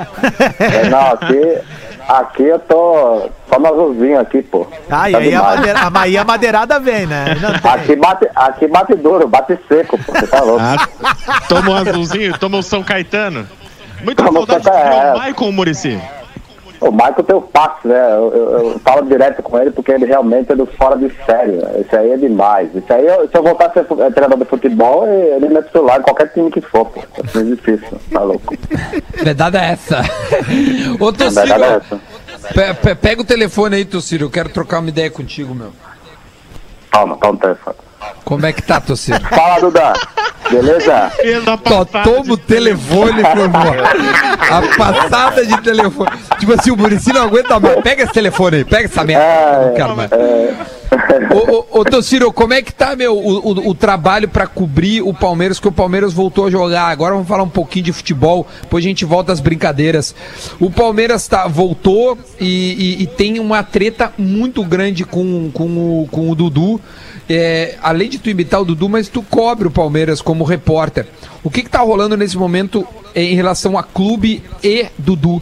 É, 0.61 0.89
não, 0.89 1.07
aqui, 1.13 1.59
aqui 2.09 2.43
eu 2.45 2.59
tô 2.61 3.29
só 3.49 3.59
no 3.59 3.67
azulzinho 3.67 4.21
aqui, 4.21 4.43
pô. 4.43 4.67
Ah, 4.91 5.09
e 5.11 5.13
Tá 5.13 5.19
aí 5.19 5.35
a, 5.35 5.43
madeira, 5.43 5.79
a, 5.81 6.01
aí 6.01 6.19
a 6.19 6.25
madeirada 6.25 6.81
vem, 6.81 7.07
né? 7.07 7.25
Aqui 7.65 7.97
bate, 7.97 8.29
aqui 8.35 8.67
bate 8.69 8.95
duro, 8.95 9.27
bate 9.29 9.59
seco, 9.69 9.99
pô. 9.99 10.13
Você 10.13 10.27
tá 10.27 10.41
louco. 10.41 10.61
Ah, 10.63 10.77
toma 11.49 11.71
um 11.71 11.77
azulzinho, 11.77 12.39
toma 12.39 12.59
o 12.59 12.63
São 12.63 12.83
Caetano. 12.83 13.47
Muita 14.03 14.25
Toma 14.25 14.41
o 14.41 14.47
saudade 14.47 14.65
São 14.65 14.73
de 14.73 14.79
ver 14.79 14.87
o 14.87 14.91
Caetano. 14.93 15.25
Michael 15.27 15.53
Murici. 15.53 16.01
O 16.83 16.91
Michael 16.91 17.23
tem 17.25 17.37
o 17.37 17.41
passe, 17.43 17.87
né? 17.87 18.13
Eu, 18.13 18.33
eu- 18.35 18.51
eu 18.73 18.79
falo 18.81 19.07
direto 19.07 19.43
com 19.43 19.59
ele 19.59 19.71
porque 19.71 19.93
ele 19.93 20.05
realmente 20.05 20.51
é 20.51 20.57
do 20.57 20.67
fora 20.67 20.97
de 20.97 21.11
série. 21.25 21.53
Né? 21.53 21.81
Esse 21.81 21.97
aí 21.97 22.11
é 22.11 22.17
demais. 22.17 22.75
Esse 22.75 22.93
aí, 22.93 23.07
se 23.31 23.37
eu 23.39 23.43
voltar 23.43 23.67
a 23.67 23.73
ser 23.73 23.81
eh, 23.81 24.11
treinador 24.11 24.39
de 24.39 24.45
futebol, 24.45 25.07
ele 25.07 25.49
mete 25.49 25.69
o 25.69 25.73
celular 25.73 26.01
em 26.01 26.03
qualquer 26.03 26.33
time 26.33 26.51
que 26.51 26.61
for, 26.61 26.85
pô. 26.87 27.01
É 27.39 27.43
difícil, 27.45 27.99
tá 28.13 28.21
louco. 28.23 28.55
Verdade 29.23 29.57
é 29.59 29.71
essa. 29.73 30.01
Ô, 31.01 31.13
verdade 31.13 31.53
é 31.53 31.57
Tociro, 31.59 31.65
essa. 31.65 32.01
pe- 32.53 32.75
pe- 32.75 32.95
pega 32.97 33.23
o 33.23 33.25
telefone 33.25 33.77
aí, 33.77 33.85
Tociro, 33.85 34.25
eu 34.27 34.31
quero 34.31 34.49
trocar 34.49 34.81
uma 34.81 34.89
ideia 34.89 35.11
contigo, 35.11 35.55
meu. 35.55 35.71
Toma, 36.91 37.17
toma 37.17 37.35
o 37.35 37.37
telefone. 37.39 37.77
Como 38.25 38.47
é 38.47 38.53
que 38.53 38.63
tá, 38.63 38.81
Tociro? 38.81 39.21
Fala, 39.29 39.61
Duda. 39.61 39.93
Beleza? 40.51 41.13
Só 41.45 41.57
passada 41.57 42.03
toma 42.05 42.35
o 42.35 42.37
de 42.37 42.43
telefone, 42.43 43.23
meu 43.35 43.45
irmão. 43.45 43.63
A 44.51 44.77
passada 44.77 45.47
de 45.47 45.61
telefone. 45.63 46.11
Tipo 46.39 46.53
assim, 46.53 46.71
o 46.71 46.77
Murici 46.77 47.13
não 47.13 47.23
aguenta 47.23 47.59
mais. 47.59 47.81
Pega 47.83 48.03
esse 48.03 48.13
telefone 48.13 48.59
aí, 48.59 48.65
pega 48.65 48.85
essa 48.85 49.03
merda. 49.05 49.25
É, 49.25 49.67
Não 49.67 49.75
quero 49.75 49.97
mais. 49.97 50.11
Ô, 51.31 51.57
ô, 51.79 51.81
ô 51.81 51.85
Tociro, 51.85 52.31
como 52.33 52.53
é 52.53 52.61
que 52.61 52.73
tá, 52.73 52.95
meu, 52.95 53.17
o, 53.17 53.39
o, 53.49 53.69
o 53.71 53.75
trabalho 53.75 54.29
pra 54.29 54.47
cobrir 54.47 55.01
o 55.01 55.15
Palmeiras, 55.15 55.59
que 55.59 55.67
o 55.67 55.73
Palmeiras 55.73 56.13
voltou 56.13 56.47
a 56.47 56.51
jogar? 56.51 56.89
Agora 56.89 57.15
vamos 57.15 57.29
falar 57.29 57.43
um 57.45 57.49
pouquinho 57.49 57.87
de 57.87 57.93
futebol, 57.93 58.47
depois 58.61 58.85
a 58.85 58.89
gente 58.89 59.05
volta 59.07 59.33
às 59.33 59.41
brincadeiras. 59.41 60.15
O 60.61 60.71
Palmeiras 60.71 61.27
tá, 61.27 61.49
voltou 61.49 62.19
e, 62.39 62.99
e- 62.99 63.03
e 63.05 63.07
tem 63.07 63.39
uma 63.41 63.63
treta 63.63 64.13
muito 64.19 64.63
grande 64.65 65.05
com, 65.05 65.51
com, 65.53 65.65
o, 66.03 66.09
com 66.11 66.29
o 66.31 66.35
Dudu. 66.35 66.79
É, 67.29 67.77
além 67.83 68.09
de 68.09 68.19
tu 68.19 68.29
imitar 68.29 68.61
o 68.61 68.65
Dudu, 68.65 68.89
mas 68.89 69.09
tu 69.09 69.23
cobre 69.23 69.69
o 69.69 69.71
Palmeiras 69.71 70.21
como 70.21 70.45
repórter. 70.45 71.07
O 71.43 71.51
que 71.51 71.63
que 71.63 71.71
tá 71.71 71.81
rolando 71.81 72.17
nesse 72.17 72.37
momento 72.37 72.87
em 73.15 73.35
relação 73.35 73.79
a 73.79 73.83
clube 73.83 74.43
e 74.63 74.87
Dudu? 74.99 75.41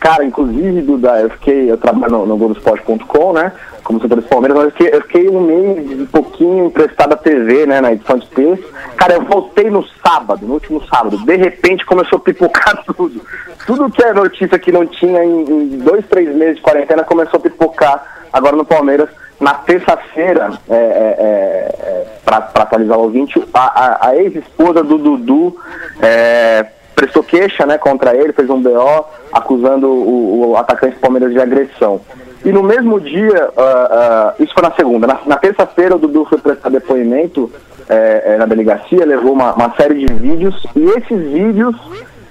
Cara, 0.00 0.24
inclusive, 0.24 0.80
Duda, 0.80 1.20
eu 1.20 1.28
fiquei, 1.28 1.70
eu 1.70 1.76
trabalho 1.76 2.12
no, 2.12 2.26
no 2.26 2.36
Globoesporte.com, 2.38 3.34
né? 3.34 3.52
Como 3.84 4.00
setor 4.00 4.16
do 4.16 4.22
Palmeiras, 4.22 4.56
mas 4.56 4.64
eu 4.64 4.70
fiquei, 4.70 4.94
eu 4.94 5.02
fiquei 5.02 5.28
um 5.28 5.40
mês 5.40 6.00
e 6.00 6.06
pouquinho 6.06 6.66
emprestado 6.66 7.12
à 7.12 7.16
TV, 7.18 7.66
né? 7.66 7.82
Na 7.82 7.92
edição 7.92 8.16
de 8.16 8.26
texto. 8.28 8.66
Cara, 8.96 9.14
eu 9.14 9.22
voltei 9.24 9.68
no 9.68 9.84
sábado, 10.02 10.46
no 10.46 10.54
último 10.54 10.82
sábado. 10.86 11.18
De 11.18 11.36
repente 11.36 11.84
começou 11.84 12.16
a 12.16 12.22
pipocar 12.22 12.82
tudo. 12.96 13.20
Tudo 13.66 13.90
que 13.90 14.02
é 14.02 14.14
notícia 14.14 14.58
que 14.58 14.72
não 14.72 14.86
tinha 14.86 15.22
em, 15.22 15.42
em 15.42 15.78
dois, 15.78 16.06
três 16.06 16.34
meses 16.34 16.56
de 16.56 16.62
quarentena 16.62 17.04
começou 17.04 17.36
a 17.36 17.42
pipocar 17.42 18.26
agora 18.32 18.56
no 18.56 18.64
Palmeiras. 18.64 19.10
Na 19.40 19.54
terça-feira, 19.54 20.50
é, 20.68 20.74
é, 20.74 21.74
é, 21.82 22.06
para 22.24 22.38
atualizar 22.62 22.98
o 22.98 23.02
ouvinte, 23.04 23.42
a, 23.54 23.84
a- 24.04 24.08
a 24.08 24.16
ex-esposa 24.16 24.82
do 24.84 24.98
Dudu 24.98 25.56
é, 26.02 26.66
prestou 26.94 27.22
queixa 27.22 27.64
né, 27.64 27.78
contra 27.78 28.14
ele, 28.14 28.32
fez 28.34 28.50
um 28.50 28.60
BO 28.60 29.06
acusando 29.32 29.88
o, 29.88 30.50
o 30.50 30.56
atacante 30.58 30.96
do 30.96 31.00
Palmeiras 31.00 31.32
de 31.32 31.40
agressão. 31.40 32.00
E 32.44 32.52
no 32.52 32.62
mesmo 32.62 33.00
dia, 33.00 33.50
ah, 33.56 33.88
ah, 33.90 34.34
isso 34.42 34.52
foi 34.52 34.62
na 34.62 34.72
segunda, 34.72 35.06
na, 35.06 35.18
na 35.26 35.36
terça-feira 35.36 35.96
o 35.96 35.98
Dudu 35.98 36.26
foi 36.26 36.38
prestar 36.38 36.68
depoimento 36.70 37.50
eh, 37.88 38.22
eh, 38.26 38.36
na 38.38 38.46
delegacia, 38.46 39.04
levou 39.04 39.32
uma, 39.32 39.52
uma 39.54 39.74
série 39.76 40.06
de 40.06 40.12
vídeos, 40.14 40.66
e 40.76 40.84
esses 40.84 41.32
vídeos, 41.32 41.74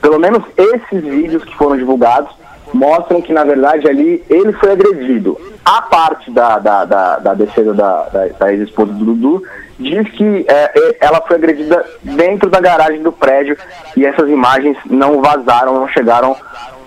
pelo 0.01 0.19
menos 0.19 0.43
esses 0.57 1.03
vídeos 1.03 1.43
que 1.43 1.55
foram 1.55 1.75
divulgados, 1.77 2.31
mostram 2.73 3.21
que 3.21 3.33
na 3.33 3.43
verdade 3.43 3.87
ali 3.87 4.23
ele 4.29 4.53
foi 4.53 4.71
agredido. 4.71 5.39
A 5.63 5.81
parte 5.81 6.31
da, 6.31 6.59
da, 6.59 6.85
da, 6.85 7.17
da 7.19 7.33
defesa 7.33 7.73
da, 7.73 8.03
da, 8.09 8.27
da 8.27 8.53
ex-esposa 8.53 8.93
do 8.93 9.05
Dudu 9.05 9.43
diz 9.77 10.09
que 10.11 10.45
eh, 10.47 10.97
ela 10.99 11.21
foi 11.21 11.37
agredida 11.37 11.85
dentro 12.01 12.49
da 12.49 12.59
garagem 12.59 13.01
do 13.01 13.11
prédio 13.11 13.57
e 13.95 14.05
essas 14.05 14.27
imagens 14.29 14.77
não 14.85 15.21
vazaram, 15.21 15.73
não 15.79 15.87
chegaram 15.87 16.35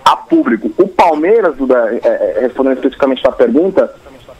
a 0.03 0.15
público. 0.15 0.71
O 0.77 0.87
Palmeiras, 0.87 1.55
Duda, 1.55 1.89
eh, 1.93 2.01
eh, 2.03 2.39
respondendo 2.41 2.75
especificamente 2.75 3.21
sua 3.21 3.31
pergunta, 3.31 3.93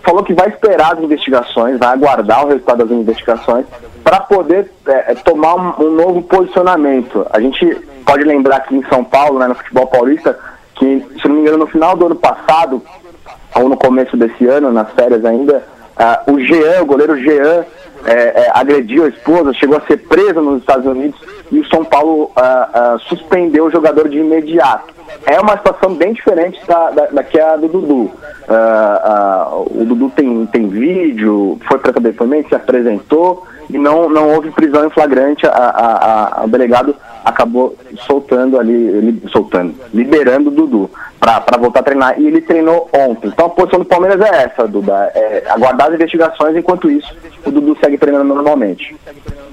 falou 0.04 0.24
que 0.24 0.34
vai 0.34 0.50
esperar 0.50 0.94
as 0.94 1.00
investigações, 1.00 1.80
vai 1.80 1.90
aguardar 1.90 2.46
o 2.46 2.50
resultado 2.50 2.86
das 2.86 2.92
investigações 2.92 3.66
para 4.04 4.20
poder 4.20 4.70
eh, 4.86 5.06
eh, 5.08 5.16
tomar 5.24 5.56
um, 5.56 5.86
um 5.86 5.92
novo 5.92 6.22
posicionamento. 6.24 7.26
A 7.32 7.40
gente 7.40 7.66
pode 8.06 8.24
lembrar 8.24 8.58
aqui 8.58 8.76
em 8.76 8.84
São 8.88 9.04
Paulo, 9.04 9.40
né, 9.40 9.48
no 9.48 9.56
futebol 9.56 9.88
paulista, 9.88 10.38
que, 10.76 11.06
se 11.22 11.28
não 11.28 11.36
me 11.36 11.42
engano, 11.42 11.60
no 11.60 11.68
final 11.68 11.96
do 11.96 12.06
ano 12.06 12.16
passado, 12.16 12.82
ou 13.56 13.70
no 13.70 13.78
começo 13.78 14.18
desse 14.18 14.46
ano, 14.46 14.72
nas 14.72 14.90
férias 14.92 15.24
ainda, 15.26 15.64
ah, 15.98 16.24
o 16.28 16.40
Jean, 16.40 16.82
o 16.82 16.86
goleiro 16.86 17.18
Jean, 17.18 17.66
é, 18.06 18.44
é, 18.46 18.52
agrediu 18.54 19.06
a 19.06 19.08
esposa, 19.08 19.54
chegou 19.54 19.78
a 19.78 19.82
ser 19.82 19.98
preso 19.98 20.42
nos 20.42 20.60
Estados 20.60 20.86
Unidos 20.86 21.20
e 21.52 21.60
o 21.60 21.68
São 21.68 21.86
Paulo 21.86 22.32
ah, 22.36 22.70
ah, 22.74 22.98
suspendeu 23.08 23.66
o 23.66 23.72
jogador 23.72 24.10
de 24.10 24.18
imediato. 24.18 24.94
É 25.26 25.40
uma 25.40 25.56
situação 25.58 25.94
bem 25.94 26.14
diferente 26.14 26.60
da, 26.68 26.90
da, 26.90 27.06
da 27.08 27.24
que 27.24 27.38
é 27.38 27.44
a 27.44 27.56
do 27.56 27.68
Dudu. 27.68 28.12
Ah, 28.50 29.50
o 29.54 29.86
Dudu 29.86 30.10
tem, 30.10 30.46
tem 30.48 30.68
vídeo, 30.68 31.58
foi 31.68 31.78
para 31.80 31.94
depoimento, 31.94 32.50
se 32.50 32.56
apresentou 32.56 33.46
e 33.70 33.78
não, 33.78 34.10
não 34.10 34.30
houve 34.34 34.52
prisão 34.52 34.86
em 34.86 34.90
flagrante. 34.90 35.46
A, 35.46 35.50
a, 35.50 36.42
a- 36.42 36.44
o 36.46 36.48
delegado 36.48 36.96
acabou 37.24 37.76
soltando 38.06 38.60
ali, 38.60 38.74
li- 39.02 39.24
soltando, 39.32 39.74
liberando 39.94 40.50
o 40.50 40.54
Dudu 40.54 40.90
para 41.20 41.58
voltar 41.58 41.80
a 41.80 41.84
treinar. 41.84 42.20
E 42.20 42.28
ele 42.28 42.42
treinou 42.42 42.90
ontem. 42.94 43.28
Então 43.30 43.46
a 43.46 43.50
posição 43.50 43.80
do 43.80 43.86
Palmeiras 43.86 44.20
é 44.22 44.44
essa, 44.44 44.68
Duda. 44.68 44.94
É 45.16 45.44
aguardar 45.50 45.88
as 45.88 45.94
investigações, 45.96 46.56
enquanto 46.58 46.92
isso, 46.92 47.16
o 47.46 47.52
Dudu 47.52 47.78
segue 47.80 47.98
treinando 47.98 48.34
normalmente. 48.34 48.96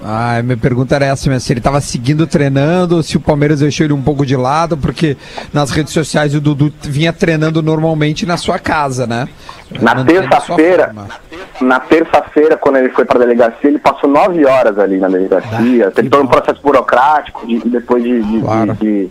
Ah, 0.03 0.41
minha 0.43 0.57
pergunta 0.57 0.97
era 0.97 1.05
essa 1.07 1.39
se 1.39 1.53
ele 1.53 1.61
estava 1.61 1.81
seguindo 1.81 2.27
treinando, 2.27 3.03
se 3.03 3.17
o 3.17 3.21
Palmeiras 3.21 3.61
deixou 3.61 3.85
ele 3.85 3.93
um 3.93 4.01
pouco 4.03 4.25
de 4.27 4.35
lado, 4.35 4.77
porque 4.77 5.17
nas 5.53 5.71
redes 5.71 5.93
sociais 5.93 6.35
o 6.35 6.41
Dudu 6.41 6.73
vinha 6.83 7.13
treinando 7.13 7.63
normalmente 7.63 8.25
na 8.27 8.37
sua 8.37 8.59
casa, 8.59 9.07
né? 9.07 9.29
Na 9.81 9.95
terça-feira. 10.05 10.93
Na 11.61 11.81
terça-feira, 11.81 12.57
quando 12.57 12.77
ele 12.77 12.89
foi 12.91 13.05
para 13.05 13.17
a 13.17 13.21
delegacia, 13.21 13.69
ele 13.71 13.79
passou 13.79 14.09
nove 14.09 14.45
horas 14.47 14.79
ali 14.79 14.99
na 14.99 15.09
delegacia. 15.09 15.91
Teve 15.91 16.09
todo 16.09 16.25
um 16.25 16.27
processo 16.27 16.61
burocrático 16.63 17.47
de, 17.47 17.59
depois 17.69 18.03
de, 18.03 18.23
de- 18.23 18.41
Claro. 18.41 18.75
de- 18.75 19.09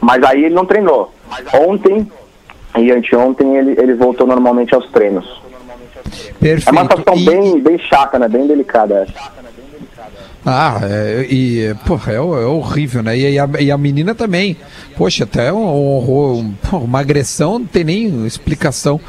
Mas 0.00 0.22
aí 0.24 0.44
ele 0.44 0.54
não 0.54 0.64
treinou. 0.66 1.12
Ontem 1.54 2.10
e 2.76 2.90
anteontem 2.90 3.56
ele, 3.56 3.72
ele 3.78 3.94
voltou 3.94 4.26
normalmente 4.26 4.74
aos 4.74 4.88
treinos. 4.90 5.24
Perfeito. 6.40 6.68
É 6.68 6.72
uma 6.72 6.82
situação 6.82 7.14
E- 7.16 7.24
bem, 7.24 7.60
bem 7.60 7.78
chata, 7.78 8.18
né? 8.18 8.28
Bem 8.28 8.46
delicada 8.46 9.06
essa. 9.08 9.32
Ah, 10.44 10.80
é, 10.82 11.24
e, 11.30 11.72
porra, 11.86 12.12
é, 12.12 12.16
é 12.16 12.20
horrível, 12.20 13.00
né? 13.02 13.16
E, 13.16 13.38
a, 13.38 13.48
e 13.60 13.70
a 13.70 13.78
menina 13.78 14.12
também. 14.12 14.56
Poxa, 14.96 15.22
até 15.22 15.52
um 15.52 15.62
horror, 15.64 16.38
um- 16.38 16.54
uma 16.78 16.98
agressão, 16.98 17.60
não 17.60 17.66
tem 17.66 17.84
nem 17.84 18.26
explicação. 18.26 19.00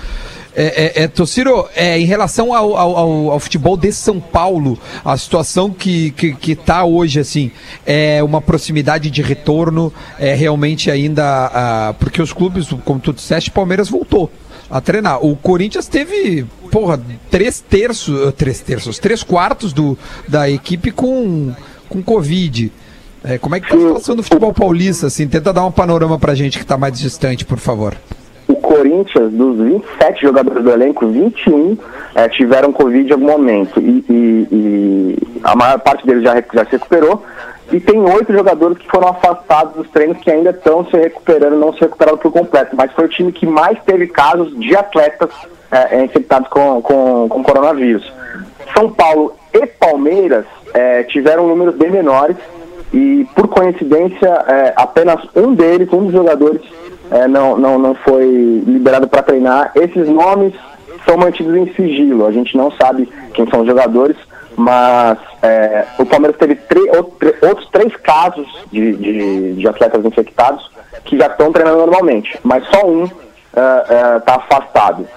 É, 0.56 1.01
é, 1.01 1.04
é, 1.04 1.08
Tociro, 1.08 1.68
é, 1.76 1.99
em 1.99 2.06
relação 2.06 2.54
ao, 2.54 2.76
ao, 2.78 2.95
ao- 3.32 3.39
futebol 3.39 3.76
de 3.76 3.91
São 3.91 4.20
Paulo, 4.20 4.78
a 5.04 5.18
situação 5.18 5.72
que, 5.72 6.12
que, 6.12 6.34
que 6.34 6.56
tá 6.56 6.84
hoje, 6.86 7.20
assim, 7.20 7.49
é 7.86 8.22
uma 8.24 8.39
proximidade 8.39 9.10
de 9.10 9.22
retorno, 9.22 9.91
é 10.20 10.34
realmente 10.36 10.91
ainda. 10.91 11.24
ah, 11.51 11.95
porque 11.99 12.22
os 12.22 12.32
clubes, 12.32 12.68
como 12.86 12.99
tu 12.99 13.12
disseste, 13.12 13.49
Palmeiras 13.49 13.89
voltou 13.89 14.32
a 14.70 14.80
treinar. 14.80 15.26
O 15.26 15.36
Corinthians 15.36 15.88
teve, 15.88 16.45
porra, 16.72 16.99
três 17.32 17.60
terços, 17.60 18.28
eh, 18.28 18.32
três 18.32 18.60
terços, 18.60 18.99
três 18.99 19.24
quartos 19.24 19.74
do, 19.74 19.97
da 20.28 20.49
equipe 20.49 20.91
com, 20.91 21.51
com 21.89 22.01
Covid. 22.04 22.72
É, 23.24 23.38
como 23.38 23.56
é 23.56 23.60
que 23.60 23.70
tá 23.70 23.76
a 23.76 23.80
situação 23.80 24.16
do 24.16 24.22
futebol 24.24 24.54
paulista, 24.54 25.08
assim? 25.08 25.28
Tenta 25.28 25.51
dar 25.54 25.66
um 25.66 25.72
panorama 25.72 26.20
pra 26.20 26.36
gente 26.36 26.60
que 26.60 26.66
tá 26.66 26.78
mais 26.78 26.99
distante, 26.99 27.43
por 27.45 27.58
favor. 27.58 27.95
Corinthians, 28.88 29.31
dos 29.31 29.57
27 29.59 30.21
jogadores 30.21 30.61
do 30.63 30.69
elenco, 30.71 31.07
21 31.07 31.77
eh, 32.15 32.27
tiveram 32.29 32.73
Covid 32.73 33.09
em 33.09 33.13
algum 33.13 33.27
momento. 33.27 33.79
E, 33.79 34.03
e- 34.09 34.47
e 34.51 35.17
a 35.43 35.55
maior 35.55 35.79
parte 35.79 36.05
deles 36.05 36.23
já, 36.23 36.36
já 36.53 36.65
se 36.65 36.71
recuperou. 36.73 37.23
E 37.71 37.79
tem 37.79 37.97
oito 37.99 38.34
jogadores 38.34 38.77
que 38.77 38.88
foram 38.91 39.07
afastados 39.07 39.73
dos 39.75 39.89
treinos 39.89 40.17
que 40.19 40.29
ainda 40.29 40.49
estão 40.49 40.86
se 40.88 40.97
recuperando, 40.97 41.55
não 41.57 41.71
se 41.73 41.79
recuperaram 41.79 42.17
por 42.17 42.31
completo. 42.31 42.75
Mas 42.75 42.91
foi 42.91 43.05
o 43.05 43.09
time 43.09 43.31
que 43.31 43.45
mais 43.45 43.81
teve 43.86 44.07
casos 44.07 44.53
de 44.59 44.75
atletas 44.75 45.29
eh, 45.71 46.03
infectados 46.03 46.49
com, 46.49 46.81
com, 46.81 47.27
com 47.29 47.41
coronavírus. 47.41 48.11
São 48.77 48.91
Paulo 48.91 49.34
e 49.53 49.65
Palmeiras 49.65 50.45
eh, 50.73 51.03
tiveram 51.03 51.47
números 51.47 51.75
bem 51.75 51.89
menores. 51.89 52.36
E 52.93 53.25
por 53.34 53.47
coincidência, 53.47 54.27
eh, 54.47 54.73
apenas 54.75 55.17
um 55.36 55.55
deles, 55.55 55.91
um 55.91 56.03
dos 56.03 56.11
jogadores, 56.13 56.61
eh, 57.12 57.28
não, 57.28 57.58
não, 57.58 57.78
não 57.78 57.95
foi 57.95 58.64
liberado 58.66 59.08
para 59.08 59.24
treinar. 59.24 59.72
Esses 59.76 60.08
nomes 60.08 60.54
são 61.06 61.18
mantidos 61.18 61.56
em 61.56 61.74
sigilo. 61.74 62.26
A 62.26 62.32
gente 62.32 62.56
não 62.56 62.72
sabe 62.72 63.10
quem 63.34 63.47
são 63.49 63.62
os 63.62 63.68
jogadores, 63.68 64.18
mas 64.56 65.18
eh, 65.41 65.86
o 65.97 66.06
Palmeiras 66.06 66.38
teve 66.38 66.58
outros 67.41 67.68
três 67.72 67.95
casos 67.97 68.47
de, 68.72 68.93
de, 68.93 69.54
de 69.54 69.68
atletas 69.68 70.06
infectados 70.06 70.72
que 71.06 71.18
já 71.18 71.28
estão 71.28 71.51
treinando 71.51 71.78
normalmente, 71.78 72.38
mas 72.43 72.66
só 72.68 72.88
um 72.88 73.10
está 73.54 74.36
afastado. 74.36 75.08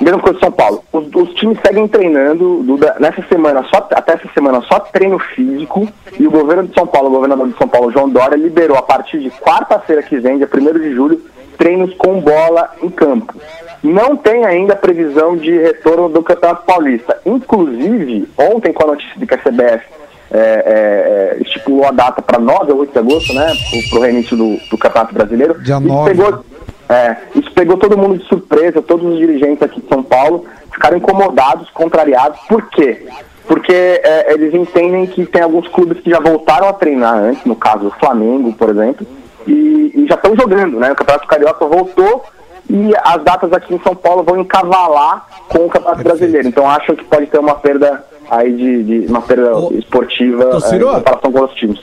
Mesma 0.00 0.20
coisa 0.20 0.38
de 0.38 0.44
São 0.44 0.52
Paulo. 0.52 0.84
Os, 0.92 1.06
os 1.14 1.34
times 1.34 1.58
seguem 1.64 1.88
treinando 1.88 2.62
Duda, 2.62 2.96
nessa 3.00 3.22
semana, 3.28 3.64
só, 3.64 3.86
até 3.90 4.14
essa 4.14 4.28
semana, 4.34 4.60
só 4.62 4.78
treino 4.80 5.18
físico. 5.18 5.88
E 6.18 6.26
o 6.26 6.30
governo 6.30 6.68
de 6.68 6.74
São 6.74 6.86
Paulo, 6.86 7.08
o 7.08 7.12
governador 7.12 7.48
de 7.48 7.56
São 7.56 7.68
Paulo, 7.68 7.90
João 7.90 8.08
Dória, 8.08 8.36
liberou 8.36 8.76
a 8.76 8.82
partir 8.82 9.18
de 9.18 9.30
quarta-feira 9.30 10.02
que 10.02 10.18
vem, 10.18 10.38
dia 10.38 10.48
1 10.52 10.78
de 10.78 10.94
julho, 10.94 11.22
treinos 11.56 11.94
com 11.94 12.20
bola 12.20 12.70
em 12.82 12.90
campo. 12.90 13.34
Não 13.82 14.16
tem 14.16 14.44
ainda 14.44 14.74
previsão 14.74 15.36
de 15.36 15.56
retorno 15.56 16.08
do 16.08 16.22
Campeonato 16.22 16.64
Paulista. 16.64 17.18
Inclusive, 17.24 18.28
ontem, 18.36 18.72
com 18.72 18.84
a 18.84 18.86
notícia 18.88 19.18
de 19.18 19.26
que 19.26 19.34
a 19.34 19.38
CBF 19.38 19.84
é, 20.30 20.38
é, 20.38 21.36
é, 21.38 21.42
estipulou 21.42 21.86
a 21.86 21.92
data 21.92 22.20
para 22.20 22.38
9 22.38 22.72
ou 22.72 22.80
8 22.80 22.92
de 22.92 22.98
agosto, 22.98 23.32
né, 23.32 23.46
para 23.88 23.98
o 23.98 24.02
reinício 24.02 24.36
do, 24.36 24.56
do 24.68 24.76
Campeonato 24.76 25.14
Brasileiro, 25.14 25.62
Dia 25.62 25.76
isso 25.76 25.86
9. 25.86 26.10
pegou, 26.10 26.44
é, 26.88 27.16
isso 27.34 27.50
pegou 27.52 27.76
todo 27.76 27.96
mundo 27.98 28.18
de 28.18 28.24
surpresa, 28.26 28.80
todos 28.82 29.12
os 29.12 29.18
dirigentes 29.18 29.62
aqui 29.62 29.80
de 29.80 29.88
São 29.88 30.02
Paulo 30.02 30.44
ficaram 30.72 30.96
incomodados, 30.96 31.68
contrariados. 31.70 32.38
Por 32.48 32.62
quê? 32.70 33.06
Porque 33.46 33.72
é, 33.72 34.32
eles 34.32 34.52
entendem 34.54 35.06
que 35.06 35.24
tem 35.24 35.42
alguns 35.42 35.66
clubes 35.68 36.00
que 36.02 36.10
já 36.10 36.18
voltaram 36.20 36.68
a 36.68 36.72
treinar 36.72 37.14
antes, 37.16 37.44
no 37.44 37.54
caso 37.56 37.86
o 37.86 37.90
Flamengo, 37.92 38.52
por 38.52 38.70
exemplo, 38.70 39.06
e, 39.46 39.92
e 39.94 40.06
já 40.08 40.16
estão 40.16 40.34
jogando, 40.36 40.78
né? 40.80 40.90
O 40.92 40.96
Campeonato 40.96 41.26
Carioca 41.28 41.64
voltou 41.64 42.24
e 42.68 42.90
as 43.04 43.22
datas 43.22 43.52
aqui 43.52 43.72
em 43.74 43.80
São 43.80 43.94
Paulo 43.94 44.24
vão 44.24 44.38
encavalar 44.40 45.26
com 45.48 45.66
o 45.66 45.68
Campeonato 45.68 46.02
Brasileiro. 46.02 46.48
Então 46.48 46.68
acham 46.68 46.96
que 46.96 47.04
pode 47.04 47.26
ter 47.26 47.38
uma 47.38 47.54
perda 47.54 48.04
aí 48.28 48.52
de, 48.52 48.82
de- 48.82 49.06
uma 49.06 49.22
perda 49.22 49.56
Ô, 49.56 49.72
esportiva 49.74 50.42
é, 50.44 50.76
em 50.76 50.80
comparação 50.96 51.32
com 51.32 51.44
os 51.44 51.52
times. 51.54 51.80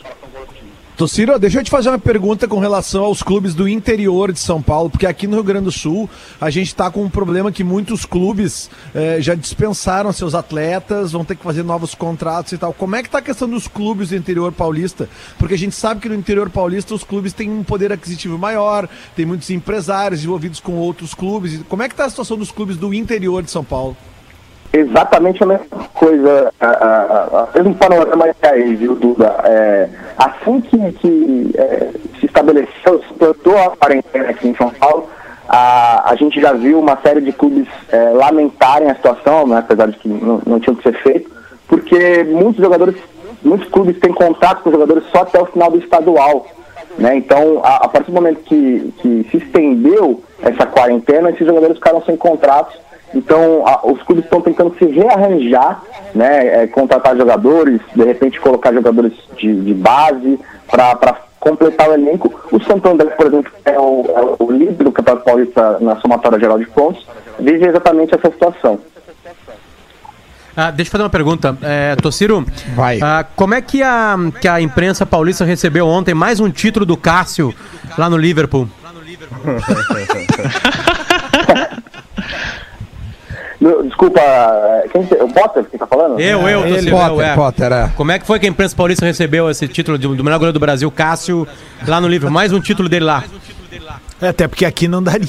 Tociro, 1.03 1.37
deixa 1.37 1.59
eu 1.59 1.63
te 1.65 1.69
fazer 1.69 1.89
uma 1.89 1.99
pergunta 1.99 2.47
com 2.47 2.59
relação 2.59 3.03
aos 3.03 3.21
clubes 3.21 3.53
do 3.53 3.67
interior 3.67 4.31
de 4.31 4.39
São 4.39 4.61
Paulo, 4.61 4.89
porque 4.89 5.05
aqui 5.05 5.27
no 5.27 5.33
Rio 5.33 5.43
Grande 5.43 5.65
do 5.65 5.71
Sul 5.71 6.09
a 6.39 6.49
gente 6.49 6.67
está 6.67 6.89
com 6.89 7.03
um 7.03 7.09
problema 7.09 7.51
que 7.51 7.61
muitos 7.61 8.05
clubes 8.05 8.69
eh, 8.95 9.17
já 9.19 9.35
dispensaram 9.35 10.13
seus 10.13 10.33
atletas, 10.33 11.11
vão 11.11 11.25
ter 11.25 11.35
que 11.35 11.43
fazer 11.43 11.61
novos 11.61 11.93
contratos 11.93 12.53
e 12.53 12.57
tal. 12.57 12.71
Como 12.71 12.95
é 12.95 13.01
que 13.01 13.09
está 13.09 13.17
a 13.17 13.21
questão 13.21 13.49
dos 13.49 13.67
clubes 13.67 14.11
do 14.11 14.15
interior 14.15 14.53
paulista? 14.53 15.09
Porque 15.37 15.55
a 15.55 15.57
gente 15.57 15.75
sabe 15.75 15.99
que 15.99 16.07
no 16.07 16.15
interior 16.15 16.49
paulista 16.49 16.95
os 16.95 17.03
clubes 17.03 17.33
têm 17.33 17.51
um 17.51 17.65
poder 17.65 17.91
aquisitivo 17.91 18.37
maior, 18.37 18.87
tem 19.13 19.25
muitos 19.25 19.49
empresários 19.49 20.23
envolvidos 20.23 20.61
com 20.61 20.75
outros 20.75 21.13
clubes. 21.13 21.59
Como 21.67 21.83
é 21.83 21.89
que 21.89 21.95
está 21.95 22.05
a 22.05 22.09
situação 22.09 22.37
dos 22.37 22.49
clubes 22.49 22.77
do 22.77 22.93
interior 22.93 23.43
de 23.43 23.51
São 23.51 23.65
Paulo? 23.65 23.97
Exatamente 24.75 25.43
a 25.43 25.45
mesma 25.45 25.67
coisa, 25.93 26.51
a, 26.59 27.47
mesmo 27.53 27.75
panorama 27.75 28.25
que 28.33 28.47
aí, 28.47 28.75
viu, 28.75 28.95
Duda? 28.95 29.35
É, 29.43 29.87
assim 30.17 30.61
que, 30.61 30.91
que 30.93 31.51
é, 31.55 31.91
se 32.19 32.25
estabeleceu, 32.25 33.03
se 33.07 33.13
plantou 33.13 33.55
a 33.55 33.69
quarentena 33.77 34.31
aqui 34.31 34.47
em 34.47 34.55
São 34.55 34.71
Paulo, 34.71 35.07
a, 35.47 36.09
a 36.09 36.15
gente 36.15 36.41
já 36.41 36.53
viu 36.53 36.79
uma 36.79 36.97
série 37.03 37.21
de 37.21 37.31
clubes 37.31 37.67
é, 37.91 38.09
lamentarem 38.09 38.89
a 38.89 38.95
situação, 38.95 39.45
né, 39.45 39.59
apesar 39.59 39.89
de 39.89 39.97
que 39.99 40.07
não, 40.07 40.41
não 40.43 40.59
tinha 40.59 40.75
que 40.75 40.81
ser 40.81 40.97
feito, 41.03 41.29
porque 41.67 42.23
muitos 42.23 42.57
jogadores, 42.57 42.95
muitos 43.43 43.69
clubes 43.69 43.99
têm 43.99 44.11
contato 44.11 44.63
com 44.63 44.69
os 44.69 44.73
jogadores 44.73 45.03
só 45.11 45.21
até 45.21 45.39
o 45.39 45.45
final 45.45 45.69
do 45.69 45.77
estadual. 45.77 46.47
Né? 46.97 47.15
Então, 47.17 47.61
a, 47.63 47.85
a 47.85 47.87
partir 47.87 48.09
do 48.09 48.15
momento 48.15 48.39
que, 48.41 48.91
que 48.97 49.27
se 49.29 49.37
estendeu 49.37 50.23
essa 50.41 50.65
quarentena, 50.65 51.29
esses 51.29 51.45
jogadores 51.45 51.75
ficaram 51.75 52.03
sem 52.03 52.17
contratos 52.17 52.75
então, 53.13 53.65
a- 53.67 53.81
os 53.85 54.01
clubes 54.03 54.23
estão 54.25 54.41
tentando 54.41 54.75
se 54.77 54.85
rearranjar, 54.85 55.81
né, 56.15 56.63
é, 56.63 56.67
contratar 56.67 57.15
jogadores, 57.17 57.79
de 57.95 58.03
repente 58.03 58.39
colocar 58.39 58.73
jogadores 58.73 59.13
de, 59.37 59.53
de 59.61 59.73
base 59.73 60.39
para 60.69 61.17
completar 61.39 61.89
o 61.89 61.93
elenco. 61.93 62.33
O 62.51 62.61
Santo 62.63 62.87
André, 62.89 63.07
por 63.11 63.27
exemplo, 63.27 63.51
é 63.65 63.77
o, 63.79 64.05
é 64.39 64.43
o 64.43 64.51
líder 64.51 64.83
do 64.85 64.91
Campeonato 64.91 65.25
Paulista 65.25 65.77
na 65.79 65.95
somatória 65.97 66.39
geral 66.39 66.57
de 66.57 66.65
pontos, 66.67 67.05
vive 67.39 67.65
exatamente 67.67 68.15
essa 68.15 68.29
situação. 68.31 68.79
Ah, 70.55 70.69
deixa 70.69 70.89
eu 70.89 70.91
fazer 70.91 71.03
uma 71.03 71.09
pergunta. 71.09 71.57
É, 71.63 71.95
Tociro, 71.95 72.45
Vai. 72.75 72.99
ah, 73.01 73.25
como 73.35 73.55
é 73.55 73.61
que 73.61 73.81
a, 73.81 74.15
que 74.39 74.47
a 74.47 74.61
imprensa 74.61 75.03
paulista 75.03 75.43
recebeu 75.43 75.87
ontem 75.87 76.13
mais 76.13 76.39
um 76.39 76.47
título 76.49 76.85
do 76.85 76.95
Cássio 76.95 77.53
lá 77.97 78.07
no 78.09 78.17
Liverpool? 78.17 78.67
No- 83.52 83.52
Desculpa, 83.83 84.19
é, 84.19 84.87
quem, 84.91 85.01
o 85.21 85.27
Potter 85.33 85.63
que 85.65 85.77
tá 85.77 85.87
falando? 85.87 86.19
Eu, 86.19 86.41
eu, 86.49 86.61
Tociro, 86.63 86.89
eu, 86.89 86.97
Potter, 86.97 87.25
é. 87.27 87.35
Potter, 87.35 87.71
é. 87.71 87.89
Como 87.95 88.11
é 88.11 88.19
que 88.19 88.25
foi 88.27 88.39
que 88.39 88.45
a 88.45 88.49
imprensa 88.49 88.75
paulista 88.75 89.05
recebeu 89.05 89.49
esse 89.49 89.67
título 89.67 89.97
de- 89.97 90.07
do 90.07 90.23
melhor 90.23 90.37
goleiro 90.37 90.53
do 90.53 90.59
Brasil, 90.59 90.89
Cássio, 90.91 91.47
lá 91.87 92.01
no 92.01 92.07
Liverpool? 92.07 92.33
Mais 92.33 92.51
um 92.51 92.59
título 92.59 92.89
dele 92.89 93.05
lá. 93.05 93.23
É, 94.21 94.27
até 94.29 94.47
porque 94.47 94.65
aqui 94.65 94.87
não 94.87 95.01
daria. 95.01 95.27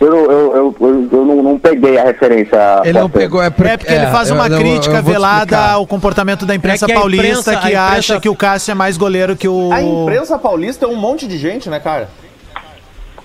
Eu, 0.00 0.08
eu, 0.08 0.56
eu, 0.56 0.76
eu, 0.80 1.08
eu 1.12 1.24
não, 1.24 1.42
não, 1.44 1.58
peguei 1.60 1.96
a 1.96 2.02
referência. 2.04 2.58
Ele 2.84 2.98
não 2.98 3.08
pegou, 3.08 3.40
é, 3.40 3.46
É 3.46 3.50
porque 3.50 3.92
ele 3.92 4.06
faz 4.08 4.28
eu- 4.30 4.34
uma 4.34 4.50
crítica 4.50 5.00
velada 5.00 5.58
ao 5.58 5.86
comportamento 5.86 6.44
da 6.44 6.54
imprensa 6.56 6.86
É 6.90 6.94
paulista 6.94 7.24
imprensa- 7.26 7.50
que 7.52 7.66
imprensa- 7.68 7.82
acha 7.86 8.20
que 8.20 8.28
o 8.28 8.34
Cássio 8.34 8.72
é 8.72 8.74
mais 8.74 8.96
goleiro 8.96 9.36
que 9.36 9.46
o. 9.46 9.72
A 9.72 9.80
imprensa 9.80 10.36
paulista 10.38 10.86
é 10.86 10.88
um 10.88 10.96
monte 10.96 11.28
de 11.28 11.38
gente, 11.38 11.70
né, 11.70 11.78
cara? 11.78 12.08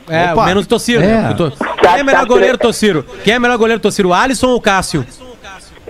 É, 0.10 0.32
Opa. 0.34 0.45
menos 0.45 0.66
o 0.66 0.68
Tociro. 0.68 1.03
É. 1.03 1.32
O 1.32 1.36
To- 1.36 1.51
Quem 1.82 1.89
é 1.99 2.03
melhor 2.03 2.26
goleiro, 2.26 2.58
Tociro? 2.58 3.05
Quem 3.24 3.34
é 3.34 3.39
melhor 3.39 3.58
goleiro, 3.58 3.82
Tociro? 3.82 4.10
O 4.10 4.14
Alisson 4.14 4.47
ou 4.47 4.55
o 4.58 4.62
Cássio? 4.62 5.05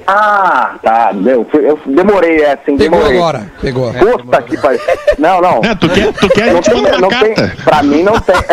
Ah, 0.07 0.75
tá. 0.81 1.11
Deu. 1.13 1.45
Fui- 1.51 1.69
Eu 1.69 1.77
demorei, 1.85 2.41
é 2.41 2.53
assim, 2.53 2.77
Pegou 2.77 2.97
demorei. 2.99 3.17
agora, 3.17 3.51
pegou. 3.61 3.93
Puta 3.93 4.41
que 4.41 4.57
pariu. 4.57 4.79
Não, 5.19 5.41
não. 5.41 5.61
É, 5.63 5.75
tu 5.75 5.89
quer, 5.89 6.13
tu 6.13 6.29
quer 6.29 6.43
a 6.43 6.53
Não 6.53 6.63
gente 6.63 6.71
tem, 6.71 6.81
não 6.99 7.09
uma 7.09 7.19
tem, 7.19 7.33
carta. 7.33 7.63
pra 7.63 7.83
mim 7.83 8.03
não 8.03 8.19
tem. 8.21 8.35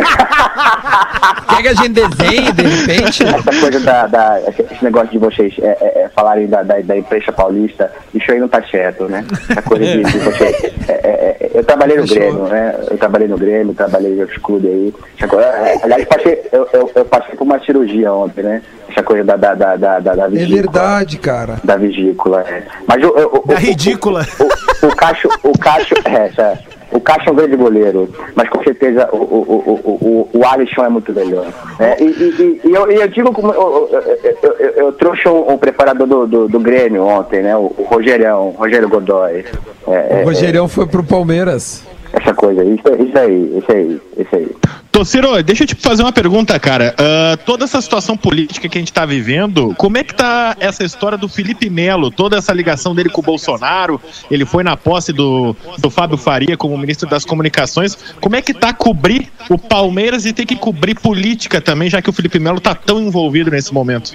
Quer 1.49 1.63
que 1.63 1.69
a 1.69 1.75
gente 1.75 1.89
desenhe, 1.91 2.53
de 2.53 2.63
repente? 2.63 3.23
Essa 3.25 3.61
coisa 3.61 3.81
da, 3.81 4.07
da- 4.07 4.41
esse 4.41 4.83
negócio 4.85 5.09
de 5.11 5.19
vocês 5.19 5.55
é, 5.61 5.67
é, 5.81 6.03
é, 6.05 6.09
falarem 6.15 6.47
da, 6.49 6.63
da, 6.63 6.81
da 6.81 6.97
imprensa 6.97 7.33
paulista, 7.33 7.93
isso 8.13 8.31
aí 8.33 8.41
não 8.41 8.49
tá 8.49 8.63
certo, 8.71 9.05
né? 9.09 9.25
Essa 9.49 9.63
coisa 9.63 9.85
de, 9.85 10.03
de 10.03 10.19
vocês. 10.19 10.65
é, 10.89 10.93
é, 10.93 11.37
é, 11.41 11.51
eu 11.55 11.63
trabalhei 11.65 11.97
no 11.97 12.07
Grêmio, 12.07 12.45
né? 12.45 12.75
Eu 12.91 12.99
trabalhei 12.99 13.29
no 13.29 13.37
Grêmio, 13.39 13.75
trabalhei 13.75 14.21
outros 14.21 14.39
clubes 14.39 14.71
aí. 14.71 14.95
É, 15.21 15.79
aliás, 15.85 16.05
passei, 16.07 16.43
eu, 16.53 16.69
eu, 16.73 16.91
eu 16.95 17.05
passei 17.05 17.35
por 17.37 17.45
uma 17.45 17.61
cirurgia 17.65 18.13
ontem, 18.13 18.43
né? 18.43 18.63
Essa 18.89 19.03
coisa 19.03 19.25
da, 19.25 19.37
da, 19.37 19.55
da, 19.55 19.77
da, 19.77 19.99
da, 20.01 20.25
É 20.25 20.29
vesícula. 20.29 20.57
verdade, 20.63 21.19
cara. 21.19 21.57
Da 21.65 21.77
vesícula, 21.77 22.41
é. 22.43 22.63
Mas 22.87 23.03
o, 23.03 23.09
o, 23.09 23.39
o, 23.43 23.47
Da 23.47 23.55
o- 23.55 23.59
ridícula. 23.59 24.27
O, 24.39 24.87
o, 24.87 24.89
o 24.91 24.97
Cacho, 24.97 25.29
o 25.43 25.59
Cacho, 25.59 25.95
é, 26.05 26.31
é, 26.41 26.59
o 26.93 27.01
Cacho 27.01 27.29
é 27.29 27.33
um 27.33 27.35
grande 27.35 27.57
goleiro, 27.57 28.09
mas 28.37 28.49
com 28.49 28.63
certeza 28.63 29.09
o, 29.13 29.17
o, 29.17 29.81
o, 29.85 29.91
o, 30.35 30.39
o 30.39 30.47
Alisson 30.47 30.85
é 30.85 30.89
muito 30.89 31.13
melhor. 31.13 31.47
É, 31.81 32.01
e, 32.03 32.07
e, 32.07 32.61
e, 32.65 32.69
e 32.69 32.75
eu, 32.75 32.91
e 32.93 32.95
eu 32.97 33.09
digo 33.09 33.33
como 33.33 33.53
eu, 33.53 33.89
eu, 33.91 34.39
eu, 34.43 34.71
eu, 34.77 34.93
trouxe 34.93 35.27
um, 35.29 35.53
um 35.53 35.59
preparador 35.59 36.07
do, 36.07 36.27
do, 36.27 36.49
do 36.49 36.61
Grêmio 36.61 37.05
ontem, 37.05 37.43
né? 37.43 37.57
O, 37.57 37.75
o 37.77 37.87
Rogerão, 37.91 38.51
Rogério 38.57 38.89
Godoy. 38.89 39.45
É, 39.89 40.21
é, 40.21 40.23
O 40.23 40.25
Rogerião 40.27 40.69
foi 40.69 40.87
pro 40.87 41.03
Palmeiras. 41.03 41.83
É, 42.15 42.23
essa 42.23 42.35
coisa, 42.35 42.63
aí, 42.63 42.75
isso, 42.75 43.03
isso 43.03 43.19
aí, 43.19 43.59
isso 43.59 43.73
aí, 43.73 44.01
isso 44.19 44.37
aí. 44.37 44.57
Tociro, 44.95 45.43
deixa 45.43 45.65
eu 45.65 45.67
te 45.67 45.75
fazer 45.75 46.05
uma 46.05 46.13
pergunta, 46.13 46.57
cara. 46.61 46.95
Ah, 46.97 47.37
toda 47.45 47.65
essa 47.65 47.81
situação 47.81 48.17
política 48.17 48.69
que 48.69 48.79
a 48.79 48.81
gente 48.81 48.93
tá 48.93 49.05
vivendo, 49.05 49.75
como 49.77 49.99
é 49.99 50.05
que 50.05 50.15
tá 50.15 50.55
essa 50.61 50.85
história 50.85 51.19
do 51.19 51.29
Felipe 51.29 51.69
Melo? 51.69 52.13
Toda 52.13 52.37
essa 52.37 52.53
ligação 52.53 52.95
dele 52.95 53.09
com 53.09 53.21
o 53.21 53.25
Bolsonaro, 53.25 54.01
ele 54.31 54.45
foi 54.45 54.63
na 54.63 54.77
posse 54.77 55.13
do, 55.13 55.57
do 55.79 55.91
Fábio 55.91 56.17
Faria 56.17 56.57
como 56.57 56.79
ministro 56.79 57.09
das 57.09 57.25
comunicações. 57.25 57.97
Como 58.21 58.37
é 58.37 58.43
que 58.43 58.55
tá 58.55 58.73
cobrir 58.73 59.29
o 59.51 59.59
Palmeiras 59.59 60.27
e 60.27 60.33
ter 60.33 60.47
que 60.47 60.55
cobrir 60.55 60.95
política 60.95 61.61
também, 61.61 61.91
já 61.91 62.01
que 62.01 62.11
o 62.11 62.13
Felipe 62.13 62.39
Melo 62.39 62.61
tá 62.61 62.75
tão 62.75 63.01
envolvido 63.01 63.51
nesse 63.51 63.75
momento? 63.75 64.13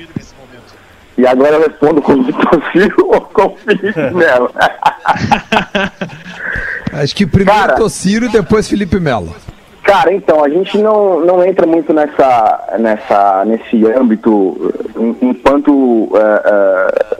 E 1.18 1.28
agora 1.28 1.56
eu 1.56 1.60
respondo 1.60 2.02
com 2.02 2.14
o 2.14 2.62
Filho 2.72 2.95
ou 3.00 3.20
com 3.20 3.47
o 3.47 3.58
Felipe 3.58 4.00
Melo. 4.16 4.50
Acho 6.94 7.16
que 7.16 7.26
primeiro 7.26 7.60
Cara. 7.60 7.76
Tociro 7.76 8.26
e 8.26 8.30
depois 8.30 8.68
Felipe 8.68 9.00
Melo. 9.00 9.34
Cara, 9.84 10.14
então, 10.14 10.44
a 10.44 10.50
gente 10.50 10.78
não, 10.78 11.20
não 11.22 11.44
entra 11.44 11.66
muito 11.66 11.92
nessa, 11.94 12.60
nessa, 12.78 13.44
nesse 13.46 13.84
âmbito 13.88 14.72
en- 14.96 15.16
enquanto 15.30 16.10
eh, 16.14 16.42
eh, 16.46 17.18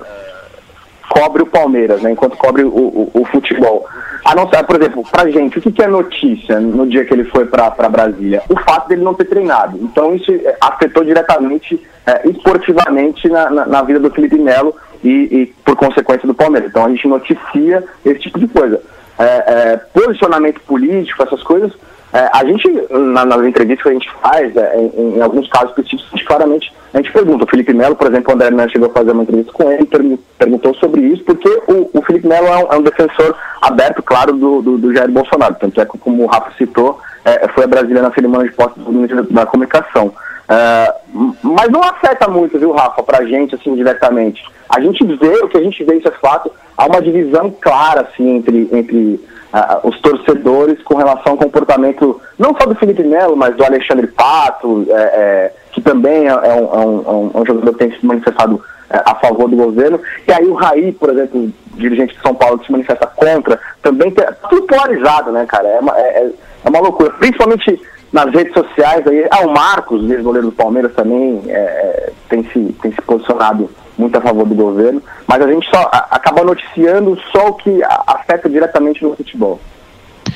cobre 1.10 1.42
o 1.42 1.48
Palmeiras, 1.48 2.02
né? 2.02 2.12
Enquanto 2.12 2.38
cobre 2.38 2.64
o, 2.64 2.68
o, 2.70 3.12
o 3.14 3.26
futebol. 3.26 3.88
A 4.24 4.36
não 4.36 4.48
ser, 4.50 4.64
por 4.66 4.76
exemplo, 4.80 5.04
pra 5.10 5.30
gente, 5.32 5.58
o 5.58 5.62
que, 5.62 5.72
que 5.72 5.82
é 5.82 5.88
notícia 5.88 6.60
no 6.60 6.86
dia 6.86 7.06
que 7.06 7.14
ele 7.14 7.24
foi 7.24 7.46
pra, 7.46 7.72
pra 7.72 7.90
Brasília? 7.90 8.44
O 8.50 8.60
fato 8.60 8.88
dele 8.90 9.02
não 9.04 9.14
ter 9.16 9.26
treinado. 9.26 9.80
Então 9.82 10.14
isso 10.14 10.32
eh, 10.32 10.56
afetou 10.62 11.04
diretamente, 11.04 11.82
eh, 12.06 12.22
esportivamente, 12.30 13.28
na, 13.30 13.50
na, 13.50 13.66
na 13.66 13.82
vida 13.82 14.00
do 14.00 14.12
Felipe 14.12 14.38
Melo 14.38 14.76
e, 15.04 15.10
e, 15.10 15.46
por 15.66 15.76
consequência 15.76 16.28
do 16.28 16.34
Palmeiras. 16.36 16.70
Então 16.70 16.86
a 16.86 16.90
gente 16.90 17.08
noticia 17.08 17.84
esse 18.06 18.20
tipo 18.20 18.38
de 18.38 18.48
coisa. 18.48 18.80
Eh, 19.20 19.44
eh, 19.48 19.80
posicionamento 19.94 20.62
político, 20.62 21.22
essas 21.22 21.44
coisas, 21.44 21.74
é, 22.14 22.30
a 22.34 22.44
gente, 22.46 22.68
na- 22.90 23.26
nas 23.26 23.44
entrevistas 23.46 23.84
que 23.84 23.90
a 23.90 23.94
gente 23.94 24.10
faz, 24.22 24.56
é, 24.56 24.78
em, 24.78 25.18
em 25.18 25.22
alguns 25.22 25.48
casos 25.50 25.70
específicos, 25.72 26.08
a 26.14 26.16
gente 26.18 26.26
claramente 26.26 26.74
a 26.94 26.98
gente 26.98 27.12
pergunta. 27.12 27.44
O 27.44 27.48
Felipe 27.48 27.72
Melo, 27.74 27.96
por 27.96 28.08
exemplo, 28.08 28.32
o 28.32 28.36
André 28.36 28.50
Melo 28.50 28.70
chegou 28.72 28.90
a 28.90 28.94
fazer 28.94 29.12
uma 29.12 29.22
entrevista 29.24 29.52
com 29.52 29.70
ele, 29.72 29.86
pergun- 29.86 30.18
perguntou 30.38 30.74
sobre 30.76 31.02
isso, 31.02 31.24
porque 31.24 31.48
o, 31.68 31.90
o 31.94 32.02
Felipe 32.02 32.28
Melo 32.28 32.48
é 32.48 32.58
um, 32.66 32.74
é 32.74 32.78
um 32.78 32.82
defensor 32.82 33.36
aberto, 33.62 34.02
claro, 34.02 34.34
do, 34.34 34.62
do, 34.62 34.78
do 34.78 34.94
Jair 34.96 35.12
Bolsonaro. 35.12 35.56
Tanto 35.60 35.80
é 35.82 35.86
que, 35.86 35.98
como 36.00 36.24
o 36.24 36.28
Rafa 36.28 36.52
citou, 36.58 37.00
é, 37.26 37.48
foi 37.50 37.66
a 37.66 37.68
Brasília 37.68 38.02
na 38.02 38.12
cerimônia 38.14 38.50
de 38.50 38.56
posse 38.56 38.80
do 38.80 38.92
ministro 38.92 39.22
da 39.24 39.46
Comunicação. 39.46 40.12
M- 41.14 41.34
mas 41.44 41.70
não 41.70 41.82
afeta 41.84 42.28
muito, 42.28 42.58
viu, 42.58 42.72
Rafa, 42.72 43.04
pra 43.04 43.26
gente, 43.26 43.56
assim, 43.56 43.76
diretamente. 43.76 44.44
A 44.68 44.80
gente 44.82 45.04
vê, 45.06 45.44
o 45.44 45.48
que 45.48 45.58
a 45.58 45.62
gente 45.62 45.84
vê, 45.84 45.96
isso 45.96 46.08
é 46.08 46.12
fato, 46.12 46.52
há 46.78 46.86
uma 46.86 47.02
divisão 47.02 47.52
clara, 47.62 48.02
assim, 48.02 48.36
entre, 48.38 48.68
entre 48.72 49.20
ah, 49.54 49.80
os 49.84 50.00
torcedores 50.02 50.82
com 50.84 50.96
relação 50.96 51.34
ao 51.34 51.38
comportamento, 51.38 52.20
não 52.38 52.56
só 52.60 52.66
do 52.68 52.76
Felipe 52.76 53.04
Melo, 53.04 53.36
mas 53.36 53.56
do 53.56 53.64
Alexandre 53.64 54.08
Pato, 54.08 54.86
é, 54.90 54.94
é, 54.94 55.54
que 55.72 55.82
também 55.82 56.28
é, 56.28 56.32
é 56.32 56.34
um, 56.34 56.74
é 56.74 56.78
um- 56.86 57.04
é 57.06 57.12
um- 57.12 57.32
é 57.34 57.38
um 57.42 57.46
jogador 57.46 57.72
que 57.74 57.80
tem 57.80 57.92
se 57.92 58.06
manifestado 58.06 58.64
é, 58.92 58.98
a 59.06 59.14
favor 59.16 59.48
do 59.48 59.56
governo. 59.56 60.00
E 60.28 60.32
aí 60.32 60.46
o 60.48 60.56
Raí, 60.56 60.92
por 60.92 61.10
exemplo, 61.12 61.52
dirigente 61.76 62.16
de 62.16 62.22
São 62.22 62.34
Paulo, 62.34 62.58
que 62.58 62.66
se 62.66 62.72
manifesta 62.72 63.06
contra, 63.06 63.60
também 63.84 64.10
tem, 64.10 64.26
tudo 64.50 64.64
polarizado, 64.64 65.32
né, 65.32 65.46
cara? 65.48 65.68
É 65.68 65.80
uma, 65.80 65.96
é 65.96 66.32
uma 66.66 66.80
loucura. 66.80 67.12
Principalmente 67.12 67.80
nas 68.12 68.32
redes 68.34 68.54
sociais 68.54 69.06
aí. 69.08 69.26
Ah, 69.32 69.42
o 69.46 69.52
Marcos, 69.54 70.04
o 70.04 70.12
ex-goleiro 70.14 70.48
do 70.48 70.54
Palmeiras, 70.54 70.94
também 70.94 71.42
é, 71.48 71.52
é, 71.52 72.12
tem, 72.30 72.44
se, 72.52 72.60
tem 72.82 72.92
se 72.92 73.02
posicionado 73.02 73.70
muito 73.98 74.18
a 74.18 74.22
favor 74.22 74.46
do 74.48 74.56
governo, 74.56 75.02
mas 75.28 75.42
a 75.42 75.48
gente 75.52 75.70
só 75.70 75.90
a- 75.92 76.08
acaba 76.12 76.44
noticiando 76.44 77.20
só 77.32 77.48
o 77.50 77.54
que 77.54 77.84
a- 77.84 78.04
afeta 78.08 78.50
diretamente 78.50 79.04
no 79.04 79.16
futebol. 79.16 79.60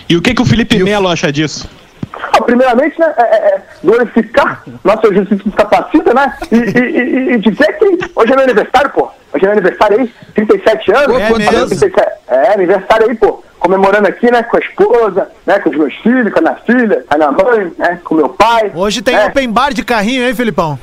E 0.10 0.16
o 0.18 0.22
que, 0.22 0.34
que 0.34 0.42
o 0.42 0.46
Felipe 0.46 0.84
Melo 0.84 1.08
acha 1.08 1.32
disso? 1.32 1.70
Ah, 2.16 2.44
primeiramente, 2.44 3.00
né, 3.00 3.12
é, 3.18 3.22
é, 3.24 3.56
é 3.56 3.62
glorificar 3.84 4.64
nossa 4.84 5.12
justiça 5.14 5.50
capacita, 5.56 6.14
né? 6.14 6.34
E, 6.52 6.56
e- 6.56 6.90
e- 6.90 7.32
e 7.34 7.38
dizer 7.40 7.78
que 7.80 7.86
hoje 8.16 8.32
é 8.34 8.36
meu 8.36 8.44
aniversário, 8.44 8.90
pô. 8.92 9.10
Hoje 9.34 9.46
é 9.46 9.48
meu 9.48 9.52
aniversário 9.54 10.00
aí, 10.00 10.14
37 10.36 10.92
anos. 10.92 11.16
Anos? 11.22 11.70
37 11.70 11.94
É, 12.28 12.54
aniversário 12.54 13.10
aí, 13.10 13.16
pô. 13.16 13.44
Comemorando 13.64 14.09
aqui, 14.09 14.30
né, 14.30 14.43
com 14.43 14.57
a 14.57 14.59
esposa, 14.59 15.30
né, 15.45 15.57
com 15.59 15.70
os 15.70 15.78
meus 15.78 15.93
filhos, 15.95 16.34
com 16.34 16.39
a 16.39 16.41
minha 16.41 16.55
filha, 16.66 17.05
com 17.07 17.16
a 17.16 17.18
minha 17.18 17.32
mãe, 17.32 17.72
né, 17.78 17.99
com 18.03 18.14
o 18.14 18.18
meu 18.18 18.28
pai. 18.28 18.70
Hoje 18.76 19.01
tem 19.01 19.16
né? 19.16 19.28
open 19.28 19.49
bar 19.49 19.74
de 19.74 19.86
carrinho, 19.86 20.28
hein, 20.28 20.36
Felipão? 20.36 20.78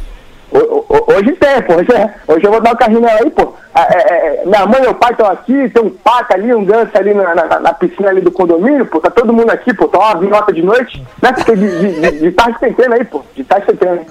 Ho- 0.51 0.87
ho- 0.89 1.05
Hoje 1.15 1.33
tem, 1.33 1.61
pô. 1.63 1.75
Hoje, 1.75 1.93
é- 1.93 2.15
hoje 2.27 2.45
eu 2.45 2.51
vou 2.51 2.61
dar 2.61 2.73
o 2.73 2.77
carrinho 2.79 3.01
nela 3.03 3.21
aí, 3.23 3.31
pô. 3.31 3.53
É, 3.75 3.81
é, 3.81 4.43
é, 4.43 4.47
minha 4.47 4.65
mãe 4.67 4.79
e 4.79 4.83
meu 4.83 4.95
pai 4.95 5.11
estão 5.13 5.27
aqui, 5.31 5.69
tem 5.69 5.83
um 5.83 5.91
paca 5.91 6.35
ali, 6.35 6.55
um 6.55 6.65
ganso 6.65 6.91
ali 6.95 7.13
na, 7.13 7.35
na- 7.35 7.61
na 7.61 7.73
piscina 7.75 8.09
ali 8.09 8.23
do 8.23 8.33
condomínio, 8.33 8.87
pô. 8.87 8.99
Tá 8.99 9.11
todo 9.11 9.31
mundo 9.33 9.51
aqui, 9.51 9.75
pô. 9.75 9.87
Tá 9.87 9.99
uma 9.99 10.17
vinhota 10.19 10.51
de 10.53 10.63
noite, 10.63 11.05
né? 11.23 11.33
Porque 11.33 11.55
de, 11.55 11.79
de, 11.79 12.01
de, 12.01 12.19
de 12.21 12.33
tarde 12.33 12.59
tem 12.61 12.73
treino 12.73 12.95
aí, 12.95 13.05
pô. 13.05 13.23
De 13.37 13.45
tarde 13.45 13.67
tem 13.67 13.77
treino. 13.77 14.07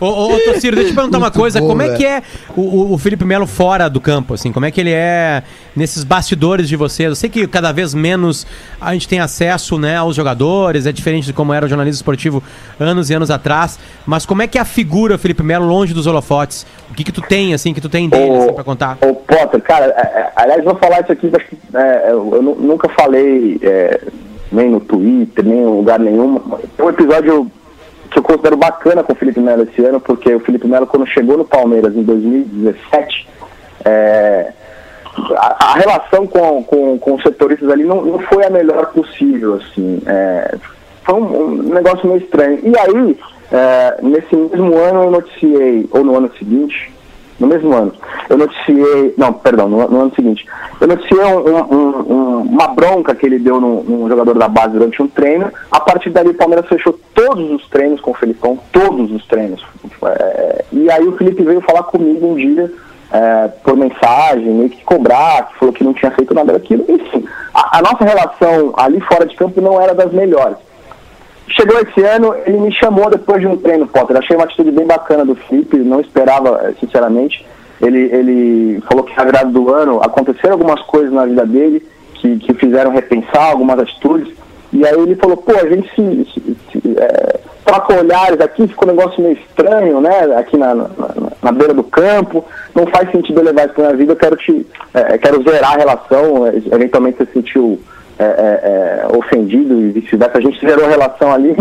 Ô, 0.00 0.06
ô, 0.06 0.34
ô 0.34 0.38
Tociro, 0.40 0.76
deixa 0.76 0.90
eu 0.90 0.92
te 0.92 0.94
perguntar 0.94 1.18
uma 1.18 1.30
coisa. 1.30 1.60
bom, 1.60 1.66
como 1.68 1.82
é 1.82 1.96
que 1.96 2.04
é 2.04 2.22
o, 2.56 2.60
o- 2.60 2.92
o 2.94 2.98
Felipe 2.98 3.24
Melo 3.24 3.46
fora 3.46 3.88
do 3.88 4.00
campo, 4.00 4.34
assim? 4.34 4.52
Como 4.52 4.64
é 4.66 4.70
que 4.70 4.80
ele 4.80 4.92
é 4.92 5.42
nesses 5.74 6.04
bastidores 6.04 6.68
de 6.68 6.76
vocês? 6.76 7.08
Eu 7.08 7.14
sei 7.14 7.28
que 7.28 7.46
cada 7.46 7.72
vez 7.72 7.92
menos 7.94 8.46
a 8.80 8.92
gente 8.92 9.08
tem 9.08 9.20
acesso 9.20 9.78
né, 9.78 9.96
aos 9.96 10.14
jogadores, 10.14 10.86
é 10.86 10.92
diferente 10.92 11.26
de 11.26 11.32
como 11.32 11.52
era 11.52 11.66
o 11.66 11.68
jornalismo 11.68 11.96
esportivo 11.96 12.42
anos 12.78 13.10
e 13.10 13.14
anos 13.14 13.30
atrás. 13.30 13.78
Mas 14.06 14.24
como 14.24 14.42
é 14.42 14.46
que 14.46 14.58
é 14.58 14.60
a 14.60 14.64
figura 14.64 15.18
Felipe 15.18 15.42
Melo 15.42 15.66
longe 15.66 15.92
dos 15.94 16.06
holofotes? 16.06 16.66
O 16.90 16.94
que 16.94 17.02
que 17.02 17.12
tu 17.12 17.20
tem, 17.20 17.52
assim, 17.54 17.74
que 17.74 17.80
tu 17.80 17.88
tem 17.88 18.08
dele, 18.08 18.36
assim, 18.36 18.52
pra 18.52 18.62
contar? 18.64 18.98
Ô, 19.00 19.14
Potter, 19.14 19.60
cara, 19.62 19.86
é, 19.86 20.00
é, 20.20 20.32
aliás, 20.36 20.62
vou 20.64 20.76
falar 20.76 21.00
isso 21.00 21.10
aqui, 21.12 21.30
é, 21.74 22.12
eu, 22.12 22.34
eu 22.36 22.42
nu- 22.42 22.54
nunca 22.54 22.88
falei 22.90 23.58
é, 23.62 24.00
nem 24.52 24.70
no 24.70 24.78
Twitter, 24.78 25.44
nem 25.44 25.58
em 25.62 25.66
lugar 25.66 25.98
nenhum. 25.98 26.38
Tem 26.76 26.86
um 26.86 26.90
episódio 26.90 27.50
que 28.14 28.20
eu 28.20 28.22
considero 28.22 28.56
bacana 28.56 29.02
com 29.02 29.12
o 29.12 29.16
Felipe 29.16 29.40
Melo 29.40 29.64
esse 29.64 29.84
ano, 29.84 30.00
porque 30.00 30.32
o 30.32 30.40
Felipe 30.40 30.68
Melo, 30.68 30.86
quando 30.86 31.06
chegou 31.06 31.36
no 31.36 31.44
Palmeiras 31.44 31.96
em 31.96 32.02
2017, 32.02 33.28
é, 33.84 34.52
a, 35.36 35.72
a 35.72 35.74
relação 35.74 36.26
com, 36.26 36.62
com, 36.62 36.98
com 36.98 37.14
os 37.14 37.22
setoristas 37.22 37.68
ali 37.68 37.82
não, 37.82 38.02
não 38.02 38.18
foi 38.20 38.44
a 38.44 38.50
melhor 38.50 38.86
possível, 38.92 39.54
assim. 39.54 40.00
É, 40.06 40.56
foi 41.02 41.14
um, 41.14 41.50
um 41.50 41.74
negócio 41.74 42.06
meio 42.06 42.20
estranho. 42.20 42.60
E 42.62 42.78
aí, 42.78 43.18
é, 43.52 43.98
nesse 44.00 44.34
mesmo 44.36 44.78
ano 44.78 45.02
eu 45.04 45.10
noticiei, 45.10 45.88
ou 45.90 46.04
no 46.04 46.16
ano 46.16 46.30
seguinte, 46.38 46.93
no 47.44 47.50
mesmo 47.52 47.74
ano, 47.74 47.92
eu 48.28 48.36
noticiei, 48.38 49.14
não, 49.16 49.32
perdão, 49.32 49.68
no, 49.68 49.88
no 49.88 50.00
ano 50.00 50.12
seguinte, 50.14 50.46
eu 50.80 50.86
noticiei 50.86 51.22
um- 51.24 51.38
um- 51.38 51.74
um- 51.74 52.12
um- 52.12 52.40
uma 52.42 52.68
bronca 52.68 53.14
que 53.14 53.26
ele 53.26 53.38
deu 53.38 53.60
num, 53.60 53.82
num 53.82 54.08
jogador 54.08 54.34
da 54.38 54.48
base 54.48 54.70
durante 54.72 55.02
um 55.02 55.08
treino. 55.08 55.50
A 55.70 55.80
partir 55.80 56.10
dali 56.10 56.30
o 56.30 56.34
Palmeiras 56.34 56.66
fechou 56.68 56.98
todos 57.14 57.50
os 57.50 57.68
treinos 57.68 58.00
com 58.00 58.10
o 58.12 58.14
Felipão, 58.14 58.58
todos 58.72 59.10
os 59.12 59.24
treinos. 59.26 59.64
É, 60.04 60.64
e 60.72 60.90
aí 60.90 61.06
o 61.06 61.16
Felipe 61.16 61.42
veio 61.42 61.60
falar 61.60 61.82
comigo 61.84 62.26
um 62.26 62.34
dia, 62.34 62.72
é, 63.12 63.48
por 63.62 63.76
mensagem, 63.76 64.46
meio 64.52 64.70
que 64.70 64.82
cobrar, 64.84 65.50
falou 65.58 65.72
que 65.72 65.84
não 65.84 65.92
tinha 65.94 66.10
feito 66.10 66.34
nada 66.34 66.52
daquilo. 66.52 66.84
Enfim, 66.88 67.24
a, 67.54 67.78
a 67.78 67.82
nossa 67.82 68.04
relação 68.04 68.72
ali 68.76 69.00
fora 69.02 69.26
de 69.26 69.36
campo 69.36 69.60
não 69.60 69.80
era 69.80 69.94
das 69.94 70.12
melhores. 70.12 70.56
Chegou 71.48 71.78
esse 71.80 72.00
ano, 72.02 72.34
ele 72.46 72.58
me 72.58 72.72
chamou 72.72 73.10
depois 73.10 73.40
de 73.40 73.46
um 73.46 73.56
treino, 73.56 73.86
Potter. 73.86 74.16
Achei 74.16 74.34
uma 74.34 74.44
atitude 74.46 74.70
bem 74.70 74.86
bacana 74.86 75.24
do 75.24 75.34
Felipe, 75.34 75.76
não 75.76 76.00
esperava, 76.00 76.60
eh, 76.64 76.72
sinceramente. 76.80 77.44
Ele, 77.82 77.98
ele 78.00 78.80
falou 78.88 79.04
que 79.04 79.16
na 79.16 79.24
virada 79.24 79.50
do 79.50 79.72
ano 79.72 80.00
aconteceram 80.02 80.54
algumas 80.54 80.80
coisas 80.82 81.12
na 81.12 81.26
vida 81.26 81.44
dele 81.44 81.86
que, 82.14 82.38
que 82.38 82.54
fizeram 82.54 82.90
repensar 82.92 83.50
algumas 83.50 83.78
atitudes. 83.78 84.32
E 84.72 84.86
aí 84.86 84.94
ele 84.98 85.14
falou, 85.16 85.36
pô, 85.36 85.52
a 85.52 85.68
gente 85.68 85.88
se, 85.94 86.32
se- 86.32 86.56
se, 86.72 86.96
eh, 86.98 87.40
troca 87.64 87.94
olhares 88.00 88.40
aqui, 88.40 88.66
ficou 88.66 88.88
um 88.88 88.92
negócio 88.92 89.22
meio 89.22 89.34
estranho, 89.36 90.00
né? 90.00 90.18
Aqui 90.36 90.56
na, 90.56 90.74
na, 90.74 90.88
na 91.42 91.52
beira 91.52 91.74
do 91.74 91.84
campo, 91.84 92.44
não 92.74 92.86
faz 92.86 93.10
sentido 93.12 93.40
eu 93.40 93.44
levar 93.44 93.66
isso 93.66 93.74
minha 93.78 93.94
vida, 93.94 94.12
eu 94.12 94.16
quero 94.16 94.36
te. 94.36 94.66
eh, 94.94 95.18
quero 95.18 95.42
zerar 95.48 95.74
a 95.74 95.76
relação, 95.76 96.46
eventualmente 96.72 97.18
você 97.18 97.26
sentiu 97.32 97.78
é, 98.18 98.24
é, 98.24 99.06
é, 99.06 99.16
ofendido 99.16 99.80
e 99.80 99.90
vice-versa, 99.90 100.38
a 100.38 100.40
gente 100.40 100.64
zerou 100.64 100.84
a 100.84 100.88
relação 100.88 101.32
ali. 101.32 101.56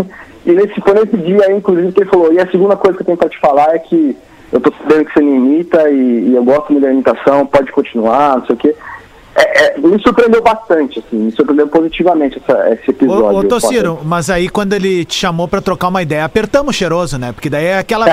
E 0.46 0.52
nesse, 0.52 0.80
foi 0.82 0.94
nesse 0.94 1.18
dia 1.18 1.52
inclusive, 1.52 1.92
que 1.92 2.02
ele 2.02 2.10
falou, 2.10 2.34
e 2.34 2.40
a 2.40 2.50
segunda 2.50 2.76
coisa 2.76 2.98
que 2.98 3.02
eu 3.02 3.06
tenho 3.06 3.18
pra 3.18 3.30
te 3.30 3.40
falar 3.40 3.76
é 3.76 3.80
que 3.80 4.16
eu 4.52 4.60
tô 4.60 4.72
sabendo 4.74 5.06
que 5.06 5.14
você 5.14 5.22
me 5.22 5.36
imita 5.36 5.90
e, 5.90 6.30
e 6.30 6.36
eu 6.36 6.44
gosto 6.44 6.72
muito 6.72 6.84
da 6.84 6.92
imitação, 6.92 7.46
pode 7.46 7.72
continuar, 7.72 8.38
não 8.38 8.46
sei 8.46 8.56
o 8.56 8.60
quê. 8.60 8.76
É, 9.36 9.66
é, 9.66 9.78
me 9.80 10.00
surpreendeu 10.02 10.42
bastante, 10.44 11.00
assim, 11.00 11.18
me 11.18 11.32
surpreendeu 11.32 11.68
positivamente 11.68 12.40
essa, 12.44 12.70
esse 12.74 12.92
episódio. 12.92 13.24
Ô, 13.26 13.40
ô. 13.40 13.44
Tociro, 13.44 14.00
mas 14.04 14.30
aí 14.30 14.48
quando 14.48 14.74
ele 14.74 15.04
te 15.06 15.16
chamou 15.16 15.48
pra 15.48 15.60
trocar 15.60 15.88
uma 15.88 16.02
ideia, 16.04 16.24
apertamos 16.24 16.76
cheiroso, 16.76 17.18
né? 17.18 17.32
Porque 17.32 17.50
daí 17.50 17.66
é 17.66 17.78
aquela. 17.80 18.08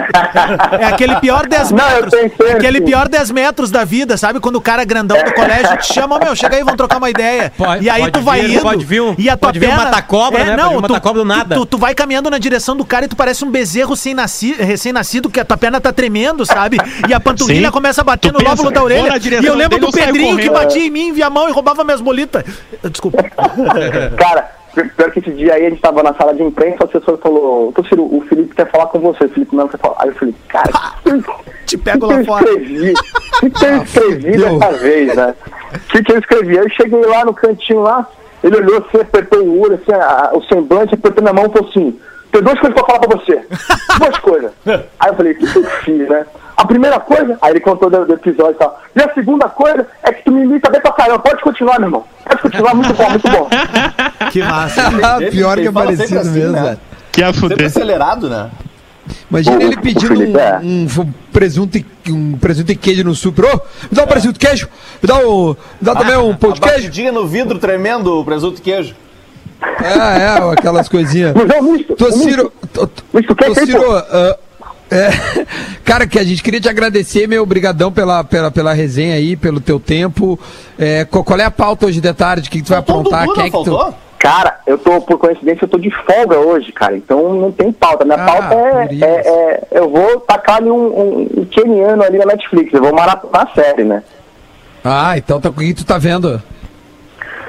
É 0.80 0.84
aquele 0.86 1.16
pior 1.16 1.46
10 1.46 1.70
Não, 1.72 1.88
eu 1.90 2.02
metros. 2.04 2.20
pensei 2.20 2.52
aquele 2.52 2.78
assim. 2.78 2.86
pior 2.86 3.08
10 3.08 3.30
metros 3.32 3.70
da 3.70 3.84
vida, 3.84 4.16
sabe? 4.16 4.40
Quando 4.40 4.56
o 4.56 4.60
cara 4.60 4.84
grandão 4.84 5.22
do 5.22 5.32
colégio 5.34 5.76
te 5.78 5.92
chama, 5.92 6.18
meu, 6.18 6.34
chega 6.34 6.56
aí, 6.56 6.62
vamos 6.62 6.76
trocar 6.78 6.96
uma 6.98 7.10
ideia. 7.10 7.52
Pode- 7.56 7.84
e 7.84 7.90
aí 7.90 8.00
pode 8.02 8.12
tu 8.12 8.20
vai 8.22 8.40
vir- 8.42 8.52
indo. 8.54 8.62
pode 8.62 8.84
vir 8.84 9.02
um- 9.02 9.14
e 9.18 9.28
a 9.28 9.36
tua 9.36 9.48
pode 9.48 9.58
vir 9.58 9.66
um 9.66 9.70
perna- 9.70 9.84
mata-cobra, 9.84 10.38
né? 10.44 10.56
Pode 10.56 10.68
vir 10.68 10.74
tu- 10.76 10.80
mata-cobra 10.92 11.22
do 11.22 11.28
nada. 11.28 11.54
Tu, 11.54 11.66
tu 11.66 11.78
vai 11.78 11.94
caminhando 11.94 12.30
na 12.30 12.38
direção 12.38 12.74
do 12.76 12.84
cara 12.84 13.04
e 13.04 13.08
tu 13.08 13.16
parece 13.16 13.44
um 13.44 13.50
bezerro 13.50 13.94
recém-nascido, 14.58 15.28
que 15.30 15.40
a 15.40 15.44
tua 15.44 15.56
perna 15.56 15.80
tá 15.80 15.92
tremendo, 15.92 16.44
sabe? 16.46 16.78
E 17.08 17.14
a 17.14 17.20
panturrilha 17.20 17.66
Sim. 17.66 17.72
começa 17.72 18.00
a 18.00 18.04
bater 18.04 18.28
Tu 18.30 18.32
no 18.32 18.38
pensa, 18.38 18.50
lóbulo 18.50 18.70
da 18.70 18.82
orelha. 18.82 19.08
na 19.10 19.18
direção 19.18 19.44
E 19.44 19.48
eu 19.48 19.54
lembro 19.54 19.78
do 19.78 19.90
Pedrinho 19.92 20.36
que 20.36 20.48
batia 20.50 20.84
em 20.86 20.90
mim, 20.90 21.09
via 21.12 21.26
a 21.26 21.30
mão 21.30 21.48
e 21.48 21.52
roubava 21.52 21.84
minhas 21.84 22.00
bolitas. 22.00 22.44
Desculpa. 22.90 23.22
Cara, 24.18 24.50
pi- 24.74 24.84
pior 24.96 25.11
que 25.11 25.18
esse 25.20 25.30
dia 25.32 25.54
aí 25.54 25.66
a 25.66 25.70
gente 25.70 25.80
tava 25.82 26.02
na 26.02 26.14
sala 26.14 26.34
de 26.34 26.42
imprensa, 26.42 26.84
o 26.84 26.86
assessor 26.88 27.18
falou, 27.18 27.72
Tociro, 27.72 28.02
o 28.04 28.22
Felipe 28.28 28.54
quer 28.54 28.70
falar 28.70 28.86
com 28.86 29.00
você, 29.00 29.24
o 29.24 29.28
Felipe 29.28 29.54
não 29.56 29.68
quer 29.68 29.78
falar. 29.78 29.96
Aí 30.00 30.08
eu 30.08 30.14
falei, 30.14 30.34
cara, 30.48 30.70
que, 31.02 31.66
Te 31.66 31.78
pego 31.78 32.06
que 32.08 32.12
lá 32.14 32.20
eu 32.20 32.24
fora. 32.24 32.44
escrevi? 32.50 32.92
O 32.92 33.40
que, 33.40 33.50
que 33.50 33.64
eu 33.64 33.82
escrevi 33.82 34.38
dessa 34.38 34.72
vez, 34.78 35.14
né? 35.16 35.34
O 35.74 35.78
que, 35.92 36.02
que 36.02 36.12
eu 36.12 36.18
escrevi? 36.18 36.58
Aí 36.58 36.64
eu 36.64 36.70
cheguei 36.70 37.04
lá 37.06 37.24
no 37.24 37.34
cantinho 37.34 37.80
lá, 37.82 38.06
ele 38.42 38.56
olhou 38.56 38.78
assim, 38.78 39.00
apertou 39.00 39.40
o 39.42 39.61
olho, 39.61 39.74
assim, 39.82 39.92
a- 39.92 40.30
o 40.34 40.42
semblante, 40.44 40.94
apertou 40.94 41.22
na 41.24 41.32
mão 41.32 41.46
e 41.46 41.52
falou 41.52 41.68
assim, 41.68 41.98
tem 42.32 42.42
duas 42.42 42.58
coisas 42.61 42.74
pra 42.74 42.84
falar 42.86 42.98
pra 43.00 43.16
você. 43.18 43.40
Duas 43.98 44.18
coisas. 44.20 44.52
Aí 45.00 45.11
eu 45.11 45.14
falei, 45.14 45.34
que 45.34 45.44
eu 45.44 45.64
fiz, 45.82 46.08
né? 46.08 46.24
A 46.61 46.66
primeira 46.66 47.00
coisa, 47.00 47.38
aí 47.40 47.52
ele 47.52 47.61
contou 47.61 47.88
do, 47.88 48.04
do 48.04 48.12
episódio 48.14 48.52
e 48.52 48.54
tal. 48.54 48.80
E 48.94 49.00
a 49.00 49.14
segunda 49.14 49.48
coisa 49.48 49.86
é 50.02 50.12
que 50.12 50.24
tu 50.24 50.30
me 50.32 50.44
imita 50.44 50.70
bem 50.70 50.80
pra 50.80 50.92
caramba. 50.92 51.18
Pode 51.20 51.40
continuar, 51.42 51.78
meu 51.78 51.86
irmão. 51.88 52.04
Pode 52.24 52.42
continuar, 52.42 52.74
muito 52.74 52.92
bom, 52.94 53.11
muito 53.11 53.28
bom. 53.30 53.48
Que 54.30 54.42
massa. 54.42 54.82
Ah, 55.02 55.18
Pior 55.30 55.54
que 55.54 55.61
Ele 55.61 55.68
é 55.68 55.72
parecido 55.72 56.18
assim, 56.20 56.30
mesmo, 56.30 56.52
né? 56.52 56.62
velho. 56.62 56.80
Que 57.11 57.22
a 57.22 57.32
Sempre 57.32 57.40
fuder. 57.40 57.66
acelerado, 57.66 58.28
né? 58.28 58.50
Imagina 59.30 59.56
O- 59.56 59.62
ele 59.62 59.76
pedindo 59.78 60.06
Felipe, 60.06 60.38
é. 60.38 60.58
um, 60.62 60.86
um 61.00 61.12
presunto, 61.32 61.78
e, 61.78 61.86
um 62.12 62.36
presunto 62.38 62.70
e 62.70 62.76
queijo 62.76 63.02
no 63.02 63.14
super. 63.14 63.46
Ô, 63.46 63.48
me 63.90 63.96
dá 63.96 64.04
um 64.04 64.06
presunto 64.06 64.36
e 64.36 64.46
queijo. 64.46 64.68
Me 65.02 65.06
dá, 65.08 65.16
um, 65.16 65.48
me 65.48 65.56
dá 65.80 65.94
também 65.96 66.16
um 66.18 66.36
pão 66.36 66.52
de 66.52 66.61
queijo. 66.62 66.76
batidinha 66.76 67.11
no 67.11 67.26
vidro 67.26 67.58
tremendo, 67.58 68.20
o 68.20 68.24
presunto 68.24 68.58
e 68.58 68.62
queijo. 68.62 68.94
É, 69.82 70.22
é, 70.22 70.52
aquelas 70.52 70.88
coisinhas. 70.88 71.34
Mas 71.34 71.50
é 71.50 71.58
um 71.61 71.72
misto. 71.72 71.92
um 71.94 71.96
Tociro, 71.96 72.52
to- 72.72 72.86
to- 72.86 73.04
Misto 73.14 73.34
Tociro, 73.34 73.82
pô? 73.82 73.92
ah, 73.96 74.36
é, 74.91 75.47
cara, 75.84 76.07
que 76.07 76.18
a 76.18 76.24
gente 76.24 76.43
queria 76.43 76.61
te 76.61 76.68
agradecer, 76.68 77.26
meu, 77.26 77.43
obrigadão 77.43 77.91
pela, 77.93 78.22
pela, 78.24 78.51
pela 78.51 78.72
resenha 78.72 79.14
aí, 79.14 79.36
pelo 79.36 79.61
teu 79.61 79.78
tempo. 79.80 80.38
É, 80.78 81.05
qual, 81.05 81.24
qual 81.24 81.38
é 81.38 81.45
a 81.45 81.51
pauta 81.51 81.86
hoje 81.86 82.01
de 82.01 82.12
tarde? 82.12 82.49
O 82.49 82.51
que, 82.51 82.59
que 82.59 82.64
tu 82.64 82.70
vai 82.70 82.82
Faltou 82.82 83.12
aprontar? 83.14 83.24
Dudu, 83.26 83.34
Quem 83.34 83.45
é 83.47 83.51
que 83.51 83.64
tu... 83.64 83.95
Cara, 84.18 84.61
eu 84.66 84.76
tô, 84.76 85.01
por 85.01 85.16
coincidência, 85.18 85.64
eu 85.64 85.68
tô 85.68 85.78
de 85.78 85.91
folga 85.91 86.38
hoje, 86.38 86.70
cara. 86.72 86.95
Então 86.95 87.32
não 87.32 87.51
tem 87.51 87.72
pauta. 87.72 88.05
Minha 88.05 88.18
Ah, 88.22 88.26
pauta 88.26 88.55
é, 88.55 88.88
é- 89.01 89.05
é- 89.28 89.66
Eu 89.70 89.88
vou 89.88 90.20
tacar 90.20 90.57
ali 90.59 90.70
um, 90.70 90.74
um, 90.76 91.28
um 91.38 91.45
keniano 91.47 92.03
ali 92.03 92.18
na 92.18 92.26
Netflix. 92.26 92.70
Eu 92.74 92.82
vou 92.82 92.93
maratonar 92.95 93.49
a 93.51 93.55
série, 93.55 93.82
né? 93.82 94.03
Ah, 94.84 95.16
então 95.16 95.41
tá, 95.41 95.49
o 95.49 95.53
que 95.55 95.72
tu 95.72 95.86
tá 95.86 95.97
vendo? 95.97 96.41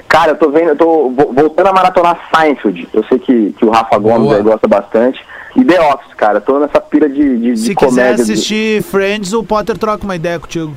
Cara, 0.07 0.31
eu 0.31 0.35
tô 0.37 0.49
vendo, 0.49 0.69
eu 0.69 0.75
tô 0.77 1.09
vo- 1.09 1.33
voltando 1.33 1.67
a 1.67 1.73
maratonar 1.73 2.17
Seinfeld. 2.33 2.87
Eu 2.93 3.03
sei 3.03 3.19
que, 3.19 3.51
que 3.59 3.65
o 3.65 3.69
Rafa 3.69 3.97
Gomes 3.97 4.41
gosta 4.41 4.65
bastante. 4.67 5.19
E 5.55 5.63
The 5.65 5.79
Office, 5.81 6.13
cara. 6.15 6.39
Tô 6.39 6.59
nessa 6.59 6.79
pira 6.79 7.09
de, 7.09 7.37
de, 7.37 7.51
de 7.53 7.57
Se 7.57 7.75
quiser 7.75 8.15
de- 8.15 8.21
assistir 8.21 8.81
Friends, 8.83 9.33
o 9.33 9.43
Potter 9.43 9.77
troca 9.77 10.03
uma 10.03 10.15
ideia 10.15 10.39
contigo. 10.39 10.75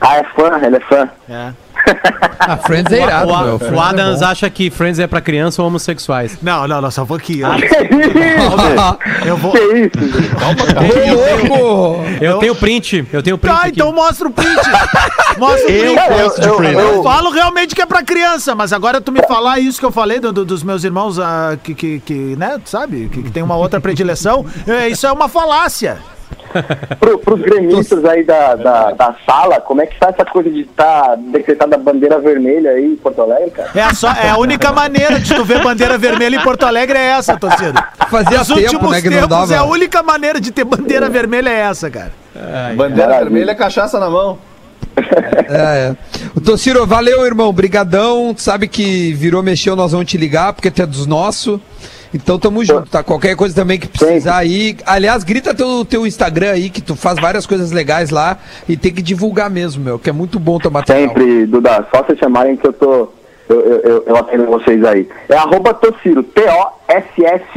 Ah, 0.00 0.18
é 0.18 0.24
fã, 0.24 0.58
ele 0.64 0.76
é 0.76 0.80
fã. 0.80 1.08
É. 1.28 1.52
Ah, 2.46 2.58
Friends 2.58 2.92
é 2.92 3.02
irado, 3.02 3.30
o, 3.32 3.38
meu. 3.44 3.54
o 3.54 3.58
Friends 3.58 3.78
é 3.78 3.82
Adams 3.88 4.20
bom. 4.20 4.26
acha 4.26 4.50
que 4.50 4.68
Friends 4.70 4.98
é 4.98 5.06
pra 5.06 5.20
criança 5.22 5.62
ou 5.62 5.68
homossexuais. 5.68 6.36
Não, 6.42 6.68
não, 6.68 6.78
não, 6.82 6.90
só 6.90 7.06
pouquinho. 7.06 7.46
que 7.56 7.64
isso? 7.64 9.26
Eu 9.26 9.36
vou. 9.38 9.52
Que 9.52 9.62
isso, 9.62 11.40
gente? 11.40 11.52
Ô, 11.52 11.56
louco! 11.56 12.04
Eu 12.20 12.38
tenho 12.40 12.54
print, 12.54 13.06
eu 13.10 13.22
tenho 13.22 13.38
print 13.38 13.54
Tá, 13.54 13.60
aqui. 13.62 13.70
então 13.70 13.90
mostra 13.94 14.28
o 14.28 14.30
print. 14.30 14.60
Mostra 15.38 15.68
o 15.68 15.72
Eu 15.72 15.94
print. 15.94 16.08
gosto 16.22 16.40
de 16.42 16.48
eu- 16.48 16.56
Friends. 16.56 16.78
eu- 16.78 16.94
Eu 16.96 17.02
falo 17.02 17.30
realmente 17.30 17.74
que 17.74 17.80
é 17.82 17.86
pra 17.86 18.02
criança, 18.02 18.54
mas 18.54 18.72
agora 18.74 19.00
tu 19.00 19.10
me 19.10 19.22
falar 19.26 19.58
isso 19.58 19.80
que 19.80 19.86
eu 19.86 19.92
falei 19.92 20.20
do- 20.20 20.32
do- 20.32 20.44
dos 20.44 20.62
meus 20.62 20.84
irmãos 20.84 21.18
ah, 21.18 21.56
que, 21.62 21.74
que, 21.74 22.00
que, 22.00 22.14
né, 22.36 22.60
sabe, 22.66 23.08
que, 23.10 23.22
que 23.22 23.30
tem 23.30 23.42
uma 23.42 23.56
outra 23.56 23.80
predileção, 23.80 24.44
é, 24.66 24.88
isso 24.88 25.06
é 25.06 25.12
uma 25.12 25.28
falácia. 25.28 25.98
Pro, 27.00 27.18
pros 27.18 27.40
gremistas 27.40 28.04
aí 28.04 28.22
da, 28.22 28.54
da, 28.54 28.90
da 28.92 29.14
sala, 29.26 29.60
como 29.60 29.80
é 29.82 29.86
que 29.86 29.98
tá 29.98 30.08
essa 30.08 30.24
coisa 30.24 30.48
de 30.48 30.60
estar 30.60 31.16
decretada 31.16 31.74
a 31.74 31.78
bandeira 31.78 32.20
vermelha 32.20 32.70
aí 32.70 32.92
em 32.92 32.96
Porto 32.96 33.22
Alegre, 33.22 33.50
cara? 33.50 33.70
É 33.74 33.82
a, 33.82 33.92
só, 33.92 34.12
é 34.12 34.28
a 34.30 34.38
única 34.38 34.72
maneira 34.72 35.18
de 35.18 35.34
tu 35.34 35.44
ver 35.44 35.62
bandeira 35.62 35.98
vermelha 35.98 36.36
em 36.36 36.40
Porto 36.42 36.64
Alegre 36.64 36.96
é 36.96 37.06
essa, 37.08 37.36
torcida. 37.36 37.84
Fazia 38.08 38.38
Nos 38.38 38.48
tempo, 38.48 38.60
últimos 38.60 38.90
né, 38.92 39.02
que 39.02 39.10
não 39.10 39.16
tempos 39.22 39.28
dava. 39.30 39.54
é 39.54 39.58
a 39.58 39.64
única 39.64 40.02
maneira 40.02 40.40
de 40.40 40.52
ter 40.52 40.64
bandeira 40.64 41.08
vermelha 41.08 41.50
é 41.50 41.60
essa, 41.60 41.90
cara. 41.90 42.12
Bandeira 42.76 43.08
Maravilha. 43.08 43.24
vermelha, 43.24 43.54
cachaça 43.56 43.98
na 43.98 44.08
mão. 44.08 44.38
É, 45.48 45.90
é. 45.90 45.96
O 46.36 46.40
Tociro, 46.40 46.86
valeu, 46.86 47.26
irmão. 47.26 47.52
Brigadão. 47.52 48.32
Tu 48.34 48.42
Sabe 48.42 48.68
que 48.68 49.12
virou, 49.12 49.42
mexeu, 49.42 49.74
nós 49.74 49.92
vamos 49.92 50.06
te 50.06 50.16
ligar, 50.16 50.52
porque 50.52 50.70
tu 50.70 50.82
é 50.82 50.86
dos 50.86 51.06
nossos. 51.06 51.58
Então 52.14 52.38
tamo 52.38 52.64
junto, 52.64 52.88
tá? 52.88 53.02
Qualquer 53.02 53.34
coisa 53.34 53.52
também 53.52 53.76
que 53.78 53.88
precisar 53.88 54.36
aí. 54.36 54.76
Aliás, 54.86 55.24
grita 55.24 55.52
teu, 55.52 55.84
teu 55.84 56.06
Instagram 56.06 56.52
aí, 56.52 56.70
que 56.70 56.80
tu 56.80 56.94
faz 56.94 57.18
várias 57.18 57.44
coisas 57.44 57.72
legais 57.72 58.10
lá 58.10 58.38
e 58.68 58.76
tem 58.76 58.94
que 58.94 59.02
divulgar 59.02 59.50
mesmo, 59.50 59.82
meu, 59.82 59.98
que 59.98 60.08
é 60.08 60.12
muito 60.12 60.38
bom 60.38 60.60
teu 60.60 60.70
material. 60.70 61.08
Sempre, 61.08 61.44
Duda, 61.46 61.84
só 61.92 62.04
vocês 62.04 62.16
chamarem 62.18 62.56
que 62.56 62.68
eu 62.68 62.72
tô. 62.72 63.08
Eu, 63.48 63.60
eu, 63.60 63.80
eu, 63.80 64.04
eu 64.06 64.16
atendo 64.16 64.46
vocês 64.46 64.82
aí. 64.84 65.08
É 65.28 65.36
arroba 65.36 65.74
Tociro, 65.74 66.22
T-O-S-S-I-R-O. 66.22 67.54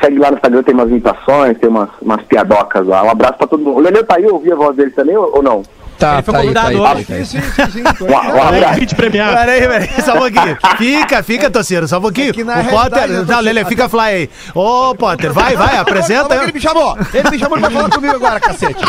Segue 0.00 0.18
lá 0.18 0.30
no 0.30 0.36
Instagram, 0.36 0.62
tem 0.62 0.74
umas 0.74 0.90
imitações, 0.90 1.58
tem 1.58 1.70
umas, 1.70 1.88
umas 2.02 2.22
piadocas 2.22 2.86
lá. 2.86 3.02
Um 3.04 3.10
abraço 3.10 3.38
pra 3.38 3.46
todo 3.46 3.64
mundo. 3.64 3.78
O 3.78 3.80
Lelê 3.80 4.04
tá 4.04 4.16
aí, 4.16 4.24
eu 4.24 4.34
ouvi 4.34 4.52
a 4.52 4.56
voz 4.56 4.76
dele 4.76 4.90
também 4.90 5.16
ou 5.16 5.42
não? 5.42 5.62
Tá, 6.04 6.14
Ele 6.14 6.22
foi 6.22 6.34
tá 6.34 6.40
aí, 6.40 6.52
tá 6.52 6.66
aí, 6.68 6.76
convidado 6.76 6.82
tá 6.84 6.90
aí, 6.90 6.96
hoje. 6.96 7.04
tá 7.06 7.14
aí. 7.14 7.26
Sim, 7.26 7.40
sim, 7.40 7.72
sim. 7.72 8.80
Vídeo 8.80 8.96
premiado. 8.96 9.36
Peraí, 9.36 9.60
peraí, 9.60 10.02
só 10.04 10.14
um 10.14 10.18
pouquinho. 10.18 10.58
Fica, 10.76 11.22
fica, 11.22 11.50
torceiro, 11.50 11.86
só 11.88 11.98
um 11.98 12.02
pouquinho. 12.02 12.32
É 12.50 12.60
o 12.60 12.64
Potter. 12.70 13.26
Não, 13.26 13.40
Lele, 13.40 13.64
fica 13.64 13.88
fly 13.88 14.00
aí. 14.00 14.30
Ô, 14.54 14.94
Potter, 14.94 15.32
vai, 15.32 15.56
vai, 15.56 15.76
apresenta. 15.78 16.34
Ele 16.34 16.52
me 16.52 16.60
chamou. 16.60 16.96
Ele 17.12 17.30
me 17.30 17.38
chamou 17.38 17.58
pra 17.58 17.70
falar 17.70 17.88
comigo 17.94 18.14
agora, 18.14 18.40
cacete. 18.40 18.82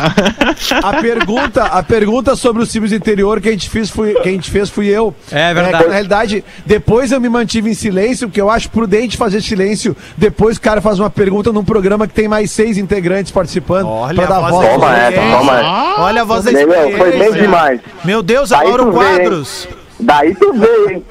A 0.84 0.94
pergunta, 1.02 1.64
a 1.66 1.84
pergunta 1.84 2.36
sobre 2.36 2.62
os 2.64 2.72
times 2.72 2.90
do 2.92 2.96
interior 2.96 3.40
que 3.40 3.50
a 3.50 3.52
gente 3.52 3.70
fez 3.70 3.90
fui, 3.90 4.14
que 4.16 4.28
a 4.30 4.32
gente 4.32 4.50
fez 4.52 4.70
fui 4.70 4.88
eu. 4.88 5.14
É 5.32 5.54
verdade. 5.54 5.78
que, 5.84 5.88
na 5.88 5.94
realidade, 5.94 6.44
depois 6.66 7.12
eu 7.12 7.22
me 7.22 7.30
mantive 7.30 7.70
em 7.70 7.74
silêncio, 7.74 8.28
porque 8.28 8.42
eu 8.42 8.50
acho 8.50 8.70
prudente 8.70 9.16
fazer 9.18 9.42
silêncio 9.42 9.96
depois 10.18 10.58
o 10.58 10.62
cara 10.62 10.82
faz 10.82 11.00
uma 11.00 11.10
pergunta 11.10 11.52
num 11.52 11.64
programa 11.64 12.08
que 12.08 12.14
tem 12.14 12.28
mais 12.28 12.52
seis 12.52 12.78
integrantes 12.78 13.32
participando 13.32 13.88
Olha 13.88 14.16
pra 14.16 14.26
a 14.26 14.28
dar 14.28 14.40
voz 14.50 14.52
voz. 14.54 14.66
da 14.68 14.74
Toma 14.74 14.98
essa, 14.98 15.10
experiência. 15.10 15.38
toma. 15.40 15.96
Olha 16.04 16.22
a 16.22 16.26
voz 16.26 16.44
da 16.44 16.52
Lelê, 16.52 16.92
foi 17.12 17.20
bem 17.32 17.42
demais. 17.42 17.82
Meu 18.04 18.22
Deus, 18.24 18.50
Daí 18.50 18.68
agora 18.68 18.84
o 18.84 18.92
vê, 18.92 18.98
quadros. 18.98 19.68
Daí 20.00 20.36
tu 20.36 20.54
veio, 20.54 20.90
hein? 20.92 21.06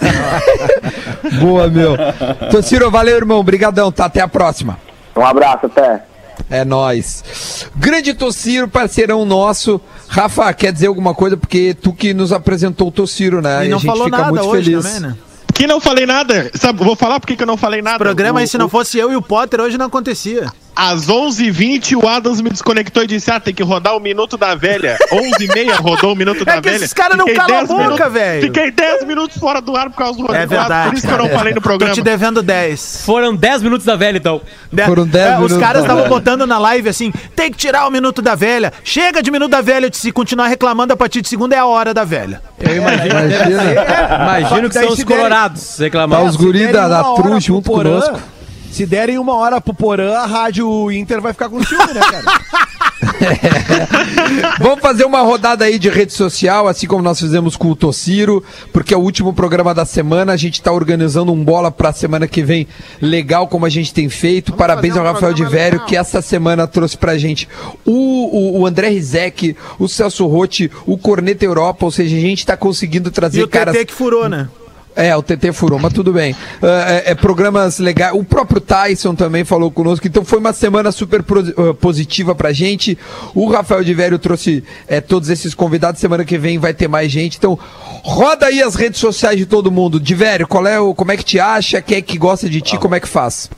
Boa, 1.40 1.68
meu. 1.68 1.96
Tociro, 2.50 2.90
valeu, 2.90 3.16
irmão. 3.16 3.42
Brigadão, 3.42 3.92
tá? 3.92 4.06
Até 4.06 4.20
a 4.20 4.28
próxima. 4.28 4.78
Um 5.16 5.24
abraço, 5.24 5.66
até. 5.66 6.02
É 6.48 6.64
nóis. 6.64 7.66
Grande 7.76 8.14
Tociro, 8.14 8.66
parceirão 8.66 9.24
nosso. 9.26 9.80
Rafa, 10.08 10.52
quer 10.54 10.72
dizer 10.72 10.86
alguma 10.86 11.14
coisa? 11.14 11.36
Porque 11.36 11.74
tu 11.74 11.92
que 11.92 12.14
nos 12.14 12.32
apresentou 12.32 12.88
o 12.88 12.92
Tociro, 12.92 13.42
né? 13.42 13.66
E 13.66 13.68
não 13.68 13.76
a 13.76 13.80
gente 13.80 13.90
falou 13.90 14.04
fica 14.06 14.16
nada 14.18 14.30
muito 14.30 14.46
hoje 14.48 14.64
feliz. 14.70 14.84
também, 14.84 15.00
né? 15.00 15.16
Que 15.60 15.66
não 15.66 15.78
falei 15.78 16.06
nada. 16.06 16.50
Sabe, 16.54 16.82
vou 16.82 16.96
falar 16.96 17.20
por 17.20 17.26
que 17.26 17.42
eu 17.42 17.46
não 17.46 17.56
falei 17.56 17.82
nada. 17.82 17.98
Programa 17.98 18.40
O- 18.42 18.46
se 18.46 18.56
não 18.56 18.66
fosse 18.68 18.96
eu 18.98 19.12
e 19.12 19.16
o 19.16 19.20
Potter, 19.20 19.60
hoje 19.60 19.76
não 19.76 19.86
acontecia. 19.86 20.46
Às 20.74 21.08
11h20, 21.10 21.96
o 22.02 22.08
Adams 22.08 22.40
me 22.40 22.48
desconectou 22.48 23.02
e 23.02 23.06
disse: 23.06 23.30
Ah, 23.30 23.38
tem 23.38 23.52
que 23.52 23.62
rodar 23.62 23.94
o 23.94 24.00
Minuto 24.00 24.38
da 24.38 24.54
Velha. 24.54 24.96
11h30 25.12 25.74
rodou 25.82 26.12
o 26.14 26.16
Minuto 26.16 26.42
da 26.46 26.52
É 26.52 26.56
que 26.56 26.62
Velha. 26.62 26.76
esses 26.76 26.94
caras 26.94 27.18
não 27.18 27.26
calam 27.26 27.58
a 27.58 27.64
10 27.64 27.68
boca, 27.68 28.08
velho. 28.08 28.42
Fiquei 28.42 28.70
10 28.70 29.04
minutos 29.04 29.36
fora 29.36 29.60
do 29.60 29.76
ar 29.76 29.90
por 29.90 29.96
causa 29.98 30.14
do 30.16 30.22
Rodrigo 30.22 30.42
É 30.42 30.46
verdade. 30.46 30.72
Adams, 30.72 30.88
Por 30.88 30.96
isso 30.96 31.06
que 31.06 31.12
eu 31.12 31.18
não 31.18 31.28
falei 31.38 31.52
no 31.52 31.60
Tô 31.60 31.68
programa. 31.68 31.94
te 31.94 32.00
devendo 32.00 32.42
10. 32.42 33.02
Foram 33.04 33.36
10 33.36 33.62
minutos 33.62 33.84
da 33.84 33.96
velha, 33.96 34.16
então. 34.16 34.40
Né? 34.72 34.86
Foram 34.86 35.06
10 35.06 35.26
É, 35.26 35.28
Os 35.32 35.36
minutos 35.36 35.58
caras 35.58 35.82
da 35.82 35.88
estavam 35.88 36.08
botando 36.08 36.46
na 36.46 36.58
live 36.58 36.88
assim: 36.88 37.12
tem 37.36 37.50
que 37.50 37.58
tirar 37.58 37.86
o 37.86 37.90
minuto 37.90 38.22
da 38.22 38.34
velha. 38.34 38.72
Chega 38.82 39.22
de 39.22 39.30
minuto 39.30 39.50
da 39.50 39.60
velha. 39.60 39.90
Se 39.92 40.10
continuar 40.10 40.46
reclamando 40.46 40.94
a 40.94 40.96
partir 40.96 41.20
de 41.20 41.28
segunda 41.28 41.54
é 41.54 41.58
a 41.58 41.66
hora 41.66 41.92
da 41.92 42.04
velha. 42.04 42.40
Eu 42.60 42.76
imagino. 42.76 43.08
Imagina. 43.20 43.62
Imagino 44.22 44.68
que 44.68 44.74
Daí 44.74 44.84
são 44.84 44.92
os 44.94 45.04
colorados 45.04 45.76
Tá 45.76 45.84
reclamando. 45.84 46.24
os 46.26 46.36
guri 46.36 46.66
Se 46.66 46.72
da, 46.72 46.88
da 46.88 47.04
pro 47.14 47.40
junto 47.40 47.70
Porã, 47.70 48.00
conosco. 48.00 48.20
Se 48.70 48.86
derem 48.86 49.18
uma 49.18 49.34
hora 49.34 49.60
pro 49.60 49.74
Porã, 49.74 50.18
a 50.18 50.26
rádio 50.26 50.90
Inter 50.92 51.20
vai 51.20 51.32
ficar 51.32 51.48
com 51.48 51.62
ciúme, 51.64 51.92
né, 51.92 52.00
cara? 52.00 52.24
Vamos 54.60 54.80
fazer 54.80 55.04
uma 55.04 55.20
rodada 55.20 55.64
aí 55.64 55.78
de 55.78 55.88
rede 55.88 56.12
social, 56.12 56.68
assim 56.68 56.86
como 56.86 57.02
nós 57.02 57.18
fizemos 57.18 57.56
com 57.56 57.70
o 57.70 57.76
Tociro, 57.76 58.42
porque 58.72 58.94
é 58.94 58.96
o 58.96 59.00
último 59.00 59.32
programa 59.32 59.74
da 59.74 59.84
semana. 59.84 60.32
A 60.32 60.36
gente 60.36 60.60
tá 60.60 60.72
organizando 60.72 61.32
um 61.32 61.42
bola 61.44 61.70
pra 61.70 61.92
semana 61.92 62.26
que 62.28 62.42
vem 62.42 62.66
legal, 63.00 63.48
como 63.48 63.66
a 63.66 63.70
gente 63.70 63.92
tem 63.92 64.08
feito. 64.08 64.52
Parabéns 64.52 64.96
ao 64.96 65.04
Rafael 65.04 65.32
de 65.32 65.44
Vério, 65.44 65.84
que 65.86 65.96
essa 65.96 66.20
semana 66.20 66.66
trouxe 66.66 66.96
pra 66.96 67.16
gente 67.16 67.48
o, 67.84 67.92
o, 67.92 68.60
o 68.60 68.66
André 68.66 68.88
Rizek, 68.88 69.56
o 69.78 69.88
Celso 69.88 70.26
Rotti, 70.26 70.70
o 70.86 70.98
Corneta 70.98 71.44
Europa. 71.44 71.84
Ou 71.84 71.90
seja, 71.90 72.16
a 72.16 72.20
gente 72.20 72.44
tá 72.44 72.56
conseguindo 72.56 73.10
trazer 73.10 73.40
E 73.40 73.44
o 73.44 73.48
caras. 73.48 73.74
TT 73.74 73.86
que 73.86 73.94
furou, 73.94 74.28
né? 74.28 74.48
É, 74.96 75.16
o 75.16 75.22
TT 75.22 75.52
furou, 75.52 75.78
mas 75.78 75.92
tudo 75.92 76.12
bem. 76.12 76.34
Ah, 76.60 76.84
é, 77.06 77.12
é 77.12 77.14
programas 77.14 77.78
legais. 77.78 78.12
O 78.14 78.24
próprio 78.24 78.60
Tyson 78.60 79.14
também 79.14 79.44
falou 79.44 79.70
conosco. 79.70 80.06
Então 80.06 80.24
foi 80.24 80.38
uma 80.38 80.52
semana 80.52 80.90
super 80.90 81.22
pro- 81.22 81.40
ah, 81.70 81.74
positiva 81.74 82.34
pra 82.34 82.52
gente. 82.52 82.98
O 83.34 83.48
Rafael 83.48 83.84
de 83.84 83.94
Vério 83.94 84.18
trouxe 84.18 84.64
é, 84.88 85.00
todos 85.00 85.30
esses 85.30 85.54
convidados. 85.54 86.00
Semana 86.00 86.24
que 86.24 86.36
vem 86.36 86.58
vai 86.58 86.74
ter 86.74 86.88
mais 86.88 87.10
gente. 87.10 87.38
Então 87.38 87.58
roda 88.02 88.46
aí 88.46 88.60
as 88.62 88.74
redes 88.74 88.98
sociais 89.00 89.38
de 89.38 89.46
todo 89.46 89.70
mundo. 89.70 90.00
De 90.00 90.14
Vério, 90.14 90.46
qual 90.48 90.66
é 90.66 90.80
o, 90.80 90.92
como 90.94 91.12
é 91.12 91.16
que 91.16 91.24
te 91.24 91.38
acha? 91.38 91.80
Quem 91.80 91.98
é 91.98 92.02
que 92.02 92.18
gosta 92.18 92.48
de 92.48 92.60
ti? 92.60 92.76
Como 92.76 92.94
é 92.94 93.00
que 93.00 93.08
faz? 93.08 93.48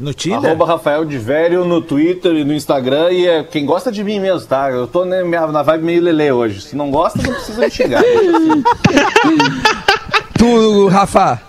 No 0.00 0.14
Tinder? 0.14 0.46
Arroba 0.50 0.66
Rafael 0.66 1.04
de 1.04 1.18
Velho 1.18 1.64
no 1.66 1.80
Twitter 1.82 2.32
e 2.32 2.42
no 2.44 2.54
Instagram. 2.54 3.12
E 3.12 3.28
é 3.28 3.44
quem 3.44 3.64
gosta 3.66 3.92
de 3.92 4.02
mim 4.02 4.18
mesmo, 4.18 4.48
tá? 4.48 4.70
Eu 4.70 4.86
tô 4.86 5.04
né, 5.04 5.22
na 5.22 5.62
vibe 5.62 5.84
meio 5.84 6.02
lelê 6.02 6.32
hoje. 6.32 6.62
Se 6.62 6.74
não 6.74 6.90
gosta, 6.90 7.22
não 7.22 7.34
precisa 7.34 7.60
me 7.60 7.70
xingar. 7.70 8.02
Tu, 10.42 10.88
Rafa. 10.88 11.40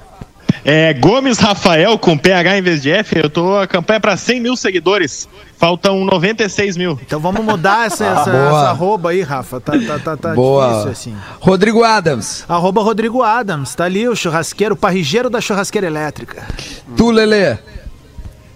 É, 0.64 0.94
Gomes 0.94 1.40
Rafael 1.40 1.98
com 1.98 2.16
PH 2.16 2.60
em 2.60 2.62
vez 2.62 2.80
de 2.84 2.92
F. 2.92 3.18
Eu 3.18 3.28
tô 3.28 3.58
a 3.58 3.66
campanha 3.66 4.00
pra 4.00 4.16
100 4.16 4.40
mil 4.40 4.56
seguidores. 4.56 5.28
Faltam 5.58 6.06
96 6.06 6.78
mil. 6.78 7.00
Então 7.02 7.20
vamos 7.20 7.44
mudar 7.44 7.88
essa, 7.88 8.06
essa, 8.06 8.30
boa. 8.30 8.46
essa 8.46 8.70
arroba 8.70 9.10
aí, 9.10 9.24
Rafa. 9.24 9.60
Tá, 9.60 9.74
tá, 9.80 9.98
tá, 9.98 10.16
tá 10.16 10.36
Boa. 10.36 10.68
difícil 10.68 10.92
assim. 10.92 11.16
Rodrigo 11.40 11.84
Adams. 11.84 12.46
Arroba 12.48 12.84
Rodrigo 12.84 13.24
Adams. 13.24 13.74
Tá 13.74 13.86
ali 13.86 14.08
o 14.08 14.16
churrasqueiro, 14.16 14.76
o 14.76 14.78
parrigeiro 14.78 15.28
da 15.28 15.42
churrasqueira 15.42 15.88
elétrica. 15.88 16.44
Tu, 16.96 17.10
Lelê. 17.10 17.58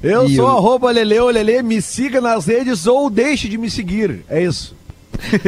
Eu 0.03 0.27
E 0.27 0.35
sou 0.35 0.45
o- 0.45 0.55
arroba 0.55 0.91
Leleu 0.91 1.29
Lele, 1.29 1.63
me 1.63 1.81
siga 1.81 2.21
nas 2.21 2.45
redes 2.45 2.85
ou 2.85 3.09
deixe 3.09 3.49
de 3.49 3.57
me 3.57 3.71
seguir. 3.71 4.23
É 4.29 4.43
isso. 4.43 4.75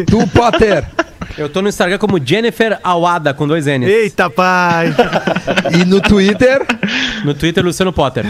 Tu, 0.07 0.27
Potter. 0.29 0.83
Eu 1.39 1.47
tô 1.47 1.61
no 1.61 1.69
Instagram 1.69 1.97
como 1.97 2.19
Jennifer 2.23 2.77
Awada, 2.83 3.33
com 3.33 3.47
dois 3.47 3.65
N's. 3.65 3.87
Eita, 3.87 4.29
pai! 4.29 4.93
E 5.73 5.85
no 5.85 6.01
Twitter. 6.01 6.65
No 7.23 7.33
Twitter, 7.33 7.63
Luciano 7.63 7.93
Potter. 7.93 8.25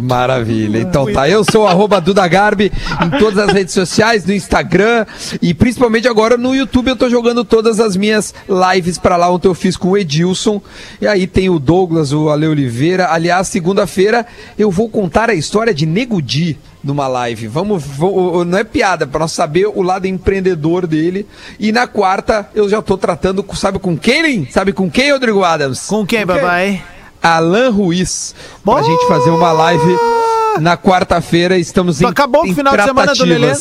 Maravilha. 0.00 0.78
Então 0.78 1.12
tá, 1.12 1.28
eu 1.28 1.44
sou 1.44 1.64
o 1.64 1.66
arroba 1.66 2.00
Duda 2.00 2.26
Garbi 2.26 2.72
em 3.04 3.10
todas 3.18 3.38
as 3.38 3.52
redes 3.52 3.74
sociais, 3.74 4.24
no 4.24 4.32
Instagram 4.32 5.04
e 5.42 5.52
principalmente 5.52 6.08
agora 6.08 6.36
no 6.36 6.54
YouTube 6.54 6.88
eu 6.88 6.96
tô 6.96 7.08
jogando 7.08 7.44
todas 7.44 7.80
as 7.80 7.96
minhas 7.96 8.34
lives 8.48 8.96
pra 8.98 9.16
lá, 9.16 9.30
ontem 9.30 9.48
eu 9.48 9.54
fiz 9.54 9.76
com 9.76 9.90
o 9.90 9.98
Edilson 9.98 10.60
e 11.00 11.06
aí 11.06 11.26
tem 11.26 11.50
o 11.50 11.58
Douglas, 11.58 12.12
o 12.12 12.30
Ale 12.30 12.46
Oliveira. 12.46 13.08
Aliás, 13.10 13.48
segunda-feira 13.48 14.26
eu 14.58 14.70
vou 14.70 14.88
contar 14.88 15.28
a 15.28 15.34
história 15.34 15.74
de 15.74 15.84
Nego 15.84 16.22
Di 16.22 16.56
numa 16.84 17.08
live. 17.08 17.46
Vamos, 17.48 17.82
vou- 17.82 18.44
não 18.44 18.58
é 18.58 18.62
piada, 18.64 19.06
pra 19.06 19.20
nós 19.20 19.32
saber 19.32 19.66
o 19.66 19.82
lado 19.82 20.06
empreendedor 20.06 20.86
dele. 20.86 21.26
E 21.58 21.72
na 21.72 21.86
quarta 21.86 22.48
eu 22.54 22.68
já 22.68 22.82
tô 22.82 22.96
tratando, 22.98 23.42
com- 23.42 23.56
sabe 23.56 23.78
com 23.78 23.96
quem? 23.96 24.46
Sabe 24.50 24.72
com 24.72 24.90
quem, 24.90 25.10
Rodrigo 25.12 25.42
Adams? 25.42 25.86
Com 25.86 26.04
quem, 26.06 26.26
papai? 26.26 26.82
Alan 27.22 27.70
Ruiz. 27.70 28.34
Pra 28.62 28.74
Boa! 28.74 28.82
gente 28.84 29.08
fazer 29.08 29.30
uma 29.30 29.50
live 29.52 29.96
na 30.60 30.76
quarta-feira. 30.76 31.56
Estamos 31.58 32.02
em 32.02 32.06
Acabou 32.06 32.42
o 32.44 32.54
final 32.54 32.76
de 32.76 32.82
semana 32.84 33.14
do 33.14 33.24
Lelê. 33.24 33.54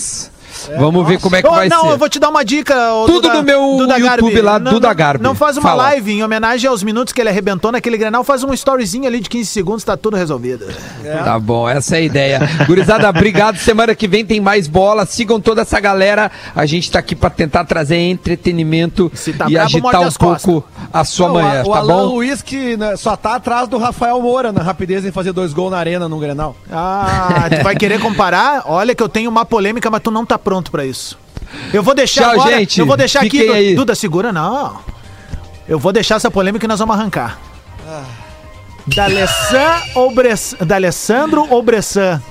Tratativas. 0.65 0.79
Vamos 0.79 1.07
ver 1.07 1.19
como 1.19 1.35
é 1.35 1.41
que 1.41 1.47
Ô, 1.47 1.51
vai 1.51 1.69
não, 1.69 1.81
ser. 1.83 1.91
eu 1.91 1.97
vou 1.97 2.09
te 2.09 2.19
dar 2.19 2.29
uma 2.29 2.43
dica. 2.43 2.75
Tudo 3.05 3.29
no 3.33 3.43
meu 3.43 3.77
YouTube 3.97 4.41
lá, 4.41 4.59
não, 4.59 4.73
Duda 4.73 4.87
não- 4.89 4.95
Garbi. 4.95 5.23
Não 5.23 5.35
faz 5.35 5.57
uma 5.57 5.69
Fala. 5.69 5.83
live 5.83 6.11
em 6.13 6.23
homenagem 6.23 6.69
aos 6.69 6.83
minutos 6.83 7.13
que 7.13 7.21
ele 7.21 7.29
arrebentou 7.29 7.71
naquele 7.71 7.97
Grenal, 7.97 8.23
faz 8.23 8.43
um 8.43 8.53
storyzinho 8.53 9.05
ali 9.07 9.19
de 9.19 9.29
15 9.29 9.49
segundos, 9.49 9.83
tá 9.83 9.95
tudo 9.97 10.17
resolvido. 10.17 10.65
Tá 11.23 11.39
bom, 11.39 11.67
essa 11.69 11.95
é 11.95 11.99
a 11.99 12.01
ideia. 12.01 12.39
Gurizada, 12.67 13.09
obrigado. 13.09 13.57
Semana 13.57 13.95
que 13.95 14.07
vem 14.07 14.25
tem 14.25 14.39
mais 14.39 14.67
bola. 14.67 15.05
Sigam 15.05 15.39
toda 15.39 15.61
essa 15.61 15.79
galera. 15.79 16.31
A 16.55 16.65
gente 16.65 16.91
tá 16.91 16.99
aqui 16.99 17.15
pra 17.15 17.29
tentar 17.29 17.65
trazer 17.65 17.97
entretenimento 17.97 19.09
tá 19.37 19.45
e 19.49 19.53
brabo, 19.53 19.65
agitar 19.65 20.01
um 20.01 20.11
pouco 20.11 20.63
a 20.91 21.03
sua 21.03 21.27
Não, 21.27 21.33
manhã, 21.35 21.63
o, 21.63 21.69
o 21.69 21.73
tá 21.73 21.79
Alan 21.79 21.93
bom? 22.07 22.15
Luiz 22.15 22.41
que 22.41 22.77
né, 22.77 22.95
só 22.95 23.15
tá 23.15 23.35
atrás 23.35 23.67
do 23.67 23.77
Rafael 23.77 24.21
Moura 24.21 24.51
na 24.51 24.61
rapidez 24.61 25.05
em 25.05 25.11
fazer 25.11 25.31
dois 25.33 25.53
gols 25.53 25.71
na 25.71 25.77
arena 25.77 26.07
no 26.07 26.19
Grenal. 26.19 26.55
Ah, 26.71 27.47
tu 27.49 27.63
vai 27.63 27.75
querer 27.75 27.99
comparar? 27.99 28.63
Olha 28.65 28.93
que 28.95 29.01
eu 29.03 29.09
tenho 29.09 29.29
uma 29.29 29.45
polêmica, 29.45 29.89
mas 29.89 30.01
tu 30.01 30.11
não 30.11 30.25
tá 30.25 30.37
pronto 30.37 30.52
pra 30.71 30.85
isso. 30.85 31.17
Eu 31.73 31.83
vou 31.83 31.93
deixar 31.93 32.23
Tchau, 32.23 32.31
agora, 32.31 32.57
gente. 32.57 32.79
Eu 32.79 32.85
vou 32.85 32.97
deixar 32.97 33.23
aqui, 33.23 33.49
aí. 33.49 33.75
Duda, 33.75 33.95
segura 33.95 34.31
não. 34.31 34.79
Eu 35.67 35.79
vou 35.79 35.93
deixar 35.93 36.15
essa 36.15 36.29
polêmica 36.29 36.65
e 36.65 36.67
nós 36.67 36.79
vamos 36.79 36.95
arrancar. 36.95 37.39
D'Alessan 38.85 39.81
ou 39.95 40.13
Bress... 40.13 40.55
D'Alessandro 40.59 41.47
ou 41.49 41.63
Bressan? 41.63 42.21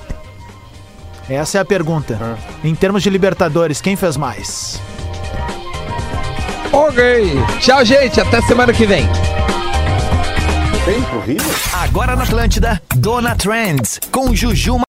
Essa 1.29 1.57
é 1.57 1.61
a 1.61 1.65
pergunta. 1.65 2.37
Em 2.63 2.75
termos 2.75 3.01
de 3.01 3.09
Libertadores, 3.09 3.81
quem 3.81 3.95
fez 3.95 4.17
mais? 4.17 4.79
Ok. 6.71 7.31
Tchau, 7.59 7.83
gente. 7.85 8.19
Até 8.19 8.41
semana 8.41 8.73
que 8.73 8.85
vem. 8.85 9.07
Tem 10.85 11.01
pro 11.03 11.21
River? 11.21 11.45
Agora 11.81 12.13
na 12.15 12.23
Atlântida, 12.23 12.81
Dona 12.95 13.35
Trends, 13.35 14.01
com 14.11 14.35
Juju 14.35 14.77